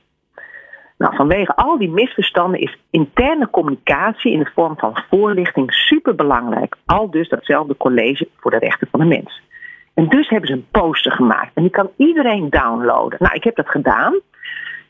Nou, 0.98 1.16
vanwege 1.16 1.56
al 1.56 1.78
die 1.78 1.90
misverstanden 1.90 2.61
is 2.61 2.78
interne 2.90 3.50
communicatie 3.50 4.32
in 4.32 4.38
de 4.38 4.50
vorm 4.54 4.78
van 4.78 5.02
voorlichting 5.11 5.72
superbelangrijk. 5.72 6.76
Al 6.87 7.11
dus 7.11 7.28
datzelfde 7.28 7.76
college 7.76 8.28
voor 8.37 8.50
de 8.50 8.58
rechten 8.58 8.88
van 8.90 9.00
de 9.00 9.06
mens. 9.06 9.42
En 9.94 10.08
dus 10.08 10.28
hebben 10.28 10.48
ze 10.48 10.54
een 10.54 10.66
poster 10.70 11.12
gemaakt. 11.12 11.50
En 11.54 11.62
die 11.62 11.70
kan 11.70 11.90
iedereen 11.96 12.50
downloaden. 12.50 13.18
Nou, 13.20 13.34
ik 13.34 13.44
heb 13.44 13.56
dat 13.56 13.68
gedaan. 13.68 14.20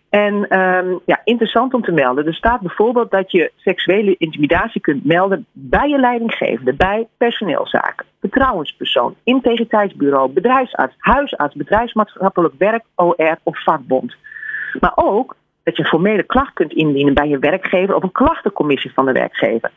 En 0.08 0.60
um, 0.60 1.00
ja, 1.04 1.20
interessant 1.24 1.74
om 1.74 1.82
te 1.82 1.92
melden. 1.92 2.26
Er 2.26 2.34
staat 2.34 2.60
bijvoorbeeld 2.60 3.10
dat 3.10 3.30
je 3.30 3.52
seksuele 3.56 4.14
intimidatie 4.18 4.80
kunt 4.80 5.04
melden 5.04 5.46
bij 5.52 5.88
je 5.88 5.98
leidinggevende, 5.98 6.74
bij 6.74 7.08
personeelszaken, 7.16 8.06
vertrouwenspersoon, 8.20 9.14
integriteitsbureau, 9.24 10.30
bedrijfsarts, 10.32 10.94
huisarts, 10.98 11.54
bedrijfsmaatschappelijk 11.54 12.54
werk, 12.58 12.84
OR 12.94 13.38
of 13.42 13.62
vakbond. 13.62 14.16
Maar 14.80 14.92
ook 14.94 15.36
dat 15.68 15.76
je 15.76 15.84
formele 15.84 16.22
klacht 16.22 16.52
kunt 16.52 16.72
indienen 16.72 17.14
bij 17.14 17.28
je 17.28 17.38
werkgever 17.38 17.94
of 17.94 18.02
een 18.02 18.12
klachtencommissie 18.12 18.92
van 18.92 19.06
de 19.06 19.12
werkgever. 19.12 19.70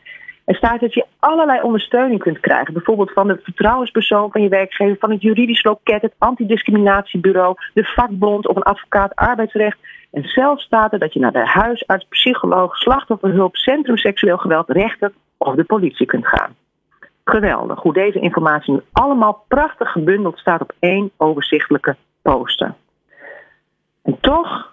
Er 0.44 0.54
staat 0.54 0.80
dat 0.80 0.94
je 0.94 1.06
allerlei 1.18 1.62
ondersteuning 1.62 2.20
kunt 2.20 2.40
krijgen, 2.40 2.72
bijvoorbeeld 2.72 3.12
van 3.12 3.28
de 3.28 3.40
vertrouwenspersoon 3.42 4.30
van 4.30 4.42
je 4.42 4.48
werkgever, 4.48 4.96
van 4.98 5.10
het 5.10 5.22
juridisch 5.22 5.62
loket, 5.62 6.02
het 6.02 6.14
antidiscriminatiebureau, 6.18 7.54
de 7.74 7.84
vakbond 7.84 8.48
of 8.48 8.56
een 8.56 8.62
advocaat 8.62 9.14
arbeidsrecht. 9.14 9.78
En 10.10 10.24
zelfs 10.24 10.64
staat 10.64 10.92
er 10.92 10.98
dat 10.98 11.12
je 11.12 11.20
naar 11.20 11.32
de 11.32 11.46
huisarts, 11.46 12.06
psycholoog, 12.08 12.76
slachtofferhulp, 12.76 13.56
centrum 13.56 13.96
seksueel 13.96 14.38
geweld, 14.38 14.70
rechter 14.70 15.12
of 15.36 15.54
de 15.54 15.64
politie 15.64 16.06
kunt 16.06 16.26
gaan. 16.26 16.54
Geweldig 17.24 17.80
hoe 17.80 17.92
deze 17.92 18.20
informatie 18.20 18.72
nu 18.72 18.80
allemaal 18.92 19.44
prachtig 19.48 19.92
gebundeld 19.92 20.38
staat 20.38 20.60
op 20.60 20.72
één 20.78 21.10
overzichtelijke 21.16 21.96
poster. 22.22 22.74
En 24.02 24.16
toch 24.20 24.71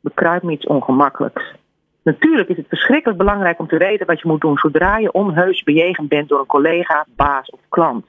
bekruipt 0.00 0.44
me 0.44 0.52
iets 0.52 0.66
ongemakkelijks. 0.66 1.54
Natuurlijk 2.02 2.48
is 2.48 2.56
het 2.56 2.68
verschrikkelijk 2.68 3.18
belangrijk 3.18 3.58
om 3.58 3.68
te 3.68 3.76
weten 3.76 4.06
wat 4.06 4.20
je 4.20 4.28
moet 4.28 4.40
doen 4.40 4.58
zodra 4.58 4.98
je 4.98 5.12
onheus 5.12 5.62
bejegend 5.62 6.08
bent 6.08 6.28
door 6.28 6.38
een 6.38 6.46
collega, 6.46 7.06
baas 7.16 7.50
of 7.50 7.60
klant. 7.68 8.06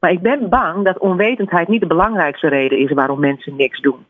Maar 0.00 0.10
ik 0.10 0.20
ben 0.20 0.48
bang 0.48 0.84
dat 0.84 0.98
onwetendheid 0.98 1.68
niet 1.68 1.80
de 1.80 1.86
belangrijkste 1.86 2.48
reden 2.48 2.78
is 2.78 2.92
waarom 2.92 3.20
mensen 3.20 3.56
niks 3.56 3.80
doen. 3.80 4.06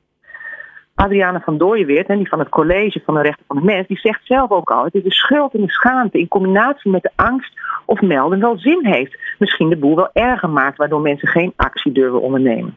Adriana 0.95 1.41
van 1.41 1.59
Dooyenweert, 1.59 2.07
die 2.07 2.29
van 2.29 2.39
het 2.39 2.49
College 2.49 3.01
van 3.05 3.15
de 3.15 3.21
Rechten 3.21 3.45
van 3.47 3.57
de 3.57 3.65
Mens, 3.65 3.87
die 3.87 3.99
zegt 3.99 4.21
zelf 4.25 4.51
ook 4.51 4.71
al: 4.71 4.85
het 4.85 4.95
is 4.95 5.03
de 5.03 5.13
schuld 5.13 5.55
en 5.55 5.61
de 5.61 5.71
schaamte 5.71 6.19
in 6.19 6.29
combinatie 6.29 6.91
met 6.91 7.03
de 7.03 7.11
angst 7.17 7.53
of 7.85 8.01
melden 8.01 8.41
wel 8.41 8.59
zin 8.59 8.87
heeft. 8.87 9.19
Misschien 9.39 9.69
de 9.69 9.77
boel 9.77 9.97
wel 9.97 10.11
erger 10.13 10.51
maakt, 10.51 10.77
waardoor 10.77 11.01
mensen 11.01 11.29
geen 11.29 11.53
actie 11.57 11.93
durven 11.93 12.21
ondernemen. 12.21 12.77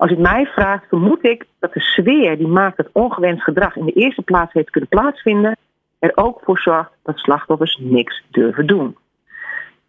Als 0.00 0.10
u 0.10 0.16
mij 0.16 0.46
vraagt, 0.46 0.88
vermoed 0.88 1.24
ik 1.24 1.46
dat 1.58 1.72
de 1.72 1.80
sfeer 1.80 2.38
die 2.38 2.46
maakt 2.46 2.76
dat 2.76 2.88
ongewenst 2.92 3.42
gedrag 3.42 3.76
in 3.76 3.84
de 3.84 3.92
eerste 3.92 4.22
plaats 4.22 4.52
heeft 4.52 4.70
kunnen 4.70 4.88
plaatsvinden, 4.88 5.56
er 5.98 6.12
ook 6.14 6.40
voor 6.44 6.58
zorgt 6.58 6.90
dat 7.02 7.18
slachtoffers 7.18 7.78
niks 7.80 8.22
durven 8.30 8.66
doen. 8.66 8.96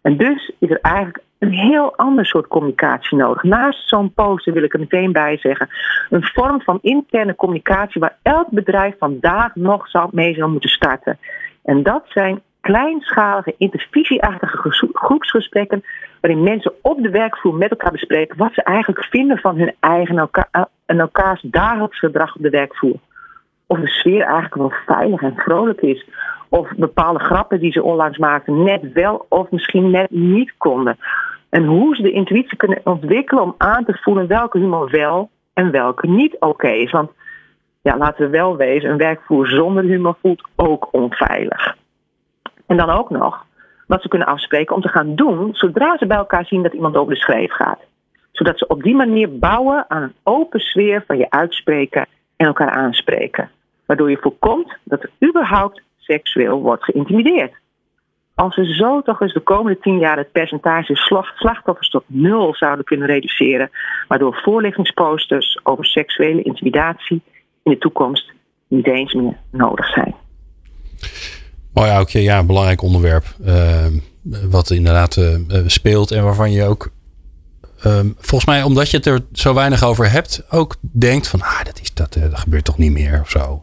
En 0.02 0.16
dus 0.16 0.52
is 0.58 0.70
er 0.70 0.80
eigenlijk 0.80 1.18
een 1.38 1.52
heel 1.52 1.96
ander 1.96 2.26
soort 2.26 2.46
communicatie 2.46 3.16
nodig. 3.16 3.42
Naast 3.42 3.88
zo'n 3.88 4.12
poster 4.12 4.52
wil 4.52 4.62
ik 4.62 4.74
er 4.74 4.80
meteen 4.80 5.12
bij 5.12 5.36
zeggen. 5.36 5.68
Een 6.10 6.24
vorm 6.24 6.60
van 6.60 6.78
interne 6.82 7.34
communicatie 7.34 8.00
waar 8.00 8.18
elk 8.22 8.48
bedrijf 8.50 8.94
vandaag 8.98 9.54
nog 9.54 9.88
mee 10.10 10.34
zou 10.34 10.50
moeten 10.50 10.70
starten. 10.70 11.18
En 11.62 11.82
dat 11.82 12.04
zijn 12.08 12.42
kleinschalige, 12.60 13.54
intervisieachtige 13.58 14.88
groepsgesprekken. 14.92 15.84
Waarin 16.22 16.42
mensen 16.42 16.72
op 16.82 17.02
de 17.02 17.10
werkvloer 17.10 17.54
met 17.54 17.70
elkaar 17.70 17.92
bespreken 17.92 18.38
wat 18.38 18.54
ze 18.54 18.62
eigenlijk 18.62 19.04
vinden 19.04 19.38
van 19.38 19.56
hun 19.56 19.74
eigen 19.80 20.28
eh, 20.30 20.62
en 20.86 21.00
elkaars 21.00 21.40
dagelijks 21.42 21.98
gedrag 21.98 22.36
op 22.36 22.42
de 22.42 22.50
werkvloer. 22.50 22.96
Of 23.66 23.78
de 23.78 23.88
sfeer 23.88 24.22
eigenlijk 24.22 24.54
wel 24.54 24.72
veilig 24.86 25.22
en 25.22 25.34
vrolijk 25.36 25.80
is. 25.80 26.06
Of 26.48 26.68
bepaalde 26.76 27.18
grappen 27.18 27.60
die 27.60 27.72
ze 27.72 27.82
onlangs 27.82 28.18
maakten 28.18 28.62
net 28.62 28.92
wel 28.92 29.26
of 29.28 29.50
misschien 29.50 29.90
net 29.90 30.10
niet 30.10 30.52
konden. 30.58 30.98
En 31.48 31.64
hoe 31.64 31.96
ze 31.96 32.02
de 32.02 32.12
intuïtie 32.12 32.56
kunnen 32.56 32.80
ontwikkelen 32.84 33.42
om 33.42 33.54
aan 33.58 33.84
te 33.84 33.98
voelen 34.00 34.26
welke 34.26 34.58
humor 34.58 34.90
wel 34.90 35.30
en 35.52 35.70
welke 35.70 36.06
niet 36.06 36.36
oké 36.38 36.68
is. 36.68 36.90
Want 36.90 37.10
ja, 37.80 37.96
laten 37.96 38.24
we 38.24 38.30
wel 38.30 38.56
wezen, 38.56 38.90
een 38.90 38.96
werkvloer 38.96 39.46
zonder 39.46 39.84
humor 39.84 40.16
voelt 40.20 40.48
ook 40.56 40.88
onveilig. 40.90 41.76
En 42.66 42.76
dan 42.76 42.90
ook 42.90 43.10
nog 43.10 43.44
wat 43.92 44.02
ze 44.02 44.08
kunnen 44.08 44.28
afspreken 44.28 44.74
om 44.74 44.82
te 44.82 44.88
gaan 44.88 45.14
doen 45.14 45.54
zodra 45.54 45.96
ze 45.98 46.06
bij 46.06 46.16
elkaar 46.16 46.46
zien 46.46 46.62
dat 46.62 46.72
iemand 46.72 46.96
over 46.96 47.14
de 47.14 47.20
schreef 47.20 47.52
gaat. 47.52 47.80
Zodat 48.30 48.58
ze 48.58 48.66
op 48.66 48.82
die 48.82 48.94
manier 48.94 49.38
bouwen 49.38 49.84
aan 49.88 50.02
een 50.02 50.14
open 50.22 50.60
sfeer 50.60 51.04
van 51.06 51.18
je 51.18 51.30
uitspreken 51.30 52.06
en 52.36 52.46
elkaar 52.46 52.70
aanspreken. 52.70 53.50
Waardoor 53.86 54.10
je 54.10 54.18
voorkomt 54.20 54.76
dat 54.84 55.02
er 55.02 55.28
überhaupt 55.28 55.82
seksueel 55.98 56.60
wordt 56.60 56.84
geïntimideerd. 56.84 57.52
Als 58.34 58.56
we 58.56 58.74
zo 58.74 59.02
toch 59.02 59.20
eens 59.20 59.32
de 59.32 59.40
komende 59.40 59.78
tien 59.80 59.98
jaar 59.98 60.16
het 60.16 60.32
percentage 60.32 60.96
slachtoffers 61.34 61.88
tot 61.88 62.04
nul 62.06 62.54
zouden 62.54 62.84
kunnen 62.84 63.06
reduceren, 63.06 63.70
waardoor 64.08 64.40
voorlichtingsposters 64.42 65.60
over 65.62 65.84
seksuele 65.84 66.42
intimidatie 66.42 67.22
in 67.62 67.72
de 67.72 67.78
toekomst 67.78 68.32
niet 68.68 68.86
eens 68.86 69.14
meer 69.14 69.36
nodig 69.50 69.86
zijn. 69.86 70.21
Mooi 71.72 71.90
Aukje, 71.90 72.22
ja, 72.22 72.42
belangrijk 72.42 72.82
onderwerp. 72.82 73.36
Uh, 73.46 73.86
wat 74.22 74.70
inderdaad 74.70 75.16
uh, 75.16 75.36
speelt 75.66 76.10
en 76.10 76.24
waarvan 76.24 76.52
je 76.52 76.64
ook, 76.64 76.92
uh, 77.86 78.00
volgens 78.18 78.44
mij 78.44 78.62
omdat 78.62 78.90
je 78.90 78.96
het 78.96 79.06
er 79.06 79.24
zo 79.32 79.54
weinig 79.54 79.84
over 79.84 80.10
hebt, 80.10 80.42
ook 80.50 80.76
denkt 80.80 81.28
van, 81.28 81.42
ah, 81.42 81.64
dat, 81.64 81.80
is, 81.80 81.94
dat, 81.94 82.12
dat 82.12 82.38
gebeurt 82.38 82.64
toch 82.64 82.78
niet 82.78 82.92
meer 82.92 83.20
of 83.20 83.30
zo. 83.30 83.62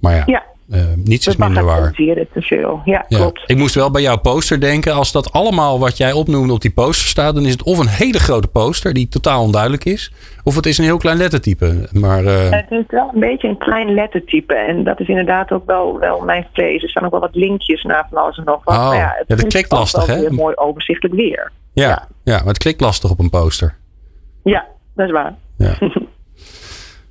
Maar 0.00 0.14
ja. 0.14 0.22
ja. 0.26 0.49
Uh, 0.70 0.80
niets 0.96 1.26
is 1.26 1.36
minder 1.36 1.64
waar. 1.64 1.92
te 1.92 2.26
veel. 2.34 2.80
Ja, 2.84 3.04
ja, 3.08 3.18
klopt. 3.18 3.42
Ik 3.46 3.56
moest 3.56 3.74
wel 3.74 3.90
bij 3.90 4.02
jouw 4.02 4.18
poster 4.18 4.60
denken. 4.60 4.94
Als 4.94 5.12
dat 5.12 5.32
allemaal 5.32 5.78
wat 5.78 5.96
jij 5.96 6.12
opnoemde 6.12 6.52
op 6.52 6.60
die 6.60 6.70
poster 6.70 7.08
staat, 7.08 7.34
dan 7.34 7.44
is 7.44 7.52
het 7.52 7.62
of 7.62 7.78
een 7.78 7.88
hele 7.88 8.18
grote 8.18 8.48
poster 8.48 8.92
die 8.92 9.08
totaal 9.08 9.42
onduidelijk 9.42 9.84
is, 9.84 10.12
of 10.44 10.54
het 10.56 10.66
is 10.66 10.78
een 10.78 10.84
heel 10.84 10.96
klein 10.96 11.16
lettertype. 11.16 11.88
Maar, 11.92 12.24
uh... 12.24 12.50
Het 12.50 12.70
is 12.70 12.84
wel 12.88 13.10
een 13.14 13.20
beetje 13.20 13.48
een 13.48 13.58
klein 13.58 13.94
lettertype. 13.94 14.54
En 14.54 14.84
dat 14.84 15.00
is 15.00 15.08
inderdaad 15.08 15.52
ook 15.52 15.66
wel, 15.66 15.98
wel 15.98 16.20
mijn 16.20 16.46
vrees. 16.52 16.82
Er 16.82 16.88
staan 16.88 17.04
ook 17.04 17.10
wel 17.10 17.20
wat 17.20 17.34
linkjes 17.34 17.82
naar 17.82 18.06
van 18.10 18.22
alles 18.22 18.36
en 18.36 18.44
nog 18.44 18.64
wat. 18.64 18.76
Oh, 18.76 18.94
ja, 18.94 19.14
het 19.16 19.28
ja, 19.28 19.36
dat 19.36 19.46
klikt 19.46 19.72
lastig, 19.72 20.06
hè? 20.06 20.30
mooi 20.30 20.54
overzichtelijk 20.54 21.14
weer. 21.14 21.52
Ja, 21.72 21.88
ja, 21.88 22.08
ja. 22.22 22.36
maar 22.36 22.46
het 22.46 22.58
klikt 22.58 22.80
lastig 22.80 23.10
op 23.10 23.18
een 23.18 23.30
poster. 23.30 23.74
Ja, 24.42 24.66
dat 24.94 25.06
is 25.06 25.12
waar. 25.12 25.34
Ja. 25.56 25.74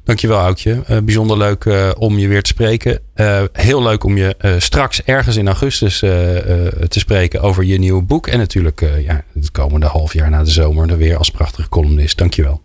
Dankjewel, 0.09 0.39
Houtje. 0.39 0.83
Uh, 0.89 0.97
bijzonder 1.03 1.37
leuk 1.37 1.65
uh, 1.65 1.89
om 1.97 2.17
je 2.17 2.27
weer 2.27 2.41
te 2.41 2.49
spreken. 2.49 2.99
Uh, 3.15 3.41
heel 3.53 3.83
leuk 3.83 4.03
om 4.03 4.17
je 4.17 4.55
straks 4.57 5.03
ergens 5.03 5.35
in 5.35 5.47
augustus 5.47 5.99
te 5.99 6.99
spreken 6.99 7.41
over 7.41 7.63
je 7.63 7.79
nieuwe 7.79 8.01
boek. 8.01 8.27
En 8.27 8.37
natuurlijk 8.37 8.79
ja, 9.05 9.23
het 9.33 9.51
komende 9.51 9.85
half 9.85 10.13
jaar 10.13 10.29
na 10.29 10.43
de 10.43 10.49
zomer 10.49 10.89
er 10.89 10.97
weer 10.97 11.17
als 11.17 11.31
prachtige 11.31 11.69
columnist. 11.69 12.17
Dankjewel. 12.17 12.61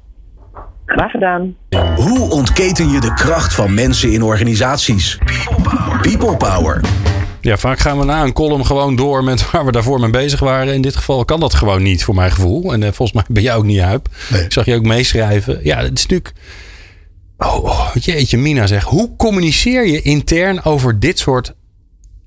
Graag 0.87 1.11
gedaan. 1.11 1.57
Hoe 1.96 2.30
ontketen 2.30 2.90
je 2.90 3.00
de 3.00 3.14
kracht 3.14 3.54
van 3.54 3.74
mensen 3.74 4.12
in 4.12 4.22
organisaties? 4.22 5.18
People 5.24 5.62
Power. 5.62 6.00
People 6.00 6.37
Power. 6.37 6.80
Ja, 7.40 7.57
vaak 7.57 7.78
gaan 7.78 7.98
we 7.98 8.04
na 8.04 8.22
een 8.22 8.33
column 8.33 8.66
gewoon 8.66 8.96
door 8.96 9.24
met 9.24 9.46
waar 9.50 9.64
we 9.64 9.72
daarvoor 9.72 10.00
mee 10.00 10.11
bezig 10.11 10.40
waren. 10.40 10.74
In 10.74 10.83
dit 10.83 10.96
geval 10.96 11.24
kan 11.24 11.40
dat 11.40 11.54
gewoon 11.54 11.83
niet, 11.83 12.04
voor 12.04 12.14
mijn 12.14 12.30
gevoel. 12.30 12.72
En 12.72 12.80
volgens 12.80 13.12
mij 13.12 13.24
ben 13.28 13.42
jij 13.42 13.54
ook 13.54 13.64
niet, 13.64 13.80
Huip. 13.80 14.09
Nee. 14.30 14.42
Ik 14.42 14.52
zag 14.52 14.64
je 14.64 14.74
ook 14.74 14.87
meeschrijven. 14.87 15.61
Ja, 15.62 15.76
het 15.76 15.98
is 15.98 16.07
natuurlijk 16.07 16.33
Oh, 17.44 17.64
oh, 17.64 17.90
jeetje, 18.00 18.37
Mina 18.37 18.66
zegt. 18.66 18.87
Hoe 18.87 19.16
communiceer 19.16 19.87
je 19.87 20.02
intern 20.02 20.64
over 20.64 21.00
dit 21.00 21.18
soort 21.18 21.54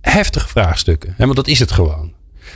heftige 0.01 0.47
vraagstukken? 0.47 1.15
want 1.17 1.35
dat 1.35 1.47
is 1.47 1.59
het 1.59 1.71
gewoon. 1.71 2.13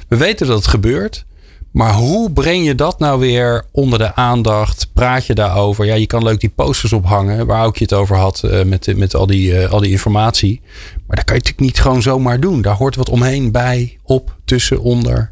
We 0.08 0.18
weten 0.18 0.48
dat 0.48 0.58
het 0.58 0.68
gebeurt. 0.68 1.26
Maar 1.72 1.94
hoe 1.94 2.32
breng 2.32 2.66
je 2.66 2.76
dat 2.76 3.00
nou 3.00 3.20
weer 3.20 3.66
onder 3.72 4.00
de 4.00 4.16
aandacht? 4.16 4.90
Praat 4.94 5.26
je 5.26 5.34
daarover? 5.36 5.86
Ja, 5.86 5.96
je 5.96 6.08
kan 6.08 6.24
leuk 6.24 6.40
die 6.40 6.50
posters 6.50 6.94
ophangen 6.94 7.46
waar 7.46 7.66
ook 7.66 7.78
je 7.78 7.84
het 7.84 7.94
over 7.94 8.16
had 8.16 8.42
uh, 8.46 8.64
met, 8.64 8.98
met 8.98 9.16
al, 9.16 9.28
die, 9.28 9.52
uh, 9.52 9.72
al 9.72 9.80
die 9.80 9.92
informatie. 9.92 10.62
Maar 11.08 11.16
dat 11.16 11.26
kan 11.26 11.36
je 11.36 11.42
natuurlijk 11.42 11.60
niet 11.60 11.80
gewoon 11.80 12.02
zomaar 12.02 12.40
doen. 12.40 12.62
Daar 12.62 12.76
hoort 12.76 12.96
wat 12.96 13.10
omheen, 13.10 13.52
bij, 13.52 13.98
op, 14.04 14.36
tussen, 14.46 14.82
onder. 14.82 15.32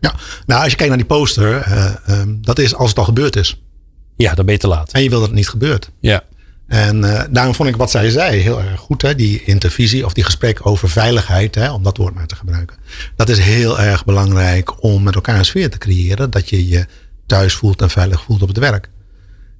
Ja, 0.00 0.14
nou 0.46 0.62
als 0.62 0.70
je 0.70 0.76
kijkt 0.76 0.88
naar 0.88 1.06
die 1.06 1.16
poster, 1.16 1.66
uh, 1.68 2.20
um, 2.20 2.38
dat 2.42 2.58
is 2.58 2.74
als 2.74 2.88
het 2.88 2.98
al 2.98 3.04
gebeurd 3.04 3.36
is. 3.36 3.60
Ja, 4.16 4.34
dan 4.34 4.44
ben 4.44 4.54
je 4.54 4.60
te 4.60 4.68
laat. 4.68 4.92
En 4.92 5.02
je 5.02 5.08
wil 5.08 5.18
dat 5.18 5.28
het 5.28 5.36
niet 5.36 5.48
gebeurt. 5.48 5.90
Ja. 6.00 6.22
En 6.66 6.96
uh, 6.96 7.22
daarom 7.30 7.54
vond 7.54 7.68
ik 7.68 7.76
wat 7.76 7.90
zij 7.90 8.10
zei 8.10 8.40
heel 8.40 8.62
erg 8.62 8.80
goed. 8.80 9.02
Hè? 9.02 9.14
Die 9.14 9.44
intervisie 9.44 10.04
of 10.04 10.12
die 10.12 10.24
gesprek 10.24 10.66
over 10.66 10.88
veiligheid, 10.88 11.54
hè? 11.54 11.72
om 11.72 11.82
dat 11.82 11.96
woord 11.96 12.14
maar 12.14 12.26
te 12.26 12.36
gebruiken. 12.36 12.76
Dat 13.16 13.28
is 13.28 13.38
heel 13.38 13.80
erg 13.80 14.04
belangrijk 14.04 14.82
om 14.82 15.02
met 15.02 15.14
elkaar 15.14 15.38
een 15.38 15.44
sfeer 15.44 15.70
te 15.70 15.78
creëren. 15.78 16.30
Dat 16.30 16.50
je 16.50 16.68
je 16.68 16.86
thuis 17.26 17.54
voelt 17.54 17.82
en 17.82 17.90
veilig 17.90 18.22
voelt 18.22 18.42
op 18.42 18.48
het 18.48 18.58
werk. 18.58 18.88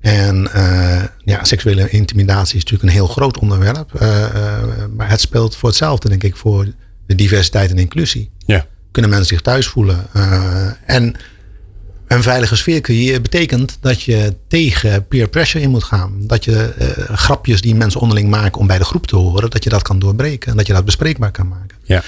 En 0.01 0.49
uh, 0.57 1.03
ja, 1.25 1.45
seksuele 1.45 1.91
intimidatie 1.91 2.57
is 2.57 2.63
natuurlijk 2.63 2.83
een 2.83 2.97
heel 2.97 3.07
groot 3.07 3.39
onderwerp. 3.39 3.91
Uh, 3.95 4.27
maar 4.97 5.11
het 5.11 5.21
speelt 5.21 5.57
voor 5.57 5.69
hetzelfde, 5.69 6.09
denk 6.09 6.23
ik, 6.23 6.37
voor 6.37 6.67
de 7.07 7.15
diversiteit 7.15 7.71
en 7.71 7.79
inclusie. 7.79 8.31
Ja. 8.39 8.67
Kunnen 8.91 9.11
mensen 9.11 9.29
zich 9.29 9.41
thuis 9.41 9.67
voelen. 9.67 10.07
en 10.87 11.17
een 12.07 12.23
veilige 12.23 12.57
sfeer 12.57 12.81
creëren 12.81 13.23
betekent 13.23 13.79
dat 13.81 14.03
je 14.03 14.37
tegen 14.49 15.07
peer 15.07 15.29
pressure 15.29 15.65
in 15.65 15.71
moet 15.71 15.85
gaan. 15.85 16.13
Dat 16.21 16.45
je 16.45 16.75
uh, 16.81 17.17
grapjes 17.17 17.61
die 17.61 17.75
mensen 17.75 18.01
onderling 18.01 18.31
maken 18.31 18.61
om 18.61 18.67
bij 18.67 18.79
de 18.79 18.85
groep 18.85 19.07
te 19.07 19.17
horen, 19.17 19.51
dat 19.51 19.65
je 19.65 19.71
dat 19.71 19.83
kan 19.83 19.99
doorbreken 19.99 20.51
en 20.51 20.57
dat 20.57 20.67
je 20.67 20.73
dat 20.73 20.85
bespreekbaar 20.85 21.31
kan 21.31 21.49
maken. 21.49 21.77
Ja. 21.83 22.03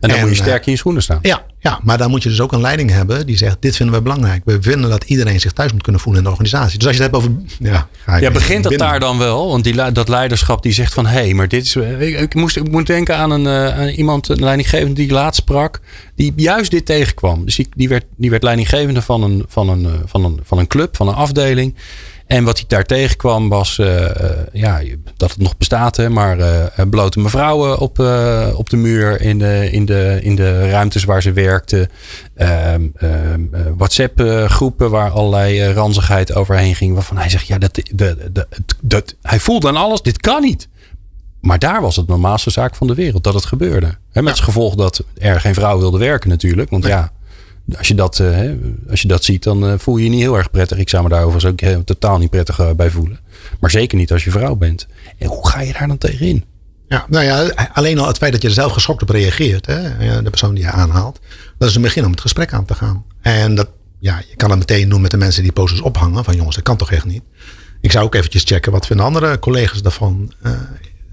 En 0.00 0.08
dan 0.08 0.18
en, 0.18 0.20
moet 0.20 0.36
je 0.36 0.42
sterk 0.42 0.66
in 0.66 0.72
je 0.72 0.78
schoenen 0.78 1.02
staan. 1.02 1.18
Ja, 1.22 1.44
ja, 1.64 1.80
maar 1.82 1.98
dan 1.98 2.10
moet 2.10 2.22
je 2.22 2.28
dus 2.28 2.40
ook 2.40 2.52
een 2.52 2.60
leiding 2.60 2.90
hebben 2.90 3.26
die 3.26 3.36
zegt: 3.36 3.56
Dit 3.60 3.76
vinden 3.76 3.94
we 3.94 4.02
belangrijk. 4.02 4.42
We 4.44 4.58
vinden 4.60 4.90
dat 4.90 5.04
iedereen 5.04 5.40
zich 5.40 5.52
thuis 5.52 5.72
moet 5.72 5.82
kunnen 5.82 6.00
voelen 6.00 6.20
in 6.20 6.26
de 6.26 6.32
organisatie. 6.32 6.78
Dus 6.78 6.86
als 6.86 6.96
je 6.96 7.02
het 7.02 7.12
hebt 7.12 7.24
over. 7.24 7.36
Ja, 7.58 7.88
ga 8.04 8.16
ja 8.16 8.30
begint 8.30 8.62
dat 8.62 8.78
daar 8.78 9.00
dan 9.00 9.18
wel? 9.18 9.48
Want 9.48 9.64
die, 9.64 9.92
dat 9.92 10.08
leiderschap 10.08 10.62
die 10.62 10.72
zegt 10.72 10.94
van 10.94 11.06
hé, 11.06 11.20
hey, 11.20 11.34
maar 11.34 11.48
dit 11.48 11.64
is. 11.64 11.76
Ik, 11.76 12.20
ik, 12.20 12.34
moest, 12.34 12.56
ik 12.56 12.70
moet 12.70 12.86
denken 12.86 13.16
aan, 13.16 13.30
een, 13.30 13.48
aan 13.48 13.88
iemand, 13.88 14.28
een 14.28 14.40
leidinggevende 14.40 14.94
die 14.94 15.10
laatst 15.10 15.40
sprak, 15.40 15.80
die 16.14 16.32
juist 16.36 16.70
dit 16.70 16.86
tegenkwam. 16.86 17.44
Dus 17.44 17.56
die, 17.56 17.68
die, 17.76 17.88
werd, 17.88 18.04
die 18.16 18.30
werd 18.30 18.42
leidinggevende 18.42 19.02
van 19.02 19.22
een, 19.22 19.44
van, 19.48 19.68
een, 19.68 19.88
van, 20.06 20.24
een, 20.24 20.40
van 20.42 20.58
een 20.58 20.66
club, 20.66 20.96
van 20.96 21.08
een 21.08 21.14
afdeling. 21.14 21.74
En 22.26 22.44
wat 22.44 22.56
hij 22.56 22.64
daar 22.68 22.84
tegenkwam 22.84 23.48
was 23.48 23.78
uh, 23.78 23.86
uh, 23.86 24.08
ja, 24.52 24.80
dat 25.16 25.30
het 25.30 25.40
nog 25.40 25.56
bestaat, 25.56 25.96
hè, 25.96 26.08
maar 26.08 26.38
uh, 26.38 26.64
blote 26.90 27.20
mevrouwen 27.20 27.78
op, 27.78 27.98
op 28.54 28.70
de 28.70 28.76
muur 28.76 29.20
in 29.20 29.38
de, 29.38 29.68
in, 29.70 29.84
de, 29.84 30.18
in 30.22 30.34
de 30.34 30.70
ruimtes 30.70 31.04
waar 31.04 31.22
ze 31.22 31.32
werkten. 31.54 31.88
Ehm, 32.34 32.88
WhatsApp 33.76 34.20
groepen 34.46 34.90
waar 34.90 35.10
allerlei 35.10 35.72
ranzigheid 35.72 36.34
overheen 36.34 36.74
ging. 36.74 36.94
Waarvan 36.94 37.16
hij 37.16 37.28
zegt, 37.28 37.46
ja, 37.46 37.58
dat, 37.58 37.80
dat, 37.92 38.16
dat, 38.32 38.46
dat, 38.80 39.14
hij 39.22 39.40
voelde 39.40 39.68
aan 39.68 39.76
alles, 39.76 40.02
dit 40.02 40.20
kan 40.20 40.42
niet. 40.42 40.68
Maar 41.40 41.58
daar 41.58 41.80
was 41.80 41.96
het 41.96 42.06
normaalste 42.06 42.50
zaak 42.50 42.74
van 42.74 42.86
de 42.86 42.94
wereld 42.94 43.24
dat 43.24 43.34
het 43.34 43.44
gebeurde. 43.44 43.86
Hè, 43.86 44.22
met 44.22 44.24
ja. 44.24 44.30
het 44.30 44.40
gevolg 44.40 44.74
dat 44.74 45.04
er 45.18 45.40
geen 45.40 45.54
vrouw 45.54 45.78
wilde 45.78 45.98
werken 45.98 46.28
natuurlijk. 46.28 46.70
Want 46.70 46.86
ja, 46.86 47.12
als 47.78 47.88
je 47.88 47.94
dat, 47.94 48.18
uh, 48.18 48.50
als 48.90 49.02
je 49.02 49.08
dat 49.08 49.24
ziet, 49.24 49.42
dan 49.42 49.64
uh, 49.64 49.74
voel 49.78 49.96
je 49.96 50.04
je 50.04 50.10
niet 50.10 50.20
heel 50.20 50.36
erg 50.36 50.50
prettig. 50.50 50.78
Ik 50.78 50.88
zou 50.88 51.02
me 51.02 51.08
daar 51.08 51.24
overigens 51.24 51.52
ook 51.52 51.60
uh, 51.60 51.78
totaal 51.78 52.18
niet 52.18 52.30
prettig 52.30 52.58
eh, 52.58 52.70
bij 52.70 52.90
voelen. 52.90 53.18
Maar 53.60 53.70
zeker 53.70 53.98
niet 53.98 54.12
als 54.12 54.24
je 54.24 54.30
vrouw 54.30 54.54
bent. 54.54 54.86
En 55.18 55.28
hoe 55.28 55.48
ga 55.48 55.60
je 55.60 55.72
daar 55.72 55.88
dan 55.88 55.98
tegenin? 55.98 56.44
Ja, 56.88 57.06
nou 57.08 57.24
ja, 57.24 57.68
alleen 57.72 57.98
al 57.98 58.06
het 58.06 58.16
feit 58.16 58.32
dat 58.32 58.42
je 58.42 58.48
er 58.48 58.54
zelf 58.54 58.72
geschokt 58.72 59.02
op 59.02 59.08
reageert. 59.08 59.66
Hè, 59.66 60.22
de 60.22 60.30
persoon 60.30 60.54
die 60.54 60.64
je 60.64 60.70
aanhaalt. 60.70 61.20
Dat 61.58 61.68
is 61.68 61.74
een 61.74 61.82
begin 61.82 62.04
om 62.04 62.10
het 62.10 62.20
gesprek 62.20 62.52
aan 62.52 62.64
te 62.64 62.74
gaan. 62.74 63.04
En 63.20 63.54
dat, 63.54 63.68
ja, 63.98 64.22
je 64.28 64.36
kan 64.36 64.50
het 64.50 64.58
meteen 64.58 64.88
doen 64.88 65.00
met 65.00 65.10
de 65.10 65.16
mensen 65.16 65.42
die 65.42 65.52
posters 65.52 65.80
ophangen. 65.80 66.24
Van 66.24 66.36
jongens, 66.36 66.54
dat 66.54 66.64
kan 66.64 66.76
toch 66.76 66.90
echt 66.90 67.04
niet. 67.04 67.22
Ik 67.80 67.92
zou 67.92 68.04
ook 68.04 68.14
eventjes 68.14 68.42
checken 68.44 68.72
wat 68.72 68.86
vinden 68.86 69.06
andere 69.06 69.38
collega's 69.38 69.82
daarvan. 69.82 70.32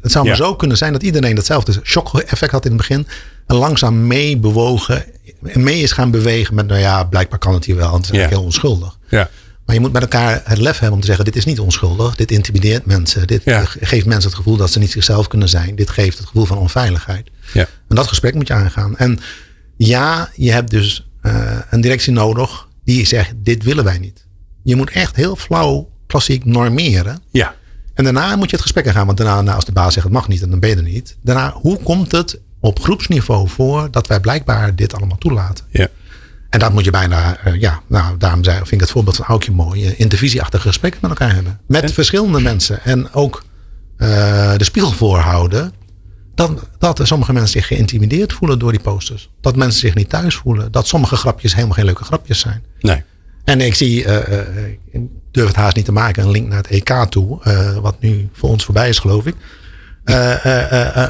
het 0.02 0.12
zou 0.12 0.26
maar 0.26 0.38
ja. 0.38 0.44
zo 0.44 0.56
kunnen 0.56 0.78
zijn 0.78 0.94
dat 0.94 1.04
iedereen 1.04 1.36
datzelfde 1.36 1.80
shock-effect 1.84 2.52
had 2.52 2.66
in 2.66 2.72
het 2.72 2.80
begin. 2.80 3.08
En 3.48 3.56
langzaam 3.56 4.08
mee 4.08 4.38
bewogen 4.38 5.06
mee 5.42 5.82
is 5.82 5.92
gaan 5.92 6.12
bewegen 6.12 6.56
met, 6.56 6.68
nou 6.68 6.80
ja, 6.80 7.04
blijkbaar 7.04 7.40
kan 7.40 7.54
het 7.54 7.66
hier 7.66 7.76
wel. 7.76 7.92
Want 7.92 8.06
het 8.06 8.16
is 8.16 8.22
ja. 8.22 8.28
heel 8.28 8.44
onschuldig. 8.44 8.98
Ja. 9.10 9.30
Maar 9.72 9.80
je 9.80 9.86
moet 9.86 9.96
met 9.96 10.12
elkaar 10.12 10.42
het 10.44 10.58
lef 10.58 10.74
hebben 10.74 10.94
om 10.94 11.00
te 11.00 11.06
zeggen, 11.06 11.26
dit 11.26 11.36
is 11.36 11.46
niet 11.46 11.60
onschuldig. 11.60 12.16
Dit 12.16 12.32
intimideert 12.32 12.86
mensen. 12.86 13.28
Dit 13.28 13.42
ja. 13.44 13.66
geeft 13.66 14.06
mensen 14.06 14.30
het 14.30 14.38
gevoel 14.38 14.58
dat 14.58 14.72
ze 14.72 14.80
niet 14.80 14.92
zichzelf 14.92 15.28
kunnen 15.28 15.50
zijn. 15.50 15.76
Dit 15.76 15.90
geeft 15.90 16.18
het 16.18 16.28
gevoel 16.28 16.46
van 16.46 16.58
onveiligheid. 16.58 17.30
Ja. 17.54 17.68
En 17.88 17.96
dat 17.96 18.08
gesprek 18.08 18.34
moet 18.34 18.48
je 18.48 18.54
aangaan. 18.54 18.98
En 18.98 19.20
ja, 19.78 20.30
je 20.36 20.52
hebt 20.52 20.72
dus 20.72 21.10
uh, 21.24 21.60
een 21.70 21.82
directie 21.82 22.14
nodig 22.14 22.68
die 22.84 23.06
zegt, 23.06 23.34
dit 23.36 23.64
willen 23.64 23.84
wij 23.84 23.98
niet. 23.98 24.26
Je 24.64 24.76
moet 24.76 24.90
echt 24.90 25.16
heel 25.16 25.36
flauw 25.36 25.90
klassiek 26.08 26.46
normeren. 26.46 27.22
Ja. 27.30 27.56
En 27.94 28.04
daarna 28.04 28.36
moet 28.36 28.50
je 28.50 28.56
het 28.56 28.62
gesprek 28.62 28.88
gaan. 28.88 29.06
Want 29.06 29.18
daarna, 29.18 29.42
nou, 29.42 29.56
als 29.56 29.66
de 29.66 29.72
baas 29.72 29.94
zegt 29.94 30.06
het 30.06 30.16
mag 30.16 30.28
niet, 30.28 30.50
dan 30.50 30.60
ben 30.60 30.70
je 30.70 30.76
er 30.76 30.84
niet. 30.84 31.18
Daarna, 31.22 31.52
hoe 31.52 31.80
komt 31.84 32.12
het 32.12 32.40
op 32.60 32.80
groepsniveau 32.80 33.50
voor 33.50 33.92
dat 33.92 34.08
wij 34.08 34.20
blijkbaar 34.20 34.76
dit 34.76 34.94
allemaal 34.94 35.18
toelaten. 35.18 35.66
Ja. 35.70 35.88
En 36.52 36.60
dat 36.60 36.74
moet 36.74 36.84
je 36.84 36.92
bijna, 36.92 37.38
uh, 37.48 37.60
ja, 37.60 37.82
nou, 37.88 38.18
daarom 38.18 38.44
zei, 38.44 38.58
vind 38.58 38.72
ik 38.72 38.80
het 38.80 38.92
voorbeeld 38.92 39.16
van 39.16 39.26
Aukje 39.26 39.52
mooi, 39.52 39.86
uh, 39.86 40.00
intervisieachtige 40.00 40.68
gesprekken 40.68 41.00
met 41.02 41.10
elkaar 41.10 41.34
hebben. 41.34 41.60
Met 41.68 41.84
en? 41.84 41.94
verschillende 41.94 42.42
mensen. 42.42 42.84
En 42.84 43.14
ook 43.14 43.44
uh, 43.98 44.08
de 44.58 44.64
spiegel 44.64 44.92
voorhouden. 44.92 45.74
Dat, 46.36 46.52
dat 46.78 47.00
sommige 47.04 47.34
mensen 47.34 47.52
zich 47.52 47.68
geïntimideerd 47.68 48.34
voelen 48.34 48.60
door 48.60 48.72
die 48.72 48.82
posters. 48.82 49.30
Dat 49.42 49.56
mensen 49.56 49.80
zich 49.80 49.96
niet 49.96 50.10
thuis 50.10 50.36
voelen. 50.36 50.72
Dat 50.72 50.88
sommige 50.88 51.16
grapjes 51.16 51.54
helemaal 51.54 51.76
geen 51.76 51.86
leuke 51.86 52.04
grapjes 52.04 52.40
zijn. 52.40 52.64
Nee. 52.80 53.04
En 53.44 53.62
ik 53.62 53.76
zie, 53.76 54.06
ik 54.92 55.02
durf 55.32 55.48
het 55.48 55.56
haast 55.56 55.76
niet 55.76 55.86
te 55.86 55.92
maken, 55.92 56.24
een 56.24 56.32
link 56.32 56.48
naar 56.48 56.58
het 56.58 56.68
EK 56.68 57.06
toe. 57.10 57.40
wat 57.82 57.96
nu 58.00 58.30
voor 58.34 58.50
ons 58.50 58.66
voorbij 58.66 58.90
is, 58.90 59.00
geloof 59.00 59.26
ik. 59.26 59.36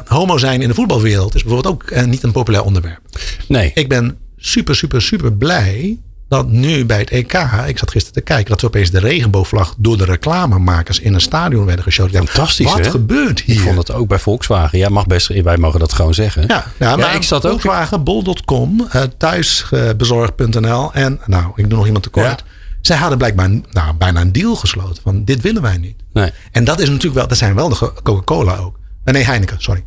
Homo 0.06 0.38
zijn 0.38 0.62
in 0.62 0.68
de 0.68 0.74
voetbalwereld 0.74 1.36
is 1.36 1.44
bijvoorbeeld 1.44 1.74
ook 1.74 2.06
niet 2.06 2.24
een 2.24 2.32
populair 2.32 2.64
onderwerp. 2.64 3.02
Nee. 3.48 3.72
Ik 3.74 3.90
ben 3.90 4.18
super, 4.42 4.76
super, 4.76 5.02
super 5.02 5.34
blij 5.34 6.00
dat 6.28 6.48
nu 6.48 6.86
bij 6.86 7.00
het 7.00 7.10
EK, 7.10 7.34
ik 7.68 7.78
zat 7.78 7.92
gisteren 7.92 8.14
te 8.14 8.22
kijken, 8.22 8.50
dat 8.50 8.60
ze 8.60 8.66
opeens 8.66 8.92
de 8.92 9.00
regenboogvlag 9.00 9.76
door 9.78 9.98
de 9.98 10.06
reclamemakers 10.06 11.00
in 11.00 11.14
een 11.14 11.22
stadion 11.22 11.66
werden 11.66 11.84
geshowd. 11.84 12.12
Fantastisch. 12.12 12.66
Wat 12.66 12.86
hè? 12.86 12.92
gebeurt 12.92 13.42
hier? 13.42 13.56
Ik 13.56 13.62
vond 13.62 13.78
het 13.78 13.92
ook 13.92 14.08
bij 14.08 14.20
Volkswagen. 14.20 14.78
Ja, 14.80 14.90
mag 14.90 15.06
best, 15.06 15.42
wij 15.42 15.58
mogen 15.58 15.80
dat 15.80 15.94
gewoon 15.94 16.14
zeggen. 16.14 16.44
Ja, 16.48 16.66
ja, 16.80 16.96
maar 16.96 17.16
ik 17.16 17.24
zat 17.24 17.46
ook. 17.46 17.52
Volkswagen, 17.52 18.04
bol.com, 18.04 18.88
thuisbezorgd.nl 19.18 20.94
en 20.94 21.20
nou, 21.26 21.52
ik 21.56 21.70
doe 21.70 21.78
nog 21.78 21.86
iemand 21.86 22.04
tekort. 22.04 22.26
Ja. 22.26 22.38
Zij 22.82 22.98
hadden 22.98 23.18
blijkbaar 23.18 23.50
nou, 23.50 23.94
bijna 23.98 24.22
een 24.22 24.32
deal 24.32 24.56
gesloten 24.56 25.04
van 25.04 25.24
dit 25.24 25.42
willen 25.42 25.62
wij 25.62 25.78
niet. 25.78 25.96
Nee. 26.14 26.32
En 26.52 26.64
dat 26.64 26.80
is 26.80 26.88
natuurlijk 26.88 27.16
wel, 27.16 27.28
dat 27.28 27.38
zijn 27.38 27.56
wel 27.56 27.70
de 27.70 27.92
Coca-Cola 28.04 28.56
ook. 28.56 28.80
Nee, 29.04 29.24
Heineken, 29.24 29.56
sorry. 29.60 29.84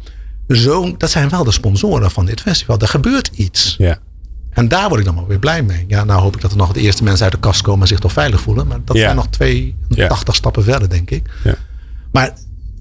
Zo, 0.48 0.96
dat 0.96 1.10
zijn 1.10 1.28
wel 1.28 1.44
de 1.44 1.52
sponsoren 1.52 2.10
van 2.10 2.24
dit 2.24 2.40
festival. 2.40 2.78
Er 2.78 2.88
gebeurt 2.88 3.30
iets. 3.34 3.74
Ja. 3.78 3.98
En 4.54 4.68
daar 4.68 4.88
word 4.88 5.00
ik 5.00 5.06
dan 5.06 5.14
wel 5.14 5.26
weer 5.26 5.38
blij 5.38 5.62
mee. 5.62 5.84
Ja, 5.88 6.04
nou 6.04 6.20
hoop 6.20 6.34
ik 6.34 6.40
dat 6.40 6.50
er 6.50 6.56
nog 6.56 6.72
de 6.72 6.80
eerste 6.80 7.04
mensen 7.04 7.24
uit 7.24 7.32
de 7.32 7.40
kast 7.40 7.62
komen 7.62 7.80
en 7.80 7.86
zich 7.86 7.98
toch 7.98 8.12
veilig 8.12 8.40
voelen. 8.40 8.66
Maar 8.66 8.78
dat 8.84 8.96
ja. 8.96 9.02
zijn 9.02 9.16
nog 9.16 9.28
82 9.28 10.26
ja. 10.26 10.32
stappen 10.32 10.64
verder, 10.64 10.88
denk 10.88 11.10
ik. 11.10 11.30
Ja. 11.44 11.54
Maar 12.12 12.32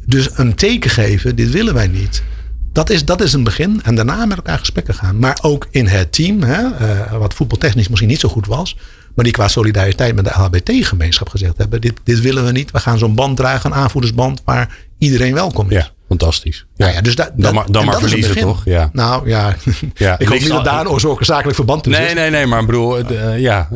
dus 0.06 0.30
een 0.38 0.56
teken 0.56 0.90
geven, 0.90 1.36
dit 1.36 1.52
willen 1.52 1.74
wij 1.74 1.88
niet. 1.88 2.24
Dat 2.72 2.90
is, 2.90 3.06
dat 3.06 3.22
is 3.22 3.34
een 3.34 3.44
begin. 3.44 3.82
En 3.84 3.96
daarna 3.96 4.26
met 4.26 4.38
elkaar 4.38 4.60
gesprekken 4.60 4.94
gaan. 4.94 5.20
Maar 5.20 5.38
ook 5.42 5.68
in 5.72 5.88
het 5.88 6.12
team, 6.12 6.42
hè, 6.42 6.62
uh, 6.62 7.18
wat 7.18 7.34
voetbaltechnisch 7.34 7.88
misschien 7.88 8.10
niet 8.10 8.20
zo 8.20 8.30
goed 8.30 8.48
was. 8.48 8.78
Maar 9.16 9.24
die 9.24 9.34
qua 9.34 9.48
solidariteit 9.48 10.16
met 10.16 10.26
de 10.26 10.32
LHBT-gemeenschap 10.38 11.30
gezegd 11.30 11.58
hebben. 11.58 11.82
Dit, 11.82 11.94
dit 12.04 12.22
willen 12.22 12.46
we 12.46 12.52
niet. 12.52 12.72
We 12.72 12.80
gaan 12.80 12.98
zo'n 12.98 13.16
band 13.16 13.38
dragen, 13.38 13.72
een 13.72 13.78
aanvoerdersband 13.78 14.42
waar 14.46 14.78
iedereen 14.98 15.34
welkom 15.34 15.70
is. 15.70 15.94
Fantastisch. 16.18 16.66
Ja. 16.76 16.86
Nou 16.86 16.96
ja, 16.96 17.02
dus 17.02 17.16
da, 17.16 17.30
dan 17.36 17.54
maar, 17.54 17.72
dan 17.72 17.86
maar 17.86 18.00
verliezen 18.00 18.36
toch? 18.36 18.62
Ja. 18.66 18.90
Nou 18.94 19.30
ja, 19.30 19.56
ja 19.94 20.20
ik 20.20 20.28
hoop 20.28 20.40
niet 20.40 20.50
dat 20.50 20.64
daar 20.64 20.80
een 20.80 20.88
oorzakelijk 20.88 21.56
verband 21.56 21.84
tussen 21.84 22.02
nee, 22.02 22.12
is. 22.12 22.20
Nee, 22.20 22.30
nee, 22.30 22.46
maar 22.46 22.66
bedoel, 22.66 23.12
uh, 23.12 23.40
ja, 23.40 23.70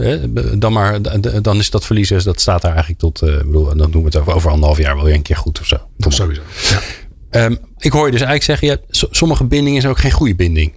dan, 0.58 0.73
maar, 0.73 1.00
dan 1.41 1.58
is 1.58 1.69
dat 1.69 1.86
verliezen, 1.86 2.23
dat 2.23 2.41
staat 2.41 2.62
daar 2.62 2.71
eigenlijk 2.71 3.00
tot, 3.00 3.21
uh, 3.21 3.38
bedoel, 3.38 3.76
dan 3.76 3.91
doen 3.91 4.02
we 4.02 4.08
het 4.08 4.15
over, 4.15 4.34
over 4.34 4.52
anderhalf 4.52 4.78
jaar 4.78 4.95
wel 4.95 5.04
weer 5.04 5.13
een 5.13 5.21
keer 5.21 5.36
goed 5.36 5.60
of 5.60 5.67
zo. 5.67 5.78
Dat 5.97 6.13
sowieso, 6.13 6.41
ja. 6.69 7.45
Um, 7.45 7.58
ik 7.78 7.91
hoor 7.91 8.06
je 8.06 8.12
dus 8.12 8.21
eigenlijk 8.21 8.62
zeggen, 8.62 8.67
ja, 8.67 9.08
sommige 9.12 9.43
bindingen 9.43 9.82
zijn 9.82 9.93
ook 9.93 10.00
geen 10.00 10.12
goede 10.12 10.36
binding. 10.36 10.73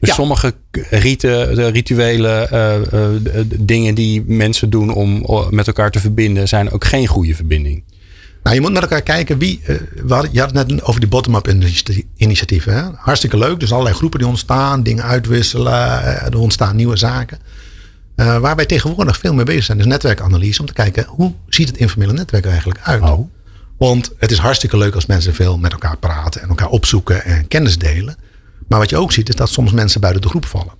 Dus 0.00 0.08
ja. 0.08 0.14
sommige 0.14 0.54
riten, 0.90 1.70
rituele 1.70 2.48
uh, 2.92 3.40
dingen 3.58 3.94
die 3.94 4.24
mensen 4.26 4.70
doen 4.70 4.94
om 4.94 5.26
met 5.50 5.66
elkaar 5.66 5.90
te 5.90 6.00
verbinden, 6.00 6.48
zijn 6.48 6.70
ook 6.70 6.84
geen 6.84 7.06
goede 7.06 7.34
verbinding. 7.34 7.84
Nou, 8.44 8.56
je 8.56 8.62
moet 8.62 8.72
met 8.72 8.82
elkaar 8.82 9.02
kijken 9.02 9.38
wie. 9.38 9.60
Uh, 9.60 9.76
we 10.06 10.14
hadden, 10.14 10.32
je 10.32 10.40
had 10.40 10.54
het 10.54 10.68
net 10.68 10.82
over 10.82 11.00
die 11.00 11.08
bottom-up 11.08 11.48
initiatieven. 12.16 12.74
Hè? 12.74 12.82
Hartstikke 12.96 13.38
leuk. 13.38 13.60
Dus 13.60 13.72
allerlei 13.72 13.96
groepen 13.96 14.18
die 14.18 14.28
ontstaan, 14.28 14.82
dingen 14.82 15.04
uitwisselen. 15.04 16.04
er 16.04 16.38
ontstaan 16.38 16.76
nieuwe 16.76 16.96
zaken. 16.96 17.38
Uh, 18.16 18.38
waar 18.38 18.56
wij 18.56 18.66
tegenwoordig 18.66 19.18
veel 19.18 19.34
mee 19.34 19.44
bezig 19.44 19.64
zijn, 19.64 19.78
is 19.78 19.84
netwerkanalyse. 19.84 20.60
Om 20.60 20.66
te 20.66 20.72
kijken 20.72 21.04
hoe 21.08 21.32
ziet 21.48 21.68
het 21.68 21.76
informele 21.76 22.12
netwerk 22.12 22.46
eigenlijk 22.46 22.80
uit. 22.82 23.02
Oh. 23.02 23.28
Want 23.78 24.10
het 24.18 24.30
is 24.30 24.38
hartstikke 24.38 24.76
leuk 24.76 24.94
als 24.94 25.06
mensen 25.06 25.34
veel 25.34 25.58
met 25.58 25.72
elkaar 25.72 25.96
praten 25.96 26.42
en 26.42 26.48
elkaar 26.48 26.68
opzoeken 26.68 27.24
en 27.24 27.48
kennis 27.48 27.78
delen. 27.78 28.16
Maar 28.68 28.78
wat 28.78 28.90
je 28.90 28.96
ook 28.96 29.12
ziet 29.12 29.28
is 29.28 29.34
dat 29.34 29.48
soms 29.48 29.72
mensen 29.72 30.00
buiten 30.00 30.22
de 30.22 30.28
groep 30.28 30.46
vallen. 30.46 30.72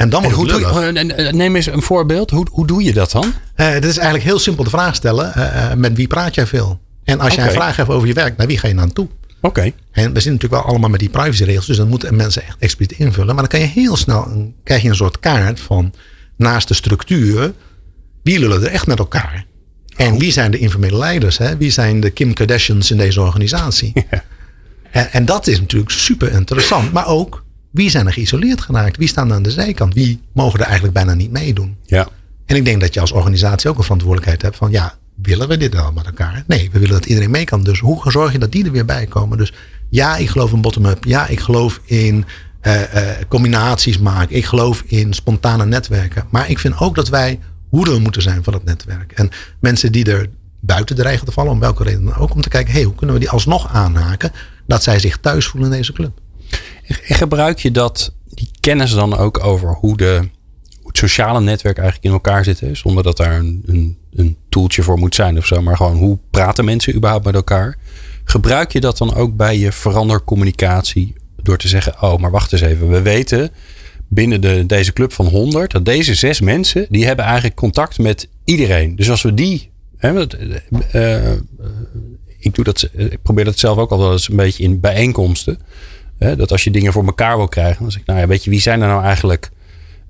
En 0.00 0.08
dan 0.08 0.20
wordt 0.22 0.36
hoe 0.36 0.46
het 0.46 0.54
lullig. 0.56 0.80
je, 0.92 0.98
en- 0.98 1.16
en- 1.16 1.36
neem 1.36 1.56
eens 1.56 1.66
een 1.66 1.82
voorbeeld. 1.82 2.30
Hoe, 2.30 2.46
hoe 2.50 2.66
doe 2.66 2.82
je 2.82 2.92
dat 2.92 3.10
dan? 3.10 3.32
Eh, 3.54 3.68
Het 3.68 3.84
is 3.84 3.96
eigenlijk 3.96 4.24
heel 4.28 4.38
simpel 4.38 4.64
de 4.64 4.70
vraag 4.70 4.94
stellen. 4.94 5.34
eh, 5.34 5.70
eh, 5.70 5.78
met 5.78 5.96
wie 5.96 6.06
praat 6.06 6.34
jij 6.34 6.46
veel? 6.46 6.80
En 7.04 7.20
als 7.20 7.34
jij 7.34 7.44
een 7.44 7.50
vraag 7.52 7.76
hebt 7.76 7.88
over 7.88 8.08
je 8.08 8.14
werk, 8.14 8.36
naar 8.36 8.46
wie 8.46 8.58
ga 8.58 8.68
je 8.68 8.74
naartoe? 8.74 9.08
Oké. 9.40 9.60
En 9.60 9.72
we 9.92 10.00
zitten 10.20 10.32
natuurlijk 10.32 10.62
wel 10.62 10.62
allemaal 10.70 10.90
met 10.90 11.00
die 11.00 11.08
privacyregels. 11.08 11.66
Dus 11.66 11.76
dan 11.76 11.88
moeten 11.88 12.16
mensen 12.16 12.42
echt 12.42 12.56
expliciet 12.58 12.98
invullen. 12.98 13.26
Maar 13.34 13.48
dan 13.48 13.60
kan 13.60 13.60
je 13.60 13.66
heel 13.66 13.96
snel, 13.96 14.26
een, 14.26 14.54
krijg 14.64 14.82
je 14.82 14.88
een 14.88 14.94
soort 14.94 15.20
kaart 15.20 15.60
van 15.60 15.92
naast 16.36 16.68
de 16.68 16.74
structuur. 16.74 17.52
Wie 18.22 18.38
lullen 18.38 18.62
er 18.62 18.68
echt 18.70 18.86
met 18.86 18.98
elkaar? 18.98 19.44
En 19.96 20.18
wie 20.18 20.32
zijn 20.32 20.50
de 20.50 20.58
informele 20.58 20.96
leiders? 20.98 21.38
Hè? 21.38 21.56
Wie 21.56 21.70
zijn 21.70 22.00
de 22.00 22.10
Kim 22.10 22.32
Kardashians 22.34 22.90
in 22.90 22.96
deze 22.96 23.20
organisatie? 23.20 23.92
En, 24.90 25.12
en 25.12 25.24
dat 25.24 25.46
is 25.46 25.60
natuurlijk 25.60 25.90
super 25.90 26.32
interessant. 26.32 26.92
Maar 26.92 27.06
ook, 27.06 27.44
wie 27.70 27.90
zijn 27.90 28.06
er 28.06 28.12
geïsoleerd 28.12 28.60
geraakt? 28.60 28.96
Wie 28.96 29.08
staan 29.08 29.28
er 29.28 29.34
aan 29.34 29.42
de 29.42 29.50
zijkant? 29.50 29.94
Wie 29.94 30.20
mogen 30.32 30.58
er 30.58 30.64
eigenlijk 30.64 30.94
bijna 30.94 31.14
niet 31.14 31.30
meedoen? 31.30 31.76
Ja. 31.86 32.08
En 32.46 32.56
ik 32.56 32.64
denk 32.64 32.80
dat 32.80 32.94
je 32.94 33.00
als 33.00 33.12
organisatie 33.12 33.70
ook 33.70 33.76
een 33.76 33.82
verantwoordelijkheid 33.82 34.42
hebt 34.42 34.56
van 34.56 34.70
ja, 34.70 34.94
willen 35.22 35.48
we 35.48 35.56
dit 35.56 35.74
wel 35.74 35.92
met 35.92 36.06
elkaar? 36.06 36.44
Nee, 36.46 36.70
we 36.72 36.78
willen 36.78 36.94
dat 36.94 37.06
iedereen 37.06 37.30
mee 37.30 37.44
kan. 37.44 37.64
Dus 37.64 37.80
hoe 37.80 38.10
zorg 38.10 38.32
je 38.32 38.38
dat 38.38 38.52
die 38.52 38.64
er 38.64 38.72
weer 38.72 38.84
bij 38.84 39.06
komen? 39.06 39.38
Dus 39.38 39.52
ja, 39.88 40.16
ik 40.16 40.28
geloof 40.28 40.52
in 40.52 40.60
bottom-up. 40.60 41.04
Ja, 41.04 41.26
ik 41.26 41.40
geloof 41.40 41.80
in 41.84 42.24
eh, 42.60 42.82
eh, 42.82 43.28
combinaties 43.28 43.98
maken. 43.98 44.36
Ik 44.36 44.44
geloof 44.44 44.82
in 44.86 45.12
spontane 45.14 45.66
netwerken. 45.66 46.24
Maar 46.30 46.50
ik 46.50 46.58
vind 46.58 46.78
ook 46.78 46.94
dat 46.94 47.08
wij 47.08 47.38
hoeder 47.68 48.00
moeten 48.00 48.22
zijn 48.22 48.44
van 48.44 48.52
het 48.52 48.64
netwerk. 48.64 49.12
En 49.12 49.30
mensen 49.60 49.92
die 49.92 50.04
er 50.04 50.28
buiten 50.60 50.96
dreigen 50.96 51.26
te 51.26 51.32
vallen, 51.32 51.52
om 51.52 51.60
welke 51.60 51.82
reden 51.82 52.04
dan 52.04 52.16
ook, 52.16 52.34
om 52.34 52.40
te 52.40 52.48
kijken, 52.48 52.72
hey, 52.72 52.82
hoe 52.82 52.94
kunnen 52.94 53.14
we 53.14 53.20
die 53.20 53.30
alsnog 53.30 53.68
aanhaken, 53.72 54.32
dat 54.66 54.82
zij 54.82 54.98
zich 54.98 55.16
thuis 55.16 55.46
voelen 55.46 55.70
in 55.70 55.76
deze 55.76 55.92
club. 55.92 56.20
Gebruik 57.02 57.58
je 57.58 57.70
dat, 57.70 58.12
die 58.28 58.50
kennis 58.60 58.90
dan 58.90 59.16
ook 59.16 59.44
over 59.44 59.74
hoe, 59.74 59.96
de, 59.96 60.28
het 60.84 60.98
sociale 60.98 61.40
netwerk 61.40 61.78
eigenlijk 61.78 62.06
in 62.06 62.12
elkaar 62.12 62.44
zit? 62.44 62.62
Zonder 62.72 63.02
dat 63.02 63.16
daar 63.16 63.38
een, 63.38 63.62
een, 63.66 63.98
een 64.12 64.36
toeltje 64.48 64.82
voor 64.82 64.98
moet 64.98 65.14
zijn 65.14 65.38
of 65.38 65.46
zo. 65.46 65.62
Maar 65.62 65.76
gewoon 65.76 65.96
hoe 65.96 66.18
praten 66.30 66.64
mensen 66.64 66.94
überhaupt 66.94 67.24
met 67.24 67.34
elkaar? 67.34 67.78
Gebruik 68.24 68.72
je 68.72 68.80
dat 68.80 68.98
dan 68.98 69.14
ook 69.14 69.36
bij 69.36 69.58
je 69.58 69.72
verandercommunicatie? 69.72 71.14
Door 71.42 71.58
te 71.58 71.68
zeggen, 71.68 72.02
oh 72.02 72.18
maar 72.18 72.30
wacht 72.30 72.52
eens 72.52 72.62
even. 72.62 72.90
We 72.90 73.02
weten 73.02 73.50
binnen 74.08 74.40
de, 74.40 74.66
deze 74.66 74.92
club 74.92 75.12
van 75.12 75.26
100 75.26 75.70
dat 75.70 75.84
deze 75.84 76.14
zes 76.14 76.40
mensen, 76.40 76.86
die 76.88 77.06
hebben 77.06 77.24
eigenlijk 77.24 77.54
contact 77.54 77.98
met 77.98 78.28
iedereen. 78.44 78.96
Dus 78.96 79.10
als 79.10 79.22
we 79.22 79.34
die... 79.34 79.70
Hè, 79.96 80.26
eh, 80.26 81.26
eh, 81.26 81.38
ik, 82.38 82.54
doe 82.54 82.64
dat, 82.64 82.82
eh, 82.82 83.04
ik 83.04 83.22
probeer 83.22 83.44
dat 83.44 83.58
zelf 83.58 83.78
ook 83.78 83.90
al 83.90 83.98
wel 83.98 84.12
eens 84.12 84.28
een 84.28 84.36
beetje 84.36 84.62
in 84.62 84.80
bijeenkomsten. 84.80 85.58
Hè, 86.20 86.36
dat 86.36 86.52
als 86.52 86.64
je 86.64 86.70
dingen 86.70 86.92
voor 86.92 87.04
elkaar 87.04 87.36
wil 87.36 87.48
krijgen, 87.48 87.82
dan 87.82 87.90
zeg 87.90 88.00
ik, 88.00 88.06
nou 88.06 88.20
ja, 88.20 88.26
weet 88.26 88.44
je, 88.44 88.50
wie 88.50 88.60
zijn 88.60 88.80
er 88.80 88.88
nou 88.88 89.02
eigenlijk, 89.02 89.50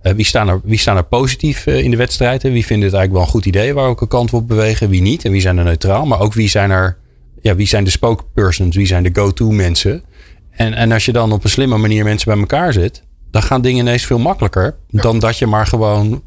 eh, 0.03 0.13
wie, 0.13 0.25
staan 0.25 0.49
er, 0.49 0.61
wie 0.65 0.79
staan 0.79 0.97
er 0.97 1.05
positief 1.05 1.67
eh, 1.67 1.83
in 1.83 1.91
de 1.91 1.97
wedstrijd? 1.97 2.43
Hè? 2.43 2.51
Wie 2.51 2.67
vinden 2.67 2.89
het 2.89 2.97
eigenlijk 2.97 3.13
wel 3.13 3.23
een 3.23 3.43
goed 3.43 3.55
idee 3.55 3.75
waar 3.75 3.85
we 3.85 3.91
ook 3.91 4.01
een 4.01 4.09
kant 4.09 4.33
op 4.33 4.49
bewegen, 4.49 4.89
wie 4.89 5.03
niet? 5.03 5.25
En 5.25 5.33
wie 5.33 5.41
zijn 5.41 5.59
er 5.59 5.65
neutraal? 5.65 6.07
Maar 6.07 6.21
ook 6.21 6.33
wie 6.33 6.49
zijn 6.49 6.71
er, 6.71 6.97
ja, 7.43 7.55
wie 7.55 7.67
zijn 7.67 7.85
de 7.85 7.91
spokespersons, 7.91 8.77
wie 8.77 8.87
zijn 8.87 9.03
de 9.03 9.11
go-to 9.13 9.51
mensen? 9.51 10.03
En, 10.51 10.75
en 10.75 10.93
als 10.93 11.05
je 11.05 11.13
dan 11.13 11.33
op 11.33 11.45
een 11.45 11.51
slimme 11.51 11.77
manier 11.77 12.05
mensen 12.05 12.31
bij 12.31 12.41
elkaar 12.41 12.73
zet, 12.73 13.03
dan 13.31 13.43
gaan 13.43 13.63
dingen 13.63 13.81
ineens 13.81 14.07
veel 14.07 14.19
makkelijker 14.19 14.77
dan 14.91 15.19
dat 15.19 15.39
je 15.39 15.47
maar 15.47 15.67
gewoon 15.67 16.23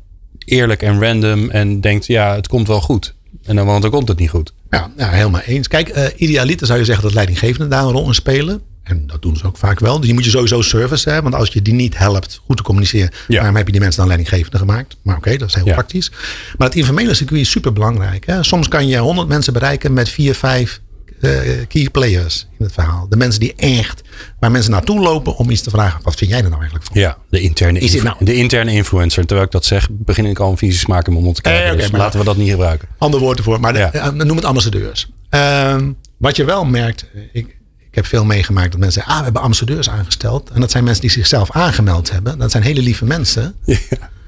eerlijk 0.45 0.81
en 0.81 1.01
random 1.01 1.49
en 1.49 1.81
denkt, 1.81 2.05
ja, 2.05 2.35
het 2.35 2.47
komt 2.47 2.67
wel 2.67 2.81
goed. 2.81 3.15
En 3.43 3.55
dan, 3.55 3.65
want 3.65 3.81
dan 3.81 3.91
komt 3.91 4.07
het 4.07 4.19
niet 4.19 4.29
goed. 4.29 4.53
Ja, 4.69 4.91
ja 4.97 5.09
helemaal 5.09 5.41
eens. 5.41 5.67
Kijk, 5.67 5.89
eh 5.89 6.05
idealiter 6.15 6.67
zou 6.67 6.79
je 6.79 6.85
zeggen 6.85 7.03
dat 7.03 7.13
leidinggevenden 7.13 7.69
daar 7.69 7.83
een 7.83 7.91
rol 7.91 8.07
in 8.07 8.13
spelen. 8.13 8.61
En 8.83 9.07
dat 9.07 9.21
doen 9.21 9.37
ze 9.37 9.45
ook 9.45 9.57
vaak 9.57 9.79
wel. 9.79 9.95
Dus 9.97 10.05
die 10.05 10.13
moet 10.13 10.23
je 10.25 10.29
sowieso 10.29 10.61
service 10.61 11.09
hebben. 11.09 11.31
Want 11.31 11.43
als 11.43 11.53
je 11.53 11.61
die 11.61 11.73
niet 11.73 11.97
helpt 11.97 12.41
goed 12.45 12.57
te 12.57 12.63
communiceren, 12.63 13.09
Ja. 13.27 13.37
waarom 13.37 13.55
heb 13.55 13.65
je 13.65 13.71
die 13.71 13.81
mensen 13.81 13.99
dan 13.99 14.07
leidinggevende 14.07 14.57
gemaakt? 14.57 14.97
Maar 15.01 15.17
oké, 15.17 15.37
dat 15.37 15.47
is 15.47 15.55
heel 15.55 15.65
Ja. 15.65 15.73
praktisch. 15.73 16.11
Maar 16.57 16.67
het 16.67 16.77
informele 16.77 17.13
circuit 17.13 17.41
is 17.41 17.49
super 17.49 17.73
belangrijk. 17.73 18.25
Hè? 18.25 18.43
Soms 18.43 18.67
kan 18.67 18.87
je 18.87 18.97
100 18.97 19.27
mensen 19.27 19.53
bereiken 19.53 19.93
met 19.93 20.09
vier, 20.09 20.35
vijf 20.35 20.81
eh, 21.21 21.31
key 21.67 21.89
players 21.91 22.47
in 22.59 22.65
het 22.65 22.73
verhaal. 22.73 23.07
De 23.09 23.17
mensen 23.17 23.39
die 23.39 23.53
echt, 23.55 24.01
waar 24.39 24.51
mensen 24.51 24.71
naartoe 24.71 24.99
lopen 24.99 25.35
om 25.37 25.49
iets 25.49 25.61
te 25.61 25.69
vragen. 25.69 25.99
Wat 26.03 26.15
vind 26.15 26.29
jij 26.29 26.39
er 26.39 26.49
nou 26.49 26.61
eigenlijk 26.61 26.85
van? 26.91 27.01
Ja, 27.01 27.17
de 27.29 27.39
interne, 27.41 27.79
Is 27.79 27.91
dit 27.91 28.03
nou- 28.03 28.15
de 28.19 28.33
interne 28.35 28.71
influencer. 28.71 29.25
Terwijl 29.25 29.45
ik 29.47 29.51
dat 29.53 29.65
zeg, 29.65 29.87
begin 29.91 30.25
ik 30.25 30.39
al 30.39 30.51
een 30.51 30.57
vieze 30.57 30.77
smaak 30.79 31.05
in 31.07 31.11
mijn 31.11 31.23
mond 31.25 31.35
te 31.35 31.41
krijgen. 31.41 31.71
Eh, 31.71 31.77
dus 31.77 31.91
maar- 31.91 31.99
laten 31.99 32.19
we 32.19 32.25
dat 32.25 32.37
niet 32.37 32.49
gebruiken. 32.49 32.87
Ander 32.97 33.19
woord 33.19 33.37
ervoor, 33.37 33.59
maar 33.59 33.73
de- 33.73 33.79
Ja. 33.79 33.91
eh, 33.93 34.09
noem 34.11 34.35
het 34.35 34.45
ambassadeurs. 34.45 35.09
Ehm, 35.29 35.91
wat 36.17 36.35
je 36.35 36.43
wel 36.43 36.65
merkt, 36.65 37.05
ik, 37.31 37.55
ik 37.93 37.99
heb 37.99 38.07
veel 38.07 38.25
meegemaakt 38.25 38.71
dat 38.71 38.79
mensen 38.79 38.93
zeggen, 38.93 39.11
ah, 39.11 39.17
we 39.17 39.23
hebben 39.23 39.41
ambassadeurs 39.41 39.89
aangesteld. 39.89 40.49
En 40.49 40.61
dat 40.61 40.71
zijn 40.71 40.83
mensen 40.83 41.01
die 41.01 41.11
zichzelf 41.11 41.51
aangemeld 41.51 42.11
hebben. 42.11 42.39
Dat 42.39 42.51
zijn 42.51 42.63
hele 42.63 42.81
lieve 42.81 43.05
mensen. 43.05 43.55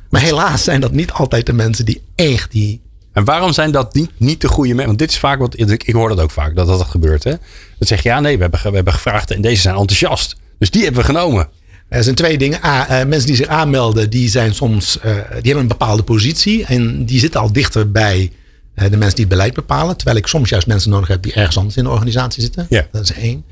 Maar 0.09 0.21
helaas 0.21 0.63
zijn 0.63 0.81
dat 0.81 0.91
niet 0.91 1.11
altijd 1.11 1.45
de 1.45 1.53
mensen 1.53 1.85
die 1.85 2.01
echt 2.15 2.51
die... 2.51 2.81
En 3.13 3.23
waarom 3.23 3.53
zijn 3.53 3.71
dat 3.71 3.93
niet, 3.93 4.09
niet 4.17 4.41
de 4.41 4.47
goede 4.47 4.69
mensen? 4.69 4.87
Want 4.87 4.99
dit 4.99 5.09
is 5.09 5.17
vaak 5.17 5.39
wat 5.39 5.59
ik, 5.59 5.83
ik 5.83 5.93
hoor 5.93 6.09
dat 6.09 6.19
ook 6.19 6.31
vaak 6.31 6.55
dat 6.55 6.67
dat 6.67 6.81
gebeurt. 6.81 7.23
Hè? 7.23 7.33
Dat 7.79 7.87
zeg 7.87 8.03
je 8.03 8.09
ja, 8.09 8.19
nee, 8.19 8.35
we 8.35 8.41
hebben, 8.41 8.59
we 8.63 8.75
hebben 8.75 8.93
gevraagd 8.93 9.31
en 9.31 9.41
deze 9.41 9.61
zijn 9.61 9.75
enthousiast. 9.75 10.35
Dus 10.59 10.69
die 10.69 10.83
hebben 10.83 11.01
we 11.01 11.07
genomen. 11.07 11.49
Er 11.89 12.03
zijn 12.03 12.15
twee 12.15 12.37
dingen. 12.37 12.63
A, 12.63 12.87
eh, 12.87 13.07
mensen 13.07 13.27
die 13.27 13.35
zich 13.35 13.47
aanmelden, 13.47 14.09
die 14.09 14.29
zijn 14.29 14.53
soms, 14.53 14.99
eh, 14.99 15.11
die 15.13 15.19
hebben 15.31 15.57
een 15.57 15.67
bepaalde 15.67 16.03
positie. 16.03 16.65
En 16.65 17.05
die 17.05 17.19
zitten 17.19 17.39
al 17.39 17.51
dichter 17.51 17.91
bij 17.91 18.31
de 18.75 18.89
mensen 18.89 19.15
die 19.15 19.25
het 19.25 19.29
beleid 19.33 19.53
bepalen. 19.53 19.95
Terwijl 19.97 20.17
ik 20.17 20.27
soms 20.27 20.49
juist 20.49 20.67
mensen 20.67 20.89
nodig 20.89 21.07
heb 21.07 21.21
die 21.23 21.33
ergens 21.33 21.57
anders 21.57 21.77
in 21.77 21.83
de 21.83 21.89
organisatie 21.89 22.41
zitten. 22.41 22.65
Ja. 22.69 22.87
Dat 22.91 23.01
is 23.03 23.11
één. 23.13 23.43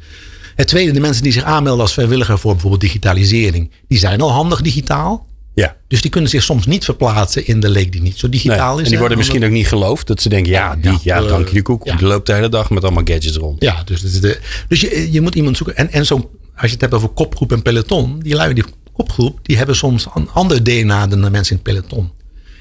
Het 0.55 0.67
tweede, 0.67 0.91
de 0.91 0.99
mensen 0.99 1.23
die 1.23 1.31
zich 1.31 1.43
aanmelden 1.43 1.81
als 1.81 1.93
vrijwilliger 1.93 2.39
voor 2.39 2.51
bijvoorbeeld 2.51 2.81
digitalisering. 2.81 3.71
Die 3.87 3.97
zijn 3.97 4.21
al 4.21 4.31
handig 4.31 4.61
digitaal. 4.61 5.25
Ja. 5.55 5.75
Dus 5.87 6.01
die 6.01 6.11
kunnen 6.11 6.29
zich 6.29 6.43
soms 6.43 6.65
niet 6.65 6.83
verplaatsen 6.85 7.47
in 7.47 7.59
de 7.59 7.69
leek 7.69 7.91
die 7.91 8.01
niet 8.01 8.17
zo 8.19 8.27
Nee. 8.27 8.39
digitaal 8.41 8.73
is. 8.73 8.77
En 8.77 8.83
die 8.83 8.93
hè. 8.93 8.99
worden 8.99 9.17
misschien 9.17 9.45
ook 9.45 9.51
niet 9.51 9.67
geloofd. 9.67 10.07
Dat 10.07 10.21
ze 10.21 10.29
denken, 10.29 10.51
ja, 10.51 10.75
die, 10.75 10.91
Ja, 10.91 10.99
ja, 11.03 11.17
eh, 11.21 11.27
dank 11.27 11.47
je 11.47 11.53
de 11.53 11.61
koek. 11.61 11.85
ja. 11.85 11.95
Die 11.95 12.07
loopt 12.07 12.25
de 12.27 12.33
hele 12.33 12.49
dag 12.49 12.69
met 12.69 12.83
allemaal 12.83 13.03
gadgets 13.05 13.37
rond. 13.37 13.61
Ja, 13.63 13.83
dus, 13.83 14.19
de, 14.19 14.39
dus 14.67 14.81
je, 14.81 15.11
je 15.11 15.21
moet 15.21 15.35
iemand 15.35 15.57
zoeken. 15.57 15.77
En, 15.77 15.91
en 15.91 16.05
zo, 16.05 16.15
als 16.55 16.65
je 16.65 16.71
het 16.71 16.81
hebt 16.81 16.93
over 16.93 17.09
kopgroep 17.09 17.51
en 17.51 17.61
peloton. 17.61 18.19
Die 18.19 18.35
lui, 18.35 18.53
die 18.53 18.63
kopgroep, 18.93 19.39
die 19.43 19.57
hebben 19.57 19.75
soms 19.75 20.07
een 20.13 20.29
ander 20.29 20.63
DNA 20.63 21.07
dan 21.07 21.21
de 21.21 21.29
mensen 21.29 21.55
in 21.57 21.61
het 21.63 21.73
peloton. 21.73 22.11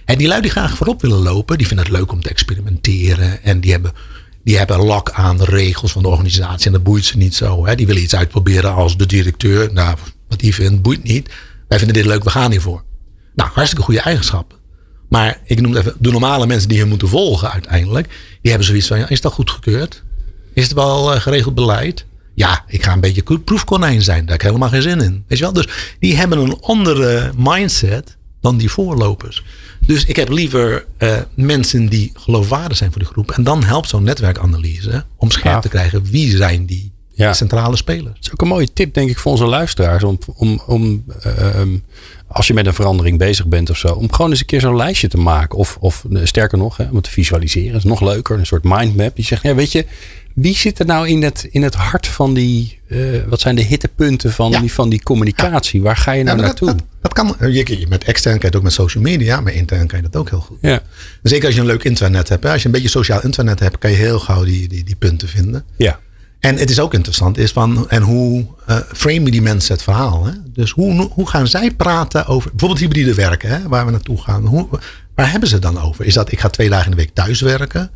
En 0.04 0.18
die 0.18 0.28
lui 0.28 0.40
die 0.40 0.50
graag 0.50 0.76
voorop 0.76 1.00
willen 1.00 1.18
lopen. 1.22 1.58
Die 1.58 1.66
vinden 1.66 1.86
het 1.86 1.94
leuk 1.94 2.12
om 2.12 2.22
te 2.22 2.28
experimenteren. 2.28 3.42
En 3.42 3.60
die 3.60 3.70
hebben, 3.72 3.92
die 4.44 4.58
hebben 4.58 4.78
lak 4.84 5.10
aan 5.10 5.36
de 5.36 5.44
regels 5.44 5.92
van 5.92 6.02
de 6.02 6.08
organisatie. 6.08 6.66
En 6.66 6.72
dat 6.72 6.82
boeit 6.82 7.04
ze 7.04 7.16
niet 7.16 7.34
zo. 7.34 7.66
Hè. 7.66 7.74
Die 7.74 7.86
willen 7.86 8.02
iets 8.02 8.14
uitproberen 8.14 8.74
als 8.74 8.96
de 8.96 9.06
directeur. 9.06 9.72
Nou, 9.72 9.96
wat 10.28 10.38
die 10.40 10.54
vindt, 10.54 10.82
boeit 10.82 11.02
niet. 11.02 11.30
Wij 11.68 11.78
vinden 11.78 11.96
dit 11.96 12.06
leuk, 12.06 12.24
we 12.24 12.30
gaan 12.30 12.50
hiervoor. 12.50 12.82
Nou, 13.34 13.50
hartstikke 13.52 13.84
goede 13.84 14.00
eigenschappen. 14.00 14.58
Maar 15.08 15.40
ik 15.44 15.60
noem 15.60 15.74
het 15.74 15.80
even, 15.86 15.96
de 15.98 16.10
normale 16.10 16.46
mensen 16.46 16.68
die 16.68 16.78
je 16.78 16.84
moeten 16.84 17.08
volgen 17.08 17.50
uiteindelijk. 17.52 18.06
Die 18.40 18.50
hebben 18.50 18.66
zoiets 18.68 18.86
van, 18.86 18.98
ja, 18.98 19.08
is 19.08 19.20
dat 19.20 19.32
goedgekeurd? 19.32 20.02
Is 20.54 20.62
het 20.64 20.72
wel 20.72 21.14
eh, 21.14 21.20
geregeld 21.20 21.54
beleid? 21.54 22.06
Ja, 22.34 22.64
ik 22.66 22.82
ga 22.82 22.92
een 22.92 23.00
beetje 23.00 23.22
ko- 23.22 23.38
proefkonijn 23.38 24.02
zijn. 24.02 24.18
Daar 24.20 24.26
heb 24.28 24.40
ik 24.40 24.46
helemaal 24.46 24.68
geen 24.68 24.82
zin 24.82 25.00
in. 25.00 25.24
Weet 25.26 25.38
je 25.38 25.44
wel? 25.44 25.52
Dus 25.52 25.68
die 25.98 26.16
hebben 26.16 26.38
een 26.38 26.60
andere 26.60 27.32
mindset 27.36 28.16
dan 28.42 28.56
die 28.56 28.70
voorlopers. 28.70 29.42
Dus 29.86 30.04
ik 30.04 30.16
heb 30.16 30.28
liever 30.28 30.84
eh, 30.96 31.16
mensen 31.34 31.88
die 31.88 32.10
geloofwaardig 32.14 32.76
zijn 32.76 32.90
voor 32.92 33.00
die 33.02 33.10
groep. 33.10 33.30
En 33.30 33.44
dan 33.44 33.62
helpt 33.64 33.88
zo'n 33.88 34.02
netwerkanalyse 34.02 35.04
om 35.16 35.30
scherp 35.30 35.62
te 35.62 35.68
krijgen 35.68 36.04
wie 36.04 36.36
zijn 36.36 36.66
die 36.66 36.92
Ja. 37.14 37.32
centrale 37.32 37.76
spelers. 37.76 38.14
Dat 38.14 38.24
is 38.24 38.32
ook 38.32 38.40
een 38.40 38.48
mooie 38.48 38.72
tip, 38.72 38.94
denk 38.94 39.10
ik, 39.10 39.18
voor 39.18 39.30
onze 39.32 39.46
luisteraars. 39.46 40.02
Om, 40.04 40.18
om, 40.36 40.62
om 40.66 41.04
ehm, 41.22 41.76
als 42.26 42.46
je 42.46 42.54
met 42.54 42.66
een 42.66 42.74
verandering 42.74 43.18
bezig 43.18 43.46
bent 43.46 43.70
of 43.70 43.76
zo, 43.76 43.88
om 43.88 44.12
gewoon 44.12 44.30
eens 44.30 44.40
een 44.40 44.46
keer 44.46 44.60
zo'n 44.60 44.76
lijstje 44.76 45.08
te 45.08 45.18
maken. 45.18 45.58
Of, 45.58 45.76
of 45.80 46.04
eh, 46.12 46.20
sterker 46.24 46.58
nog, 46.58 46.76
hè, 46.76 46.84
om 46.88 46.94
het 46.94 47.04
te 47.04 47.10
visualiseren. 47.10 47.76
is 47.76 47.84
nog 47.84 48.00
leuker. 48.00 48.38
Een 48.38 48.46
soort 48.46 48.64
mindmap. 48.64 49.16
Je 49.16 49.22
zegt, 49.22 49.42
ja, 49.42 49.54
weet 49.54 49.72
je, 49.72 49.86
wie 50.34 50.56
zit 50.56 50.78
er 50.78 50.86
nou 50.86 51.08
in 51.08 51.22
het, 51.22 51.48
in 51.50 51.62
het 51.62 51.74
hart 51.74 52.06
van 52.06 52.34
die, 52.34 52.78
eh, 52.88 52.98
wat 53.28 53.40
zijn 53.40 53.54
de 53.56 53.62
hittepunten 53.62 54.32
van, 54.32 54.50
Ja. 54.50 54.60
die, 54.60 54.72
van 54.72 54.88
die 54.88 55.02
communicatie? 55.02 55.82
Waar 55.82 55.96
ga 55.96 56.12
je 56.12 56.24
nou 56.24 56.36
Ja, 56.36 56.42
maar 56.42 56.52
dat, 56.54 56.60
naartoe? 56.60 56.84
dat, 57.00 57.12
dat 57.16 57.36
kan. 57.38 57.52
Je, 57.52 57.86
met 57.88 58.04
extern 58.04 58.32
kan 58.38 58.40
je 58.42 58.46
het 58.46 58.56
ook 58.56 58.62
met 58.62 58.72
social 58.72 59.02
media, 59.02 59.40
maar 59.40 59.52
intern 59.52 59.86
kan 59.86 59.98
je 60.02 60.08
dat 60.10 60.16
ook 60.20 60.30
heel 60.30 60.40
goed. 60.40 60.58
ja. 60.60 60.80
Zeker 61.22 61.46
als 61.46 61.54
je 61.54 61.60
een 61.60 61.66
leuk 61.66 61.84
intranet 61.84 62.28
hebt. 62.28 62.42
Hè? 62.44 62.50
Als 62.52 62.60
je 62.60 62.66
een 62.66 62.72
beetje 62.74 62.88
sociaal 62.88 63.22
intranet 63.22 63.60
hebt, 63.60 63.78
kan 63.78 63.90
je 63.90 63.96
heel 63.96 64.18
gauw 64.18 64.44
die, 64.44 64.68
die, 64.68 64.84
die 64.84 64.96
punten 64.96 65.28
vinden. 65.28 65.64
ja. 65.76 65.98
En 66.40 66.56
het 66.56 66.70
is 66.70 66.80
ook 66.80 66.94
interessant, 66.94 67.38
is 67.38 67.50
van, 67.52 67.90
en 67.90 68.02
hoe 68.02 68.46
eh 68.66 68.76
framen 68.92 69.30
die 69.30 69.42
mensen 69.42 69.74
het 69.74 69.82
verhaal? 69.82 70.24
Hè? 70.24 70.32
Dus 70.52 70.70
hoe, 70.70 71.08
hoe 71.12 71.28
gaan 71.28 71.46
zij 71.46 71.70
praten 71.70 72.26
over 72.26 72.50
bijvoorbeeld 72.50 72.80
hybride 72.80 73.14
werken, 73.14 73.48
hè, 73.50 73.68
waar 73.68 73.84
we 73.84 73.90
naartoe 73.90 74.20
gaan? 74.22 74.46
Hoe, 74.46 74.68
waar 75.14 75.30
hebben 75.30 75.48
ze 75.48 75.54
het 75.54 75.62
dan 75.62 75.80
over? 75.80 76.04
Is 76.04 76.14
dat 76.14 76.32
ik 76.32 76.40
ga 76.40 76.48
twee 76.48 76.68
dagen 76.68 76.84
in 76.84 76.90
de 76.90 76.96
week 76.96 77.10
thuis 77.14 77.40
werken? 77.40 77.90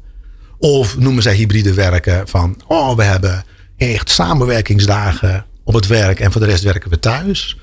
Of 0.58 0.98
noemen 0.98 1.22
zij 1.22 1.34
hybride 1.34 1.74
werken 1.74 2.28
van, 2.28 2.56
oh, 2.66 2.96
we 2.96 3.02
hebben 3.02 3.44
echt 3.76 4.10
samenwerkingsdagen 4.10 5.46
op 5.64 5.74
het 5.74 5.86
werk 5.86 6.20
en 6.20 6.32
voor 6.32 6.40
de 6.40 6.46
rest 6.46 6.62
werken 6.62 6.90
we 6.90 6.98
thuis? 6.98 7.56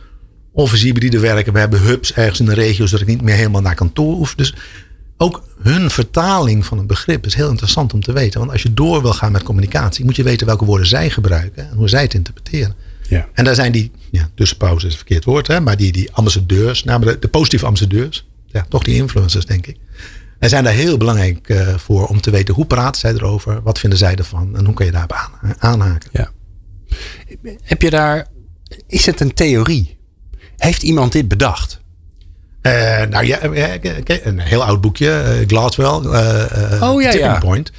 Of 0.52 0.74
is 0.74 0.84
hybride 0.84 1.20
werken, 1.20 1.54
we 1.54 1.60
hebben 1.60 1.82
hubs 1.82 2.14
ergens 2.14 2.40
in 2.40 2.46
de 2.46 2.54
regio 2.54 2.86
zodat 2.86 3.02
ik 3.02 3.08
niet 3.08 3.22
meer 3.22 3.36
helemaal 3.36 3.62
naar 3.62 3.76
kantoor 3.76 4.16
hoef. 4.16 4.36
Dus 4.36 4.56
ook 5.18 5.44
hun 5.62 5.90
vertaling 5.90 6.66
van 6.66 6.78
een 6.78 6.88
begrip 6.88 7.26
is 7.26 7.36
heel 7.36 7.50
interessant 7.50 7.94
om 7.94 8.02
te 8.02 8.14
weten. 8.14 8.40
Want 8.40 8.52
als 8.52 8.62
je 8.62 8.74
door 8.74 9.02
wil 9.02 9.14
gaan 9.14 9.32
met 9.32 9.44
communicatie, 9.44 10.06
moet 10.06 10.16
je 10.16 10.24
weten 10.24 10.48
welke 10.48 10.66
woorden 10.66 10.88
zij 10.88 11.10
gebruiken 11.10 11.70
en 11.70 11.76
hoe 11.76 11.90
zij 11.90 12.02
het 12.02 12.14
interpreteren. 12.14 12.76
Ja. 13.10 13.28
En 13.34 13.44
daar 13.44 13.56
zijn 13.56 13.72
die, 13.72 13.92
ja, 14.12 14.30
tussenpauze 14.36 14.86
is 14.86 14.92
een 14.92 14.98
verkeerd 14.98 15.26
woord, 15.26 15.48
hè, 15.48 15.60
maar 15.60 15.78
die, 15.78 15.92
die 15.92 16.12
ambassadeurs, 16.12 16.84
namelijk 16.84 17.16
de, 17.16 17.28
de 17.28 17.32
positieve 17.32 17.66
ambassadeurs, 17.66 18.26
ja, 18.48 18.66
toch 18.70 18.84
die 18.84 18.96
influencers, 18.96 19.46
denk 19.46 19.68
ik. 19.68 19.78
En 20.44 20.50
zijn 20.50 20.64
daar 20.64 20.74
heel 20.74 20.98
belangrijk 20.98 21.50
uh, 21.50 21.78
voor 21.78 22.08
om 22.08 22.22
te 22.22 22.32
weten 22.32 22.54
hoe 22.54 22.66
praten 22.66 23.02
zij 23.02 23.14
erover, 23.14 23.62
wat 23.62 23.80
vinden 23.80 24.00
zij 24.00 24.16
ervan 24.16 24.58
en 24.58 24.66
hoe 24.66 24.74
kan 24.74 24.86
je 24.86 24.92
daarop 24.92 25.12
aan, 25.12 25.56
aanhaken. 25.60 26.10
Ja. 26.12 26.32
Heb 27.62 27.82
je 27.82 27.90
daar, 27.90 28.28
is 28.88 29.06
het 29.06 29.20
een 29.20 29.34
theorie? 29.34 29.98
Heeft 30.58 30.84
iemand 30.84 31.12
dit 31.12 31.28
bedacht? 31.28 31.82
Uh, 32.62 33.02
nou 33.06 33.26
ja, 33.26 33.44
een 34.24 34.40
heel 34.40 34.64
oud 34.64 34.82
boekje, 34.82 35.40
uh, 35.42 35.48
Gladwell, 35.48 35.88
oh, 35.88 37.02
ja, 37.02 37.12
Tipping 37.12 37.34
ja. 37.34 37.40
Point. 37.40 37.72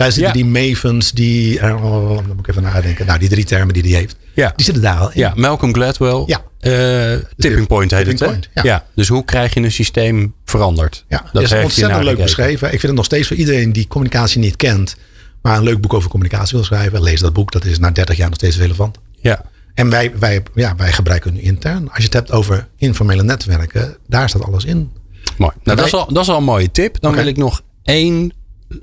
Daar 0.00 0.12
zitten 0.12 0.38
Ja. 0.38 0.42
die 0.50 0.70
mavens, 0.72 1.12
die, 1.12 1.62
oh, 1.62 2.16
dan 2.16 2.26
moet 2.26 2.38
ik 2.38 2.48
even 2.48 2.62
nadenken. 2.62 3.06
Nou, 3.06 3.18
die 3.18 3.28
drie 3.28 3.44
termen 3.44 3.74
die 3.74 3.82
hij 3.82 3.92
heeft, 3.92 4.16
Ja. 4.34 4.52
die 4.56 4.64
zitten 4.64 4.82
daar 4.82 4.98
al 4.98 5.10
in. 5.12 5.20
Ja, 5.20 5.32
Malcolm 5.36 5.74
Gladwell. 5.74 6.22
Ja. 6.26 6.42
Eh, 6.60 7.18
tipping 7.36 7.66
point 7.66 7.90
heet 7.90 8.04
Tipping 8.04 8.18
het, 8.18 8.20
hè? 8.20 8.26
point, 8.26 8.48
ja. 8.66 8.84
Dus 8.94 9.08
hoe 9.08 9.24
krijg 9.24 9.54
je 9.54 9.60
een 9.60 9.72
systeem 9.72 10.34
veranderd? 10.44 11.04
Ja, 11.08 11.16
dat 11.18 11.32
dat 11.32 11.42
is 11.42 11.52
ontzettend 11.52 12.04
leuk 12.04 12.16
beschreven. 12.16 12.64
Ik 12.66 12.70
vind 12.70 12.82
het 12.82 12.94
nog 12.94 13.04
steeds 13.04 13.28
voor 13.28 13.36
iedereen 13.36 13.72
die 13.72 13.86
communicatie 13.86 14.40
niet 14.40 14.56
kent, 14.56 14.96
maar 15.42 15.56
een 15.56 15.62
leuk 15.62 15.80
boek 15.80 15.94
over 15.94 16.10
communicatie 16.10 16.56
wil 16.56 16.64
schrijven, 16.66 17.02
lees 17.02 17.20
dat 17.20 17.32
boek. 17.32 17.52
Dat 17.52 17.64
is 17.64 17.78
na 17.78 17.90
30 17.90 18.16
jaar 18.16 18.28
nog 18.28 18.36
steeds 18.36 18.56
relevant. 18.56 18.98
Ja. 19.20 19.44
En 19.74 19.90
wij, 19.90 20.12
wij, 20.18 20.42
ja, 20.54 20.74
wij 20.76 20.92
gebruiken 20.92 21.32
nu 21.34 21.40
intern. 21.40 21.88
Als 21.88 21.96
je 21.96 22.04
het 22.04 22.12
hebt 22.12 22.30
over 22.32 22.68
informele 22.76 23.22
netwerken, 23.22 23.96
daar 24.06 24.28
staat 24.28 24.44
alles 24.44 24.64
in. 24.64 24.90
Mooi. 25.38 25.52
Nou, 25.62 25.76
dat, 25.76 25.86
is 25.86 25.94
al, 25.94 26.12
dat 26.12 26.22
is 26.22 26.28
al 26.28 26.36
een 26.36 26.44
mooie 26.44 26.70
tip. 26.70 27.00
Dan 27.00 27.14
wil 27.14 27.26
ik 27.26 27.36
nog 27.36 27.62
één. 27.82 28.32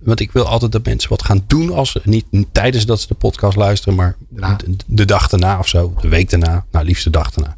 Want 0.04 0.20
ik 0.20 0.32
wil 0.32 0.46
altijd 0.48 0.72
dat 0.72 0.86
mensen 0.86 1.10
wat 1.10 1.24
gaan 1.24 1.44
doen. 1.48 1.74
Als, 1.74 1.92
ze- 1.92 2.02
niet 2.04 2.26
tijdens 2.52 2.86
dat 2.86 3.02
ze 3.02 3.08
de 3.08 3.14
podcast 3.14 3.58
luisteren. 3.58 3.96
Maar 3.96 4.16
de, 4.58 4.76
de 4.86 5.06
dag 5.06 5.28
daarna 5.30 5.60
of 5.60 5.68
zo. 5.68 5.94
De 6.02 6.08
week 6.08 6.30
daarna. 6.30 6.66
Nou, 6.72 6.86
liefst 6.86 7.04
de 7.04 7.10
dag 7.10 7.32
daarna. 7.32 7.56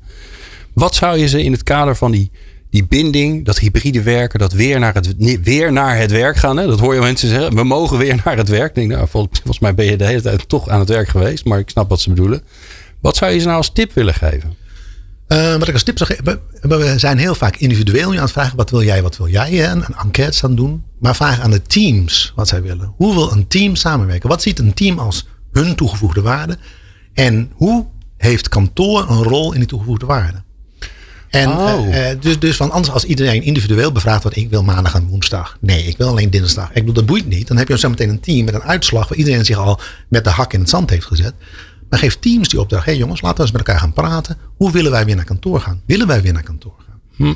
Wat 0.73 0.95
zou 0.95 1.17
je 1.17 1.27
ze 1.27 1.43
in 1.43 1.51
het 1.51 1.63
kader 1.63 1.95
van 1.95 2.11
die, 2.11 2.31
die 2.69 2.85
binding. 2.85 3.45
Dat 3.45 3.59
hybride 3.59 4.01
werken. 4.03 4.39
Dat 4.39 4.51
weer 4.53 4.79
naar 4.79 4.93
het, 4.93 5.15
weer 5.43 5.71
naar 5.71 5.97
het 5.97 6.11
werk 6.11 6.35
gaan. 6.35 6.57
Hè? 6.57 6.65
Dat 6.67 6.79
hoor 6.79 6.93
je 6.93 6.99
mensen 6.99 7.29
zeggen. 7.29 7.55
We 7.55 7.63
mogen 7.63 7.97
weer 7.97 8.21
naar 8.25 8.37
het 8.37 8.49
werk. 8.49 8.69
Ik 8.69 8.75
denk, 8.75 8.91
nou, 8.91 9.07
vol- 9.07 9.27
volgens 9.31 9.59
mij 9.59 9.75
ben 9.75 9.85
je 9.85 9.97
de 9.97 10.05
hele 10.05 10.21
tijd 10.21 10.49
toch 10.49 10.67
aan 10.69 10.79
het 10.79 10.89
werk 10.89 11.07
geweest. 11.07 11.45
Maar 11.45 11.59
ik 11.59 11.69
snap 11.69 11.89
wat 11.89 11.99
ze 12.01 12.09
bedoelen. 12.09 12.41
Wat 12.99 13.15
zou 13.15 13.31
je 13.31 13.39
ze 13.39 13.45
nou 13.45 13.57
als 13.57 13.71
tip 13.73 13.93
willen 13.93 14.13
geven? 14.13 14.55
Eh, 15.29 15.55
wat 15.55 15.67
ik 15.67 15.73
als 15.73 15.83
tip 15.83 15.97
zou 15.97 16.09
geven, 16.13 16.41
we, 16.61 16.93
zijn 16.97 17.17
heel 17.17 17.35
vaak 17.35 17.55
individueel 17.55 18.09
nu 18.09 18.15
aan 18.15 18.23
het 18.23 18.31
vragen, 18.31 18.57
wat 18.57 18.69
wil 18.69 18.83
jij, 18.83 19.01
wat 19.01 19.17
wil 19.17 19.27
jij? 19.27 19.51
Hè? 19.51 19.63
En 19.65 19.83
enquêtes 20.03 20.43
aan 20.43 20.49
het 20.49 20.59
doen. 20.59 20.83
Maar 20.99 21.15
vragen 21.15 21.43
aan 21.43 21.51
de 21.51 21.61
teams 21.61 22.33
wat 22.35 22.47
zij 22.47 22.61
willen. 22.61 22.93
Hoe 22.97 23.13
wil 23.13 23.31
een 23.31 23.47
team 23.47 23.75
samenwerken? 23.75 24.29
Wat 24.29 24.41
ziet 24.41 24.59
een 24.59 24.73
team 24.73 24.99
als 24.99 25.27
hun 25.51 25.75
toegevoegde 25.75 26.21
waarde? 26.21 26.57
En 27.13 27.51
hoe 27.53 27.85
heeft 28.17 28.49
kantoor 28.49 29.09
een 29.09 29.23
rol 29.23 29.51
in 29.53 29.59
die 29.59 29.67
toegevoegde 29.67 30.05
waarde? 30.05 30.43
En 31.29 31.49
Oh. 31.49 31.87
eh, 31.87 32.11
eh, 32.11 32.21
dus, 32.21 32.39
dus 32.39 32.55
van 32.55 32.71
anders 32.71 32.93
als 32.93 33.03
iedereen 33.03 33.43
individueel 33.43 33.91
bevraagt 33.91 34.23
wat 34.23 34.35
ik 34.35 34.49
wil 34.49 34.63
maandag 34.63 34.93
en 34.95 35.07
woensdag. 35.07 35.57
Nee, 35.59 35.83
ik 35.83 35.97
wil 35.97 36.07
alleen 36.07 36.29
dinsdag. 36.29 36.67
Ik 36.69 36.73
bedoel, 36.73 36.93
dat 36.93 37.05
boeit 37.05 37.27
niet. 37.27 37.47
Dan 37.47 37.57
heb 37.57 37.67
je 37.67 37.77
zo 37.77 37.89
meteen 37.89 38.09
een 38.09 38.19
team 38.19 38.45
met 38.45 38.53
een 38.53 38.63
uitslag 38.63 39.07
waar 39.07 39.17
iedereen 39.17 39.45
zich 39.45 39.57
al 39.57 39.79
met 40.07 40.23
de 40.23 40.29
hak 40.29 40.53
in 40.53 40.59
het 40.59 40.69
zand 40.69 40.89
heeft 40.89 41.05
gezet. 41.05 41.33
Maar 41.89 41.99
geef 41.99 42.19
teams 42.19 42.49
die 42.49 42.59
opdracht. 42.59 42.85
Hé 42.85 42.91
hey 42.91 42.99
jongens, 42.99 43.21
laten 43.21 43.37
we 43.37 43.43
eens 43.43 43.51
met 43.51 43.61
elkaar 43.67 43.79
gaan 43.81 43.93
praten. 43.93 44.37
Hoe 44.57 44.71
willen 44.71 44.91
wij 44.91 45.05
weer 45.05 45.15
naar 45.15 45.25
kantoor 45.25 45.61
gaan? 45.61 45.81
Willen 45.85 46.07
wij 46.07 46.21
weer 46.21 46.33
naar 46.33 46.43
kantoor 46.43 46.73
gaan? 46.87 47.35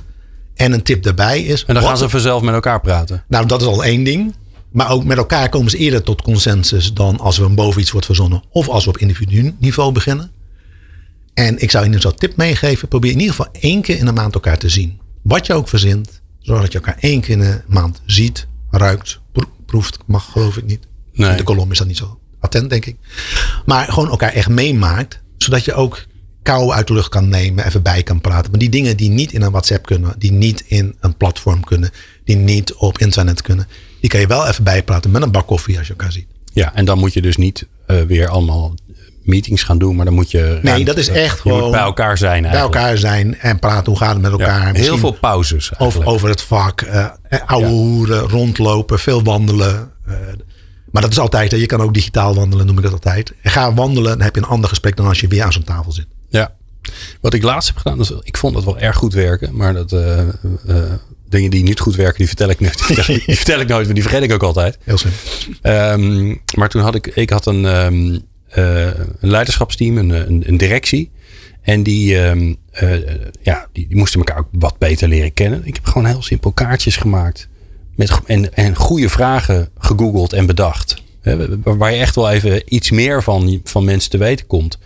En 0.55 0.71
een 0.73 0.83
tip 0.83 1.03
daarbij 1.03 1.41
is. 1.43 1.61
Hm. 1.61 1.67
En 1.67 1.73
dan 1.73 1.83
wat- 1.83 1.91
gaan 1.91 2.01
ze 2.01 2.09
vanzelf 2.09 2.41
met 2.41 2.53
elkaar 2.53 2.81
praten. 2.81 3.23
Nou, 3.27 3.45
dat 3.45 3.61
is 3.61 3.67
al 3.67 3.83
één 3.83 4.03
ding. 4.03 4.33
Maar 4.71 4.89
ook 4.91 5.03
met 5.03 5.17
elkaar 5.17 5.49
komen 5.49 5.71
ze 5.71 5.77
eerder 5.77 6.03
tot 6.03 6.21
consensus 6.21 6.93
dan 6.93 7.19
als 7.19 7.39
er 7.39 7.53
boven 7.53 7.81
iets 7.81 7.91
wordt 7.91 8.05
verzonnen. 8.05 8.43
Of 8.49 8.67
als 8.69 8.83
we 8.83 8.89
op 8.89 8.97
individu 8.97 9.55
niveau 9.59 9.91
beginnen. 9.91 10.31
En 11.33 11.61
ik 11.61 11.71
zou 11.71 11.85
in 11.85 11.91
ieder 11.91 12.05
geval 12.05 12.17
tip 12.27 12.37
meegeven. 12.37 12.87
Probeer 12.87 13.11
in 13.11 13.19
ieder 13.19 13.35
geval 13.35 13.51
één 13.59 13.81
keer 13.81 13.97
in 13.97 14.05
de 14.05 14.11
maand 14.11 14.33
elkaar 14.33 14.57
te 14.57 14.69
zien. 14.69 14.99
Wat 15.21 15.45
je 15.45 15.53
ook 15.53 15.67
verzint. 15.67 16.21
Zorg 16.39 16.61
dat 16.61 16.71
je 16.71 16.77
elkaar 16.77 16.97
één 16.99 17.21
keer 17.21 17.29
in 17.31 17.39
de 17.39 17.61
maand 17.67 18.01
ziet, 18.05 18.47
ruikt, 18.71 19.19
pro- 19.31 19.49
proeft. 19.65 19.97
Mag 20.05 20.31
geloof 20.31 20.57
ik 20.57 20.65
niet. 20.65 20.87
Nee. 21.13 21.29
In 21.31 21.37
de 21.37 21.43
kolom 21.43 21.71
is 21.71 21.77
dat 21.77 21.87
niet 21.87 21.97
zo 21.97 22.19
attent, 22.43 22.69
denk 22.69 22.85
ik. 22.85 22.95
Maar 23.65 23.85
gewoon 23.91 24.09
elkaar 24.09 24.33
echt 24.33 24.49
meemaakt. 24.49 25.19
Zodat 25.37 25.65
je 25.65 25.73
ook 25.73 26.03
kou 26.43 26.71
uit 26.71 26.87
de 26.87 26.93
lucht 26.93 27.09
kan 27.09 27.29
nemen. 27.29 27.65
Even 27.65 27.81
bij 27.81 28.03
kan 28.03 28.21
praten. 28.21 28.51
Maar 28.51 28.59
die 28.59 28.69
dingen 28.69 28.97
die 28.97 29.09
niet 29.09 29.31
in 29.33 29.41
een 29.41 29.51
WhatsApp 29.51 29.85
kunnen. 29.85 30.13
Die 30.17 30.31
niet 30.31 30.63
in 30.67 30.95
een 30.99 31.17
platform 31.17 31.63
kunnen. 31.63 31.89
Die 32.25 32.35
niet 32.35 32.73
op 32.73 32.97
internet 32.97 33.41
kunnen. 33.41 33.67
Die 34.01 34.09
kan 34.09 34.19
je 34.19 34.27
wel 34.27 34.47
even 34.47 34.63
bijpraten 34.63 35.11
met 35.11 35.21
een 35.21 35.31
bak 35.31 35.47
koffie 35.47 35.77
als 35.77 35.87
je 35.87 35.93
elkaar 35.93 36.11
ziet. 36.11 36.27
Ja, 36.53 36.75
en 36.75 36.85
dan 36.85 36.97
moet 36.99 37.13
je 37.13 37.21
dus 37.21 37.37
niet 37.37 37.67
eh, 37.87 38.01
weer 38.01 38.27
allemaal 38.27 38.73
meetings 39.23 39.63
gaan 39.63 39.77
doen, 39.77 39.95
maar 39.95 40.05
dan 40.05 40.13
moet 40.13 40.31
je. 40.31 40.59
Nee, 40.61 40.85
dat 40.85 40.97
is 40.97 41.07
echt 41.07 41.39
gewoon 41.39 41.71
bij 41.71 41.79
elkaar 41.79 42.17
zijn. 42.17 42.41
Bij 42.41 42.51
Eigenlijk. 42.51 42.75
elkaar 42.81 42.97
zijn 42.97 43.39
en 43.39 43.59
praten. 43.59 43.85
Hoe 43.91 43.97
gaat 44.01 44.13
het 44.13 44.21
met 44.21 44.31
Ja, 44.31 44.37
elkaar? 44.37 44.75
heel 44.75 44.97
veel 44.97 45.11
pauzes. 45.19 45.79
over, 45.79 46.05
over 46.05 46.29
het 46.29 46.41
vak. 46.41 46.81
eh 46.81 47.05
eh, 47.29 47.39
ouwe 47.45 47.65
Ja. 47.65 47.71
hoeren, 47.71 48.19
rondlopen, 48.19 48.99
veel 48.99 49.23
wandelen. 49.23 49.91
eh, 50.07 50.13
maar 50.93 51.01
dat 51.01 51.11
is 51.11 51.19
altijd. 51.19 51.51
hè. 51.51 51.57
Je 51.57 51.65
kan 51.65 51.81
ook 51.81 51.93
digitaal 51.93 52.35
wandelen, 52.35 52.65
noem 52.65 52.77
ik 52.77 52.83
dat 52.83 52.91
altijd. 52.93 53.33
En 53.41 53.51
ga 53.51 53.73
wandelen, 53.73 54.11
dan 54.11 54.21
heb 54.21 54.35
je 54.35 54.41
een 54.41 54.47
ander 54.47 54.69
gesprek 54.69 54.95
dan 54.95 55.07
als 55.07 55.19
je 55.19 55.27
weer 55.27 55.43
aan 55.43 55.53
zo'n 55.53 55.63
tafel 55.63 55.91
zit. 55.91 56.07
Ja. 56.29 56.55
Wat 57.21 57.33
ik 57.33 57.43
laatst 57.43 57.67
heb 57.67 57.77
gedaan, 57.77 57.99
is- 57.99 58.13
ik 58.21 58.37
vond 58.37 58.53
dat 58.53 58.63
wel 58.63 58.77
erg 58.79 58.95
goed 58.95 59.13
werken, 59.13 59.55
maar 59.55 59.73
dat. 59.73 59.91
eh, 59.91 60.19
eh, 60.19 60.27
Dingen 61.29 61.49
die 61.51 61.63
niet 61.63 61.79
goed 61.79 61.95
werken, 61.95 62.17
die 62.17 62.27
vertel 62.27 62.49
ik 62.49 62.59
nooit. 62.59 62.87
Die 63.25 63.35
vertel, 63.35 63.59
ik- 63.59 63.67
nooit, 63.67 63.85
maar 63.85 63.93
die 63.93 64.03
vergeet 64.03 64.23
ik 64.23 64.31
ook 64.33 64.43
altijd. 64.43 64.77
Heel 64.83 64.97
simpel. 64.97 65.19
Ehm, 65.61 66.35
maar 66.55 66.69
toen 66.69 66.81
had 66.81 66.95
ik, 66.95 67.07
ik 67.07 67.29
had 67.29 67.45
een, 67.45 67.65
ehm, 67.65 68.19
eh, 68.49 68.85
een 69.19 69.29
leiderschapsteam, 69.29 69.97
een, 69.97 70.09
een, 70.09 70.43
een 70.47 70.57
directie. 70.57 71.11
En 71.61 71.83
die, 71.83 72.19
ehm, 72.19 72.53
eh, 72.71 72.89
ja, 73.41 73.67
die, 73.71 73.87
die 73.87 73.97
moesten 73.97 74.19
elkaar 74.19 74.37
ook 74.37 74.47
wat 74.51 74.77
beter 74.77 75.07
leren 75.07 75.33
kennen. 75.33 75.61
Ik 75.65 75.75
heb 75.75 75.85
gewoon 75.85 76.05
heel 76.07 76.21
simpel 76.23 76.51
kaartjes 76.51 76.95
gemaakt. 76.97 77.47
Met, 77.95 78.19
en, 78.25 78.53
en 78.53 78.75
goede 78.75 79.09
vragen 79.09 79.69
gegoogeld 79.77 80.33
en 80.33 80.45
bedacht. 80.45 81.01
Hè, 81.21 81.59
waar- 81.63 81.93
je 81.93 81.99
echt 81.99 82.15
wel 82.15 82.29
even 82.29 82.75
iets 82.75 82.91
meer 82.91 83.23
van, 83.23 83.61
van 83.63 83.83
mensen 83.83 84.09
te 84.09 84.17
weten 84.17 84.47
komt. 84.47 84.77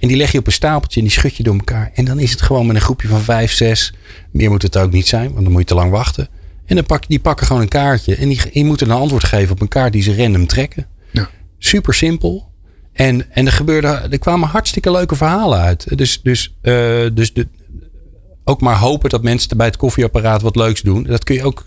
En 0.00 0.08
die 0.08 0.16
leg 0.16 0.32
je 0.32 0.38
op 0.38 0.46
een 0.46 0.52
stapeltje 0.52 1.00
en 1.00 1.06
die 1.06 1.14
schud 1.16 1.36
je 1.36 1.42
door 1.42 1.54
elkaar. 1.54 1.90
En 1.94 2.04
dan 2.04 2.18
is 2.18 2.30
het 2.30 2.42
gewoon 2.42 2.66
met 2.66 2.76
een 2.76 2.82
groepje 2.82 3.08
van 3.08 3.20
vijf, 3.20 3.52
zes. 3.52 3.94
Meer 4.30 4.50
moet 4.50 4.62
het 4.62 4.76
ook 4.76 4.92
niet 4.92 5.08
zijn, 5.08 5.32
want 5.32 5.42
dan 5.42 5.50
moet 5.52 5.60
je 5.60 5.66
te 5.66 5.74
lang 5.74 5.90
wachten. 5.90 6.28
En 6.66 6.76
dan 6.76 6.86
pak, 6.86 7.08
die 7.08 7.20
pakken 7.20 7.46
gewoon 7.46 7.62
een 7.62 7.68
kaartje. 7.68 8.14
En 8.16 8.28
die, 8.28 8.40
die 8.52 8.64
moeten 8.64 8.90
een 8.90 8.96
antwoord 8.96 9.24
geven 9.24 9.52
op 9.52 9.60
een 9.60 9.68
kaart 9.68 9.92
die 9.92 10.02
ze 10.02 10.16
random 10.16 10.46
trekken. 10.46 10.86
Ja. 11.10 11.30
Super 11.58 11.94
simpel. 11.94 12.48
En, 12.92 13.32
en 13.32 13.46
er, 13.46 13.52
gebeurde, 13.52 13.86
er 13.88 14.18
kwamen 14.18 14.48
hartstikke 14.48 14.90
leuke 14.90 15.16
verhalen 15.16 15.58
uit. 15.58 15.98
Dus, 15.98 16.20
dus, 16.22 16.54
eh, 16.60 17.02
dus 17.12 17.32
de, 17.32 17.48
ook 18.44 18.60
maar 18.60 18.76
hopen 18.78 19.10
dat 19.10 19.22
mensen 19.22 19.56
bij 19.56 19.66
het 19.66 19.76
koffieapparaat 19.76 20.42
wat 20.42 20.56
leuks 20.56 20.80
doen. 20.80 21.02
Dat 21.02 21.24
kun 21.24 21.34
je 21.34 21.44
ook 21.44 21.64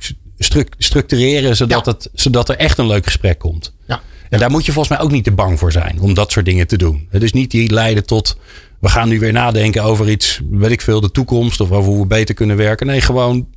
structureren 0.78 1.56
zodat, 1.56 1.86
Ja. 1.86 1.92
het, 1.92 2.10
zodat 2.14 2.50
er 2.50 2.56
echt 2.58 2.78
een 2.78 2.88
leuk 2.88 3.04
gesprek 3.06 3.40
komt. 3.40 3.74
Ja. 3.88 4.02
En 4.30 4.40
daar 4.40 4.52
moet 4.52 4.66
je 4.66 4.72
volgens 4.72 4.98
mij 4.98 5.06
ook 5.06 5.12
niet 5.12 5.24
te 5.24 5.32
bang 5.32 5.60
voor 5.60 5.72
zijn 5.72 6.00
om 6.02 6.14
dat 6.14 6.32
soort 6.32 6.46
dingen 6.46 6.68
te 6.68 6.78
doen. 6.78 7.08
Het 7.10 7.24
is 7.24 7.34
niet 7.34 7.52
die 7.52 7.72
leiden 7.72 8.06
tot 8.06 8.38
we 8.80 8.90
gaan 8.90 9.10
nu 9.10 9.20
weer 9.20 9.32
nadenken 9.32 9.84
over 9.84 10.10
iets, 10.10 10.42
weet 10.50 10.72
ik 10.72 10.82
veel, 10.82 11.02
de 11.02 11.12
toekomst 11.12 11.60
of 11.60 11.72
over 11.72 11.92
hoe 11.92 12.02
we 12.02 12.08
beter 12.08 12.36
kunnen 12.36 12.58
werken. 12.58 12.88
Nee, 12.88 13.02
gewoon 13.02 13.48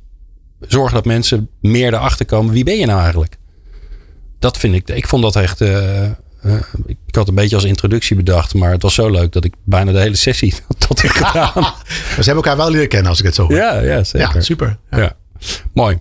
zorgen 0.59 0.93
dat 0.93 1.05
mensen 1.05 1.49
meer 1.61 1.93
erachter 1.93 2.25
komen. 2.25 2.53
Wie 2.53 2.63
ben 2.63 2.77
je 2.77 2.85
nou 2.85 2.99
eigenlijk? 3.01 3.37
Dat 4.39 4.57
vind 4.57 4.73
ik, 4.75 4.89
ik 4.89 5.07
vond 5.07 5.23
dat 5.23 5.35
echt. 5.35 5.61
eh, 5.61 6.03
eh, 6.05 6.11
ik 6.85 6.97
had 7.11 7.27
een 7.27 7.35
beetje 7.35 7.55
als 7.55 7.65
introductie 7.65 8.15
bedacht, 8.15 8.53
maar 8.53 8.71
het 8.71 8.81
was 8.81 8.93
zo 8.93 9.09
leuk 9.09 9.31
dat 9.31 9.43
ik 9.45 9.53
bijna 9.63 9.91
de 9.91 9.99
hele 9.99 10.15
sessie 10.15 10.53
tot 10.87 11.03
ik 11.03 11.09
gedaan. 11.23 11.51
Ze 11.53 12.15
hebben 12.15 12.35
elkaar 12.35 12.57
wel 12.57 12.69
leren 12.71 12.87
kennen 12.87 13.09
als 13.09 13.19
ik 13.19 13.25
het 13.25 13.35
zo 13.35 13.41
hoor. 13.47 13.55
Ja, 13.55 13.79
ja, 13.79 14.03
zeker. 14.03 14.35
Ja, 14.35 14.41
super. 14.41 14.77
Ja. 14.91 14.97
Ja. 14.97 15.15
Mooi. 15.73 15.97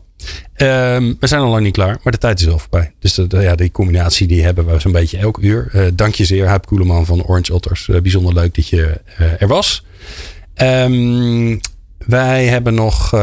Ehm, 0.55 1.15
we 1.21 1.27
zijn 1.27 1.41
al 1.41 1.51
lang 1.51 1.63
niet 1.63 1.73
klaar, 1.73 1.99
maar 2.03 2.13
de 2.13 2.19
tijd 2.19 2.41
is 2.41 2.47
wel 2.47 2.59
voorbij. 2.59 2.93
Dus 2.99 3.21
ja, 3.29 3.55
die 3.55 3.71
combinatie 3.71 4.27
die 4.27 4.43
hebben 4.45 4.67
we 4.67 4.81
zo'n 4.81 4.93
beetje 4.93 5.19
elk 5.19 5.39
uur. 5.39 5.69
Eh, 5.73 5.83
dank 5.95 6.15
je 6.15 6.25
zeer, 6.25 6.47
Huip 6.47 6.67
Koeleman 6.67 7.07
van 7.07 7.25
Orange 7.25 7.55
Otters. 7.55 7.89
Eh, 7.89 8.01
bijzonder 8.01 8.35
leuk 8.35 8.55
dat 8.55 8.69
je 8.69 9.01
eh, 9.17 9.43
er 9.43 9.49
was. 9.49 9.85
Ehm, 10.55 11.59
wij 11.99 12.47
hebben 12.47 12.75
nog 12.75 13.15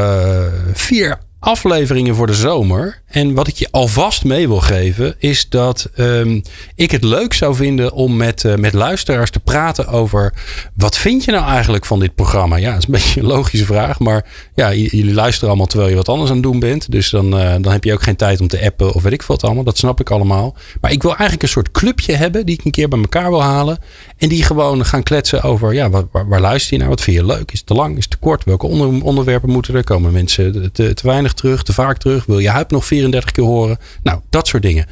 vier 0.73 1.17
afleveringen 1.39 2.15
voor 2.15 2.27
de 2.27 2.33
zomer. 2.33 3.01
En 3.13 3.33
wat 3.33 3.47
ik 3.47 3.55
je 3.55 3.67
alvast 3.71 4.23
mee 4.23 4.47
wil 4.47 4.59
geven, 4.59 5.15
is 5.17 5.49
dat 5.49 5.89
ehm, 5.95 6.41
ik 6.75 6.91
het 6.91 7.03
leuk 7.03 7.33
zou 7.33 7.55
vinden 7.55 7.91
om 7.91 8.17
met, 8.17 8.45
eh, 8.45 8.55
met 8.55 8.73
luisteraars 8.73 9.29
te 9.29 9.39
praten 9.39 9.87
over 9.87 10.33
wat 10.75 10.97
vind 10.97 11.23
je 11.23 11.31
nou 11.31 11.45
eigenlijk 11.45 11.85
van 11.85 11.99
dit 11.99 12.15
programma? 12.15 12.55
Ja, 12.55 12.69
dat 12.69 12.79
is 12.79 12.85
een 12.85 12.91
beetje 13.03 13.19
een 13.19 13.25
logische 13.25 13.65
vraag, 13.65 13.99
maar 13.99 14.25
ja, 14.55 14.73
jullie 14.73 15.13
luisteren 15.13 15.49
allemaal 15.49 15.67
terwijl 15.67 15.89
je 15.89 15.95
wat 15.95 16.09
anders 16.09 16.29
aan 16.29 16.35
het 16.35 16.45
doen 16.45 16.59
bent. 16.59 16.91
Dus 16.91 17.09
dan, 17.09 17.37
eh, 17.37 17.55
dan 17.61 17.71
heb 17.71 17.83
je 17.83 17.93
ook 17.93 18.03
geen 18.03 18.15
tijd 18.15 18.41
om 18.41 18.47
te 18.47 18.65
appen 18.65 18.93
of 18.93 19.03
weet 19.03 19.13
ik 19.13 19.21
wat 19.21 19.43
allemaal. 19.43 19.63
Dat 19.63 19.77
snap 19.77 19.99
ik 19.99 20.11
allemaal. 20.11 20.55
Maar 20.81 20.91
ik 20.91 21.01
wil 21.01 21.11
eigenlijk 21.11 21.41
een 21.43 21.49
soort 21.49 21.71
clubje 21.71 22.13
hebben 22.13 22.45
die 22.45 22.57
ik 22.59 22.65
een 22.65 22.71
keer 22.71 22.87
bij 22.87 22.99
elkaar 22.99 23.29
wil 23.29 23.43
halen. 23.43 23.77
En 24.17 24.29
die 24.29 24.43
gewoon 24.43 24.85
gaan 24.85 25.03
kletsen 25.03 25.41
over, 25.41 25.73
ja, 25.73 25.89
waar, 25.89 26.27
waar, 26.27 26.41
luister 26.41 26.73
je 26.73 26.79
naar? 26.79 26.89
Wat 26.89 27.01
vind 27.01 27.17
je 27.17 27.25
leuk? 27.25 27.51
Is 27.51 27.57
het 27.57 27.67
te 27.67 27.73
lang? 27.73 27.97
Is 27.97 28.03
het 28.03 28.11
te 28.11 28.17
kort? 28.17 28.43
Welke 28.43 28.67
onder- 28.67 29.03
onderwerpen 29.03 29.49
moeten 29.49 29.75
er? 29.75 29.83
Komen 29.83 30.11
mensen 30.11 30.71
te, 30.71 30.93
te 30.93 31.07
weinig 31.07 31.33
terug? 31.33 31.63
Te 31.63 31.73
vaak 31.73 31.97
terug? 31.97 32.25
Wil 32.25 32.39
je 32.39 32.49
huid 32.49 32.71
nog 32.71 32.85
34 33.03 33.31
keer 33.31 33.43
horen. 33.43 33.77
Nou, 34.03 34.19
dat 34.29 34.47
soort 34.47 34.63
dingen. 34.63 34.85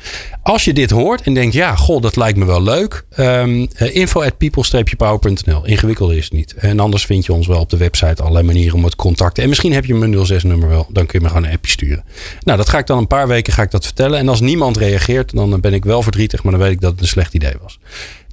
Als 0.43 0.64
je 0.64 0.74
dit 0.74 0.89
hoort 0.89 1.22
en 1.22 1.34
denkt, 1.34 1.53
ja, 1.53 1.76
goh, 1.76 2.01
dat 2.01 2.16
lijkt 2.16 2.38
me 2.38 2.45
wel 2.45 2.64
leuk. 2.64 3.05
Um, 3.18 3.68
info 3.78 4.22
at 4.22 4.38
people-power.nl. 4.38 5.66
Ingewikkeld 5.66 6.12
is 6.12 6.24
het 6.24 6.34
niet. 6.34 6.53
En 6.53 6.80
anders 6.80 7.05
vind 7.05 7.26
je 7.26 7.34
ons 7.34 7.47
wel 7.47 7.59
op 7.59 7.70
de 7.70 7.78
website 7.78 8.22
allerlei 8.22 8.45
manieren 8.45 8.76
om 8.78 8.84
het 8.84 8.95
contacten. 8.95 9.43
En 9.43 9.49
misschien 9.49 9.74
heb 9.74 9.86
je 9.86 9.95
mijn 9.95 10.26
06 10.26 10.43
nummer 10.43 10.68
wel. 10.68 10.88
Dan 10.89 11.05
kun 11.05 11.20
je 11.20 11.26
me 11.26 11.32
gewoon 11.32 11.47
een 11.47 11.53
appje 11.53 11.72
sturen. 11.72 12.03
Nou, 12.43 12.57
dat 12.57 12.70
ga 12.70 12.78
ik 12.78 12.88
dan 12.88 12.97
een 12.97 13.07
paar 13.07 13.28
weken 13.28 13.53
ga 13.53 13.62
ik 13.62 13.72
dat 13.72 13.86
vertellen. 13.86 14.20
En 14.20 14.30
als 14.30 14.41
niemand 14.41 14.78
reageert, 14.78 15.36
dan 15.36 15.59
ben 15.59 15.74
ik 15.74 15.86
wel 15.86 16.01
verdrietig. 16.01 16.43
Maar 16.43 16.51
dan 16.51 16.62
weet 16.62 16.72
ik 16.72 16.82
dat 16.82 16.91
het 16.91 17.01
een 17.01 17.07
slecht 17.07 17.34
idee 17.34 17.55
was. 17.62 17.80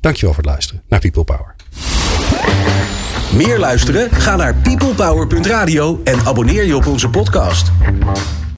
Dankjewel 0.00 0.34
voor 0.34 0.42
het 0.42 0.52
luisteren 0.52 0.82
naar 0.88 1.00
People 1.00 1.24
Power. 1.24 1.54
Meer 3.32 3.58
luisteren? 3.58 4.10
Ga 4.10 4.36
naar 4.36 4.54
peoplepower.radio 4.54 6.00
en 6.04 6.20
abonneer 6.24 6.64
je 6.64 6.76
op 6.76 6.86
onze 6.86 7.08
podcast. 7.08 7.70